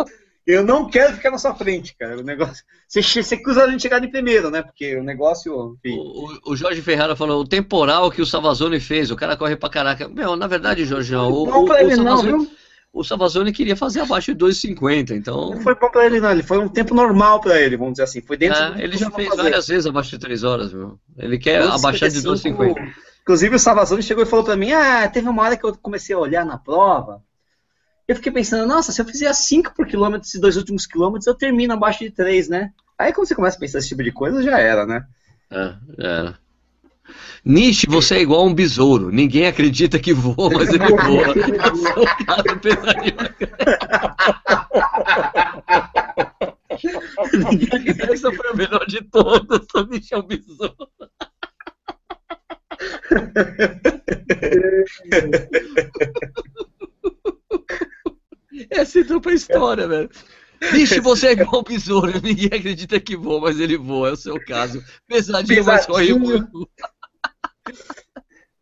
eu 0.47 0.65
não 0.65 0.89
quero 0.89 1.15
ficar 1.15 1.31
na 1.31 1.39
sua 1.39 1.55
frente, 1.55 1.95
cara. 1.99 2.19
O 2.19 2.23
negócio. 2.23 2.65
Você, 2.89 3.03
você 3.03 3.37
cruza 3.37 3.65
a 3.65 3.71
gente 3.71 3.83
chegar 3.83 4.01
de 4.01 4.09
primeiro, 4.09 4.51
né? 4.51 4.63
Porque 4.63 4.97
o 4.97 5.03
negócio. 5.03 5.79
O, 5.85 6.53
o, 6.53 6.57
Jorge 6.57 6.83
Ferreira 6.83 7.15
falou: 7.15 7.41
o 7.41 7.49
temporal 7.49 8.11
que 8.11 8.23
o 8.23 8.27
Savazone 8.27 8.81
fez, 8.81 9.11
o 9.11 9.17
cara 9.17 9.37
corre 9.37 9.57
pra 9.57 9.71
caraca. 9.71 10.09
Meu, 10.09 10.37
na 10.37 10.47
verdade, 10.47 10.85
Jorge, 10.85 11.15
o, 11.15 11.47
não, 11.47 11.65
o, 11.65 11.77
ele, 11.77 11.97
não, 11.97 12.23
viu? 12.23 12.51
o 12.93 13.05
Savazone 13.05 13.53
queria 13.53 13.77
fazer 13.77 14.01
abaixo 14.01 14.35
de 14.35 14.45
2,50, 14.45 15.13
então... 15.13 15.51
Não 15.51 15.61
foi 15.61 15.75
bom 15.77 15.89
pra 15.89 16.07
ele, 16.07 16.21
não. 16.21 16.31
Ele 16.33 16.43
foi 16.43 16.59
um 16.59 16.69
tempo 16.69 16.95
normal 16.95 17.41
pra 17.41 17.61
ele, 17.61 17.77
vamos 17.77 17.95
dizer 17.95 18.05
assim. 18.05 18.21
Foi 18.21 18.37
dentro 18.37 18.61
é, 18.61 18.83
Ele 18.83 18.97
já 18.97 19.11
fez 19.11 19.29
fazer. 19.29 19.43
várias 19.43 19.69
vezes 19.69 19.87
abaixo 19.87 20.11
de 20.11 20.19
3 20.19 20.43
horas, 20.43 20.73
viu? 20.73 20.99
Ele 21.17 21.39
quer 21.39 21.63
abaixar 21.63 22.09
de 22.09 22.21
2,50. 22.21 22.75
Inclusive, 23.23 23.57
o 23.57 23.59
Savazone 23.59 24.03
chegou 24.03 24.25
e 24.25 24.27
falou 24.27 24.45
pra 24.45 24.57
mim, 24.57 24.73
ah, 24.73 25.09
teve 25.09 25.29
uma 25.29 25.43
hora 25.43 25.57
que 25.57 25.65
eu 25.65 25.77
comecei 25.77 26.15
a 26.15 26.19
olhar 26.19 26.45
na 26.45 26.59
prova, 26.59 27.23
eu 28.11 28.17
fiquei 28.17 28.33
pensando, 28.33 28.67
nossa, 28.67 28.91
se 28.91 29.01
eu 29.01 29.05
fizer 29.05 29.33
5 29.33 29.73
por 29.75 29.87
quilômetro 29.87 30.27
esses 30.27 30.41
dois 30.41 30.57
últimos 30.57 30.85
quilômetros, 30.85 31.29
eu 31.29 31.35
termino 31.35 31.75
abaixo 31.75 32.01
de 32.01 32.11
3, 32.11 32.49
né? 32.49 32.73
Aí 32.99 33.13
quando 33.13 33.29
você 33.29 33.37
começa 33.37 33.57
a 33.57 33.61
pensar 33.61 33.79
esse 33.79 33.89
tipo 33.89 34.03
de 34.03 34.11
coisa, 34.11 34.43
já 34.43 34.59
era, 34.59 34.85
né? 34.85 35.07
É, 35.51 35.75
já 35.97 36.09
era. 36.09 36.39
Nishi, 37.45 37.87
você 37.89 38.17
é 38.17 38.21
igual 38.21 38.41
a 38.41 38.45
um 38.45 38.55
besouro. 38.55 39.11
Ninguém 39.11 39.47
acredita 39.47 39.99
que 39.99 40.13
voa, 40.13 40.51
mas 40.51 40.69
ele 40.71 40.89
voa. 40.89 41.35
Essa 48.13 48.33
foi 48.33 48.51
a 48.51 48.55
melhor 48.55 48.85
de 48.87 49.03
todas. 49.03 49.67
O 49.75 49.87
Nishi 49.87 50.15
é 50.15 50.19
um 50.19 50.23
besouro. 50.23 50.77
Essa 58.71 59.01
entrou 59.01 59.21
pra 59.21 59.33
história, 59.33 59.87
velho. 59.87 60.11
Vixe, 60.73 61.01
você 61.01 61.29
é 61.29 61.33
igual 61.33 61.61
um 61.61 61.65
besouro, 61.65 62.13
ninguém 62.23 62.51
acredita 62.53 63.01
que 63.01 63.17
voa, 63.17 63.41
mas 63.41 63.59
ele 63.59 63.79
voa, 63.79 64.11
é 64.11 64.13
o 64.13 64.17
seu 64.17 64.39
caso. 64.45 64.85
Pesadinho, 65.09 65.49
Pesadinho. 65.65 65.67
mas 65.67 65.87
corre 65.87 66.13
muito. 66.13 66.69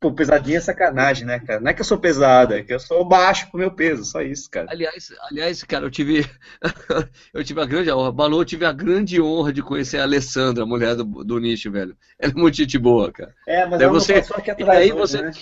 Pô, 0.00 0.12
pesadinha 0.12 0.58
é 0.58 0.60
sacanagem, 0.60 1.26
né, 1.26 1.40
cara? 1.40 1.60
Não 1.60 1.70
é 1.70 1.74
que 1.74 1.80
eu 1.80 1.84
sou 1.84 1.98
pesado, 1.98 2.54
é 2.54 2.62
que 2.62 2.72
eu 2.72 2.78
sou 2.78 3.04
baixo 3.04 3.50
pro 3.50 3.58
meu 3.58 3.70
peso, 3.70 4.04
só 4.04 4.22
isso, 4.22 4.48
cara. 4.48 4.68
Aliás, 4.70 5.12
aliás 5.28 5.64
cara, 5.64 5.84
eu 5.86 5.90
tive 5.90 6.24
eu 7.34 7.42
tive 7.42 7.60
a 7.60 7.66
grande 7.66 7.90
honra, 7.90 8.12
Balu, 8.12 8.40
eu 8.40 8.44
tive 8.44 8.64
a 8.64 8.72
grande 8.72 9.20
honra 9.20 9.52
de 9.52 9.60
conhecer 9.60 9.98
a 9.98 10.04
Alessandra, 10.04 10.62
a 10.62 10.66
mulher 10.66 10.94
do, 10.94 11.04
do 11.04 11.40
nicho, 11.40 11.70
velho. 11.72 11.96
Ela 12.16 12.32
é 12.32 12.34
muito 12.34 12.56
gente 12.56 12.78
boa, 12.78 13.10
cara. 13.10 13.34
É, 13.44 13.66
mas 13.66 13.80
daí 13.80 13.88
ela 13.88 13.92
você, 13.92 14.14
aqui 14.14 14.50
atrás 14.52 14.78
daí 14.78 14.92
hoje, 14.92 15.00
você, 15.00 15.22
né? 15.22 15.32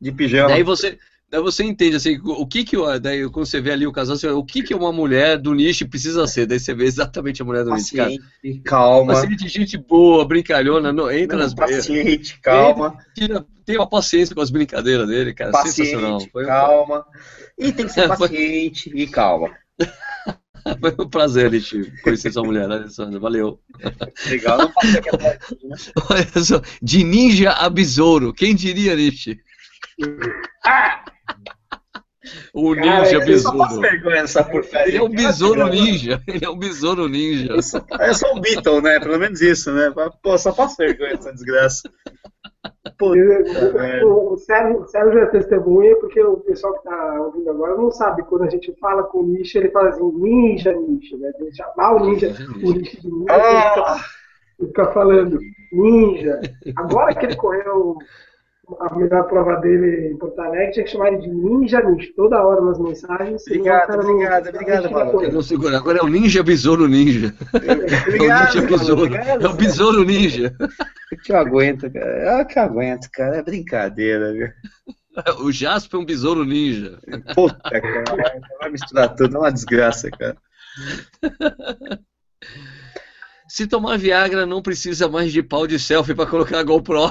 De 0.00 0.12
pijama. 0.12 0.48
Daí 0.48 0.62
você, 0.62 0.98
Daí 1.28 1.42
você 1.42 1.64
entende 1.64 1.96
assim, 1.96 2.20
o 2.22 2.46
que 2.46 2.62
que, 2.62 2.76
daí 3.00 3.28
quando 3.28 3.46
você 3.46 3.60
vê 3.60 3.72
ali 3.72 3.84
o 3.84 3.92
casal, 3.92 4.16
você, 4.16 4.28
o 4.28 4.44
que 4.44 4.62
que 4.62 4.72
uma 4.72 4.92
mulher 4.92 5.36
do 5.36 5.54
nicho 5.54 5.88
precisa 5.88 6.24
ser, 6.28 6.46
daí 6.46 6.60
você 6.60 6.72
vê 6.72 6.84
exatamente 6.84 7.42
a 7.42 7.44
mulher 7.44 7.64
do 7.64 7.74
nicho, 7.74 7.96
cara. 7.96 8.12
calma. 8.64 9.14
Paciente, 9.14 9.48
gente 9.48 9.76
boa, 9.76 10.24
brincalhona, 10.24 10.92
não, 10.92 11.10
entra 11.10 11.36
não, 11.36 11.42
nas 11.44 11.52
Paciente, 11.52 12.38
calma. 12.40 12.96
Tira, 13.12 13.44
tem 13.64 13.76
uma 13.76 13.88
paciência 13.88 14.36
com 14.36 14.40
as 14.40 14.50
brincadeiras 14.50 15.08
dele, 15.08 15.34
cara, 15.34 15.50
paciente, 15.50 15.74
sensacional. 15.74 16.20
Foi 16.32 16.46
calma. 16.46 17.04
Um... 17.58 17.66
E 17.66 17.72
tem 17.72 17.86
que 17.86 17.92
ser 17.92 18.06
paciente 18.16 18.92
e 18.94 19.06
calma. 19.08 19.50
Foi 20.80 20.94
um 20.98 21.08
prazer, 21.08 21.50
Nishi, 21.50 21.92
conhecer 22.02 22.32
sua 22.32 22.42
mulher, 22.42 22.64
Alessandra? 22.64 23.20
Valeu. 23.20 23.60
Legal, 24.26 24.58
não 24.58 24.72
passei 24.72 24.98
aqui 24.98 25.08
atrás, 25.10 25.38
né? 25.62 25.78
Olha 26.10 26.44
só, 26.44 26.60
de 26.82 27.04
ninja 27.04 27.52
a 27.52 27.70
besouro, 27.70 28.32
quem 28.32 28.52
diria, 28.52 28.96
Nishi? 28.96 29.38
Ah! 30.64 31.04
O 32.52 32.74
Cara, 32.74 33.02
ninja 33.02 33.20
besouro. 33.20 33.86
Ele 34.86 34.96
é 34.96 35.02
um 35.02 35.08
besouro 35.08 35.68
ninja. 35.68 36.22
Ele 36.26 36.44
é 36.44 36.50
um 36.50 36.58
besouro 36.58 37.08
ninja. 37.08 37.52
Eu 37.52 37.62
sou, 37.62 37.84
eu 38.00 38.14
sou 38.14 38.36
um 38.36 38.40
Beatle, 38.40 38.82
né? 38.82 38.98
Pelo 39.00 39.18
menos 39.18 39.40
isso, 39.40 39.72
né? 39.72 39.92
Pô, 40.22 40.38
só 40.38 40.52
faço 40.52 40.76
vergonha 40.76 41.12
essa 41.12 41.32
desgraça. 41.32 41.90
Puta, 42.98 43.18
o, 44.04 44.32
o, 44.32 44.36
Sérgio, 44.38 44.80
o 44.80 44.86
Sérgio 44.86 45.18
é 45.18 45.26
testemunha 45.26 45.96
porque 45.96 46.20
o 46.22 46.38
pessoal 46.38 46.72
que 46.74 46.88
está 46.88 47.20
ouvindo 47.20 47.50
agora 47.50 47.76
não 47.76 47.90
sabe. 47.90 48.22
Quando 48.24 48.44
a 48.44 48.50
gente 48.50 48.72
fala 48.80 49.02
com 49.04 49.18
o 49.18 49.26
Ninja, 49.26 49.58
ele 49.58 49.70
fala 49.70 49.90
assim, 49.90 50.12
ninja, 50.14 50.72
ninja, 50.72 51.16
né? 51.18 51.32
Ele 51.38 51.54
chamar 51.54 51.94
o 51.94 52.06
ninja, 52.06 52.28
o 52.28 52.72
ninja 52.72 53.00
de 53.00 53.10
ninja, 53.10 53.32
ah! 53.32 54.00
ele 54.58 54.68
fica 54.68 54.86
falando 54.92 55.38
ninja. 55.72 56.40
Agora 56.76 57.14
que 57.14 57.26
ele 57.26 57.36
correu 57.36 57.98
a 58.80 58.94
melhor 58.96 59.24
prova 59.28 59.56
dele 59.56 60.12
em 60.12 60.16
Porto 60.16 60.40
Alegre, 60.40 60.72
tinha 60.72 60.84
que 60.84 60.90
chamar 60.90 61.08
ele 61.08 61.22
de 61.22 61.28
Ninja 61.28 61.80
Ninja, 61.80 62.10
toda 62.16 62.42
hora 62.42 62.60
nas 62.60 62.78
mensagens. 62.78 63.42
Obrigado, 63.46 63.94
obrigado, 63.94 64.48
obrigado, 64.48 64.90
Paulo. 64.90 65.32
Não 65.32 65.42
segura, 65.42 65.76
agora 65.76 65.98
é 65.98 66.02
o 66.02 66.08
Ninja 66.08 66.42
Besouro 66.42 66.88
Ninja. 66.88 67.34
obrigado, 68.08 68.56
é 68.56 68.58
o 68.58 68.62
Ninja 68.62 68.62
Besouro, 68.62 69.14
é 69.14 69.48
o 69.48 69.54
Besouro 69.54 70.04
Ninja. 70.04 70.54
Que 71.24 71.32
eu 71.32 71.36
aguento, 71.36 71.90
cara. 71.90 72.40
Eu 72.40 72.46
que 72.46 72.58
aguento, 72.58 73.08
cara. 73.12 73.36
É 73.36 73.42
brincadeira, 73.42 74.32
viu? 74.32 74.48
O 75.40 75.50
Jasper 75.50 75.98
é 75.98 76.02
um 76.02 76.04
besouro 76.04 76.44
ninja. 76.44 76.98
Puta, 77.34 77.80
cara. 77.80 78.04
Vai 78.60 78.70
misturar 78.70 79.14
tudo, 79.14 79.34
é 79.34 79.38
uma 79.38 79.50
desgraça, 79.50 80.10
cara. 80.10 80.36
Se 83.48 83.66
tomar 83.66 83.96
Viagra, 83.96 84.44
não 84.44 84.60
precisa 84.60 85.08
mais 85.08 85.32
de 85.32 85.42
pau 85.42 85.66
de 85.66 85.78
selfie 85.78 86.14
para 86.14 86.28
colocar 86.28 86.58
a 86.58 86.62
GoPro 86.62 87.10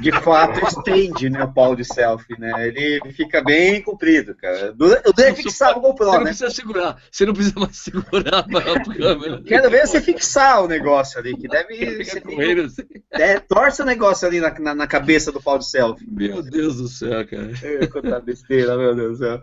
de 0.00 0.12
fato 0.12 0.64
estende 0.66 1.30
né, 1.30 1.44
o 1.44 1.52
pau 1.52 1.74
de 1.74 1.84
selfie, 1.84 2.38
né? 2.38 2.68
Ele 2.68 3.00
fica 3.12 3.42
bem 3.42 3.82
comprido, 3.82 4.34
cara. 4.34 4.74
Eu 5.04 5.12
devo 5.12 5.36
fixar 5.36 5.76
o 5.76 5.80
GoPro, 5.80 6.06
você 6.06 6.12
não 6.12 6.18
né? 6.18 6.24
precisa 6.30 6.50
segurar, 6.50 7.02
você 7.10 7.26
não 7.26 7.34
precisa 7.34 7.60
mais 7.60 7.76
segurar 7.76 8.38
a 8.38 8.94
câmera. 8.94 9.42
Quero 9.42 9.70
ver 9.70 9.86
você 9.86 10.00
fixar 10.00 10.62
o 10.62 10.68
negócio 10.68 11.18
ali, 11.18 11.36
que 11.36 11.48
deve. 11.48 12.04
Você 12.04 12.20
correndo, 12.20 12.62
assim. 12.62 12.82
é, 13.10 13.38
torce 13.40 13.82
o 13.82 13.86
negócio 13.86 14.26
ali 14.26 14.40
na, 14.40 14.50
na, 14.58 14.74
na, 14.74 14.86
cabeça 14.86 15.32
do 15.32 15.42
pau 15.42 15.58
de 15.58 15.68
selfie. 15.68 16.06
Meu 16.10 16.42
Deus 16.42 16.76
do 16.76 16.88
céu, 16.88 17.26
cara. 17.26 17.50
Eu 17.62 17.88
contar 17.90 18.20
besteira, 18.20 18.76
meu 18.76 18.94
Deus 18.94 19.18
do 19.18 19.24
céu. 19.24 19.42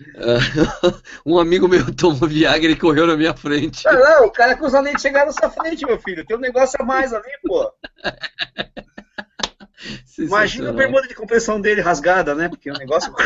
um 1.24 1.38
amigo 1.38 1.68
meu 1.68 1.94
tomou 1.94 2.28
Viagra 2.28 2.70
e 2.70 2.76
correu 2.76 3.06
na 3.06 3.16
minha 3.16 3.34
frente. 3.34 3.86
Ah, 3.86 3.92
não, 3.92 4.26
o 4.26 4.32
cara 4.32 4.56
com 4.56 4.66
os 4.66 4.74
anéis 4.74 5.00
chegar 5.00 5.26
na 5.26 5.32
sua 5.32 5.50
frente, 5.50 5.86
meu 5.86 5.98
filho. 5.98 6.24
Tem 6.24 6.36
um 6.36 6.40
negócio 6.40 6.80
a 6.80 6.84
mais 6.84 7.12
ali, 7.12 7.30
pô. 7.44 7.70
Imagina 10.18 10.70
a 10.70 10.72
bermuda 10.72 11.06
de 11.08 11.14
compressão 11.14 11.60
dele 11.60 11.80
rasgada, 11.80 12.34
né? 12.34 12.48
Porque 12.48 12.70
o 12.70 12.74
negócio. 12.74 13.14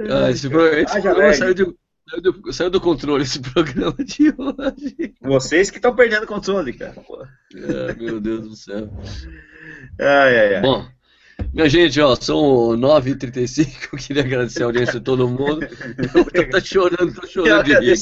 ah, 0.00 0.30
esse 0.30 0.48
programa, 0.48 0.80
esse 0.80 1.00
programa 1.00 1.34
saiu, 1.34 1.54
de, 1.54 1.64
saiu, 2.08 2.22
do, 2.22 2.52
saiu, 2.52 2.70
do, 2.70 2.80
controle 2.80 3.24
esse 3.24 3.40
programa 3.40 3.96
de 3.98 4.28
hoje. 4.28 5.14
Vocês 5.20 5.68
que 5.70 5.78
estão 5.78 5.96
perdendo 5.96 6.22
o 6.22 6.28
controle, 6.28 6.72
cara. 6.72 6.94
Ah, 6.98 7.92
meu 7.98 8.20
Deus 8.20 8.48
do 8.48 8.54
céu. 8.54 8.88
Ai, 9.98 10.38
ai, 10.38 10.54
ai. 10.56 10.62
Bom, 10.62 10.86
minha 11.52 11.68
gente, 11.68 12.00
ó, 12.00 12.14
são 12.16 12.38
9h35, 12.76 13.98
queria 14.06 14.22
agradecer 14.22 14.62
a 14.62 14.66
audiência 14.66 14.98
de 14.98 15.04
todo 15.04 15.28
mundo. 15.28 15.66
Eu 16.32 16.50
tô 16.50 16.60
chorando, 16.60 17.14
tô 17.14 17.26
chorando 17.26 17.64
de 17.64 17.78
rir. 17.78 17.98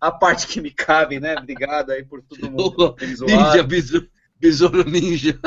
A, 0.00 0.08
a, 0.08 0.12
parte 0.12 0.46
que 0.46 0.60
me 0.60 0.70
cabe, 0.70 1.18
né? 1.18 1.36
Obrigado 1.36 1.90
aí 1.90 2.04
por 2.04 2.22
todo 2.22 2.50
mundo. 2.50 2.96
ninja, 3.00 3.62
besouro, 3.62 4.08
besouro 4.38 4.84
ninja. 4.84 5.38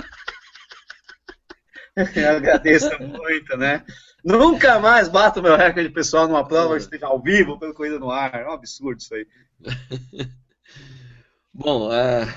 Eu 1.95 2.37
agradeço 2.37 2.89
muito, 2.99 3.55
né? 3.57 3.83
Nunca 4.23 4.79
mais 4.79 5.09
bato 5.09 5.41
meu 5.41 5.55
recorde 5.55 5.89
pessoal 5.89 6.27
numa 6.27 6.47
prova 6.47 6.75
que 6.75 6.81
esteja 6.81 7.07
ao 7.07 7.21
vivo 7.21 7.59
pelo 7.59 7.73
Corrida 7.73 7.99
no 7.99 8.09
Ar. 8.09 8.33
É 8.33 8.47
um 8.47 8.53
absurdo 8.53 8.99
isso 8.99 9.13
aí. 9.13 9.27
Bom, 11.55 11.93
é, 11.93 12.27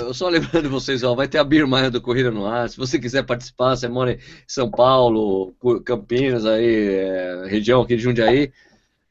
eu 0.00 0.14
só 0.14 0.28
lembrando 0.28 0.70
vocês, 0.70 1.02
ó, 1.02 1.12
vai 1.14 1.26
ter 1.26 1.38
a 1.38 1.44
Birmaia 1.44 1.90
do 1.90 2.00
Corrida 2.00 2.30
no 2.30 2.46
Ar. 2.46 2.70
Se 2.70 2.76
você 2.76 3.00
quiser 3.00 3.24
participar, 3.24 3.74
você 3.74 3.88
mora 3.88 4.12
em 4.12 4.18
São 4.46 4.70
Paulo, 4.70 5.52
Campinas, 5.84 6.46
aí, 6.46 6.94
é, 6.94 7.46
região 7.48 7.82
aqui 7.82 7.96
de 7.96 8.02
Jundiaí, 8.02 8.52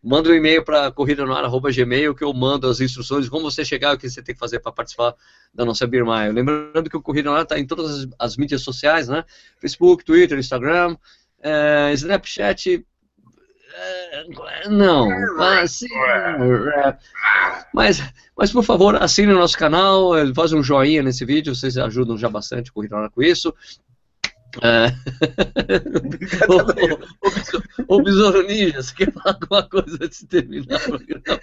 manda 0.01 0.29
um 0.29 0.33
e-mail 0.33 0.63
para 0.63 0.89
corrida 0.91 1.25
no 1.25 1.33
ar@gmail 1.33 2.15
que 2.15 2.23
eu 2.23 2.33
mando 2.33 2.69
as 2.69 2.79
instruções 2.79 3.25
de 3.25 3.31
como 3.31 3.51
você 3.51 3.65
chegar, 3.65 3.93
o 3.93 3.97
que 3.97 4.09
você 4.09 4.23
tem 4.23 4.33
que 4.33 4.39
fazer 4.39 4.61
para 4.61 4.71
participar 4.71 5.13
da 5.53 5.65
nossa 5.65 5.85
Birmaia. 5.85 6.31
Lembrando 6.31 6.89
que 6.89 6.95
o 6.95 7.01
Corrida 7.01 7.29
no 7.29 7.35
Ar 7.35 7.43
está 7.43 7.59
em 7.59 7.67
todas 7.67 7.91
as, 7.91 8.07
as, 8.17 8.37
mídias 8.37 8.61
sociais, 8.61 9.09
né? 9.09 9.25
Facebook, 9.59 10.05
Twitter, 10.05 10.39
Instagram, 10.39 10.95
é, 11.41 11.91
Snapchat, 11.93 12.85
não, 14.69 15.09
assim, 15.61 15.87
mas, 17.73 18.01
mas 18.37 18.51
por 18.51 18.63
favor, 18.63 19.01
assine 19.01 19.31
o 19.31 19.37
nosso 19.37 19.57
canal, 19.57 20.11
faz 20.35 20.53
um 20.53 20.63
joinha 20.63 21.03
nesse 21.03 21.25
vídeo, 21.25 21.55
vocês 21.55 21.77
ajudam 21.77 22.17
já 22.17 22.29
bastante 22.29 22.71
o 22.71 22.73
Corrida 22.73 23.09
com 23.09 23.21
isso. 23.21 23.53
É. 24.63 24.91
ô, 27.87 28.01
Besouro 28.01 28.41
Ninja, 28.47 28.81
você 28.81 28.95
quer 28.95 29.13
falar 29.13 29.37
alguma 29.39 29.69
coisa 29.69 29.99
antes 30.01 30.21
de 30.21 30.27
terminar 30.27 30.77
o 30.77 30.79
programa? 30.79 31.39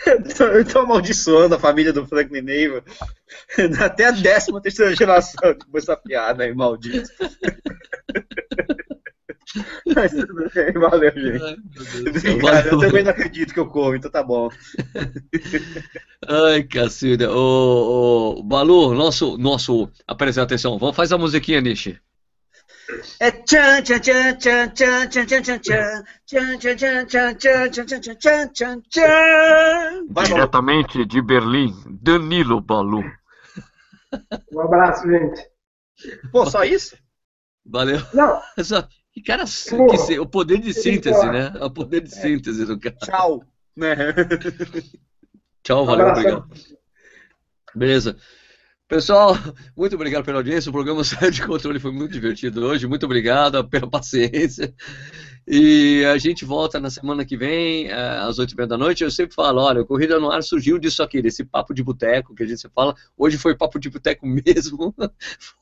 Eu 0.59 0.65
tô 0.65 0.81
amaldiçoando 0.81 1.55
a 1.55 1.59
família 1.59 1.93
do 1.93 2.05
Franklin 2.05 2.41
Neiva 2.41 2.83
até 3.81 4.07
a 4.07 4.13
13 4.13 4.61
terceira 4.61 4.97
geração 4.97 5.55
com 5.55 5.79
essa 5.79 5.97
piada 5.97 6.43
aí, 6.43 6.53
maldito. 6.53 7.09
Mas 9.95 10.13
tudo 10.13 10.51
bem, 10.53 10.73
valeu, 10.73 11.13
gente. 11.13 11.45
Ai, 11.45 12.39
valeu. 12.41 12.73
Eu 12.73 12.81
também 12.81 13.05
não 13.05 13.11
acredito 13.11 13.55
que 13.55 13.61
eu 13.61 13.69
corro, 13.69 13.95
então 13.95 14.11
tá 14.11 14.23
bom. 14.23 14.49
Ai, 16.29 16.63
cacilha. 16.65 17.31
Ô, 17.31 18.39
ô, 18.39 18.43
Balu, 18.43 18.95
nosso, 18.95 19.39
nosso. 19.39 19.89
Apresenta 20.07 20.45
atenção. 20.45 20.79
Vamos 20.79 20.97
fazer 20.97 21.15
a 21.15 21.19
musiquinha, 21.19 21.61
Nishi. 21.61 22.01
É 23.19 23.31
tchan 23.33 23.83
tchan 23.83 24.01
tchan 24.01 24.39
tchan 24.39 25.09
tchan 25.09 25.27
tchan 25.27 25.43
tchan 25.43 25.59
tchan 25.61 26.07
tchan 26.27 27.07
tchan 27.07 27.07
tchan 27.07 27.35
tchan 27.35 27.37
tchan 27.37 27.71
tchan 27.71 28.01
tchan 28.01 28.17
tchan 28.17 28.53
tchan 28.53 28.83
tchan 28.89 30.07
Diretamente 30.25 31.05
de 31.05 31.21
Berlim, 31.21 31.75
Danilo 32.01 32.61
Balu. 32.61 33.03
Um 34.53 34.61
abraço, 34.61 35.09
gente. 35.11 35.43
Pô, 36.31 36.47
só 36.47 36.63
isso? 36.65 36.97
Valeu. 37.65 38.01
Não. 38.15 38.41
Que 39.17 39.23
cara, 39.23 39.45
que, 39.47 40.19
o 40.19 40.27
poder 40.27 40.59
de 40.59 40.75
síntese, 40.75 41.27
né? 41.31 41.51
O 41.63 41.71
poder 41.71 42.03
de 42.03 42.11
síntese 42.11 42.67
do 42.67 42.79
cara. 42.79 42.97
Tchau. 42.97 43.43
Né? 43.75 43.97
Tchau, 45.65 45.87
valeu, 45.87 46.09
obrigado. 46.09 46.47
Beleza. 47.75 48.15
Pessoal, 48.87 49.35
muito 49.75 49.97
obrigado 49.97 50.23
pela 50.23 50.37
audiência. 50.41 50.69
O 50.69 50.73
programa 50.73 51.03
Sérgio 51.03 51.33
de 51.33 51.47
Controle 51.47 51.81
foi 51.81 51.93
muito 51.93 52.13
divertido 52.13 52.67
hoje. 52.67 52.87
Muito 52.87 53.07
obrigado 53.07 53.67
pela 53.67 53.89
paciência. 53.89 54.75
E 55.49 56.05
a 56.05 56.19
gente 56.19 56.45
volta 56.45 56.79
na 56.79 56.91
semana 56.91 57.25
que 57.25 57.37
vem, 57.37 57.87
eh, 57.87 58.19
às 58.19 58.39
oito 58.39 58.53
e 58.53 58.57
meia 58.57 58.67
da 58.67 58.77
noite. 58.77 59.03
Eu 59.03 59.11
sempre 59.11 59.35
falo, 59.35 59.63
olha, 59.63 59.81
o 59.81 59.87
Corrida 59.87 60.21
no 60.21 60.31
Ar 60.31 60.43
surgiu 60.43 60.79
disso 60.79 61.03
aqui, 61.03 61.23
desse 61.23 61.45
papo 61.45 61.73
de 61.73 61.83
boteco 61.83 62.35
que 62.35 62.43
a 62.43 62.47
gente 62.47 62.69
fala. 62.75 62.95
Hoje 63.17 63.39
foi 63.39 63.57
papo 63.57 63.79
de 63.79 63.89
boteco 63.89 64.27
mesmo, 64.27 64.95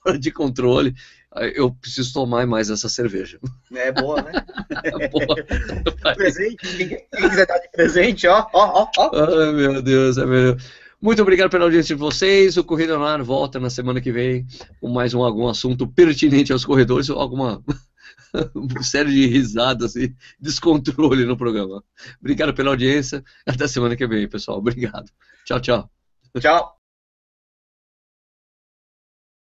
fora 0.03 0.19
de 0.19 0.31
controle. 0.31 0.95
Eu 1.55 1.73
preciso 1.73 2.13
tomar 2.13 2.47
mais 2.47 2.71
essa 2.71 2.89
cerveja. 2.89 3.41
É 3.75 3.91
boa, 3.91 4.23
né? 4.23 4.33
É 4.85 5.09
boa. 5.09 6.15
presente, 6.15 6.57
quem, 6.57 6.89
quiser 6.89 7.47
dar 7.47 7.59
de 7.59 7.71
presente, 7.71 8.27
ó, 8.27 8.47
ó, 8.53 8.89
ó. 8.97 9.11
Ai, 9.15 9.53
meu 9.53 9.83
Deus, 9.83 10.17
é 10.17 10.25
meu 10.25 10.55
Deus. 10.55 10.65
Muito 11.01 11.21
obrigado 11.21 11.51
pela 11.51 11.65
audiência 11.65 11.95
de 11.95 12.01
vocês. 12.01 12.57
O 12.57 12.65
Corrida 12.65 12.97
no 12.97 13.05
Ar 13.05 13.23
volta 13.23 13.61
na 13.61 13.69
semana 13.69 14.01
que 14.01 14.11
vem 14.11 14.47
com 14.81 14.89
mais 14.89 15.13
um, 15.13 15.23
algum 15.23 15.47
assunto 15.49 15.87
pertinente 15.87 16.53
aos 16.53 16.65
corredores 16.65 17.11
ou 17.11 17.21
alguma 17.21 17.63
série 18.81 19.11
de 19.11 19.27
risadas 19.27 19.97
e 19.97 20.15
descontrole 20.41 21.27
no 21.27 21.37
programa. 21.37 21.85
Obrigado 22.21 22.55
pela 22.55 22.71
audiência. 22.71 23.23
Até 23.47 23.69
semana 23.69 23.97
que 23.97 24.07
vem, 24.07 24.27
pessoal. 24.29 24.59
Obrigado. 24.59 25.11
Tchau, 25.45 25.61
tchau. 25.61 25.91
Tchau. 26.41 26.84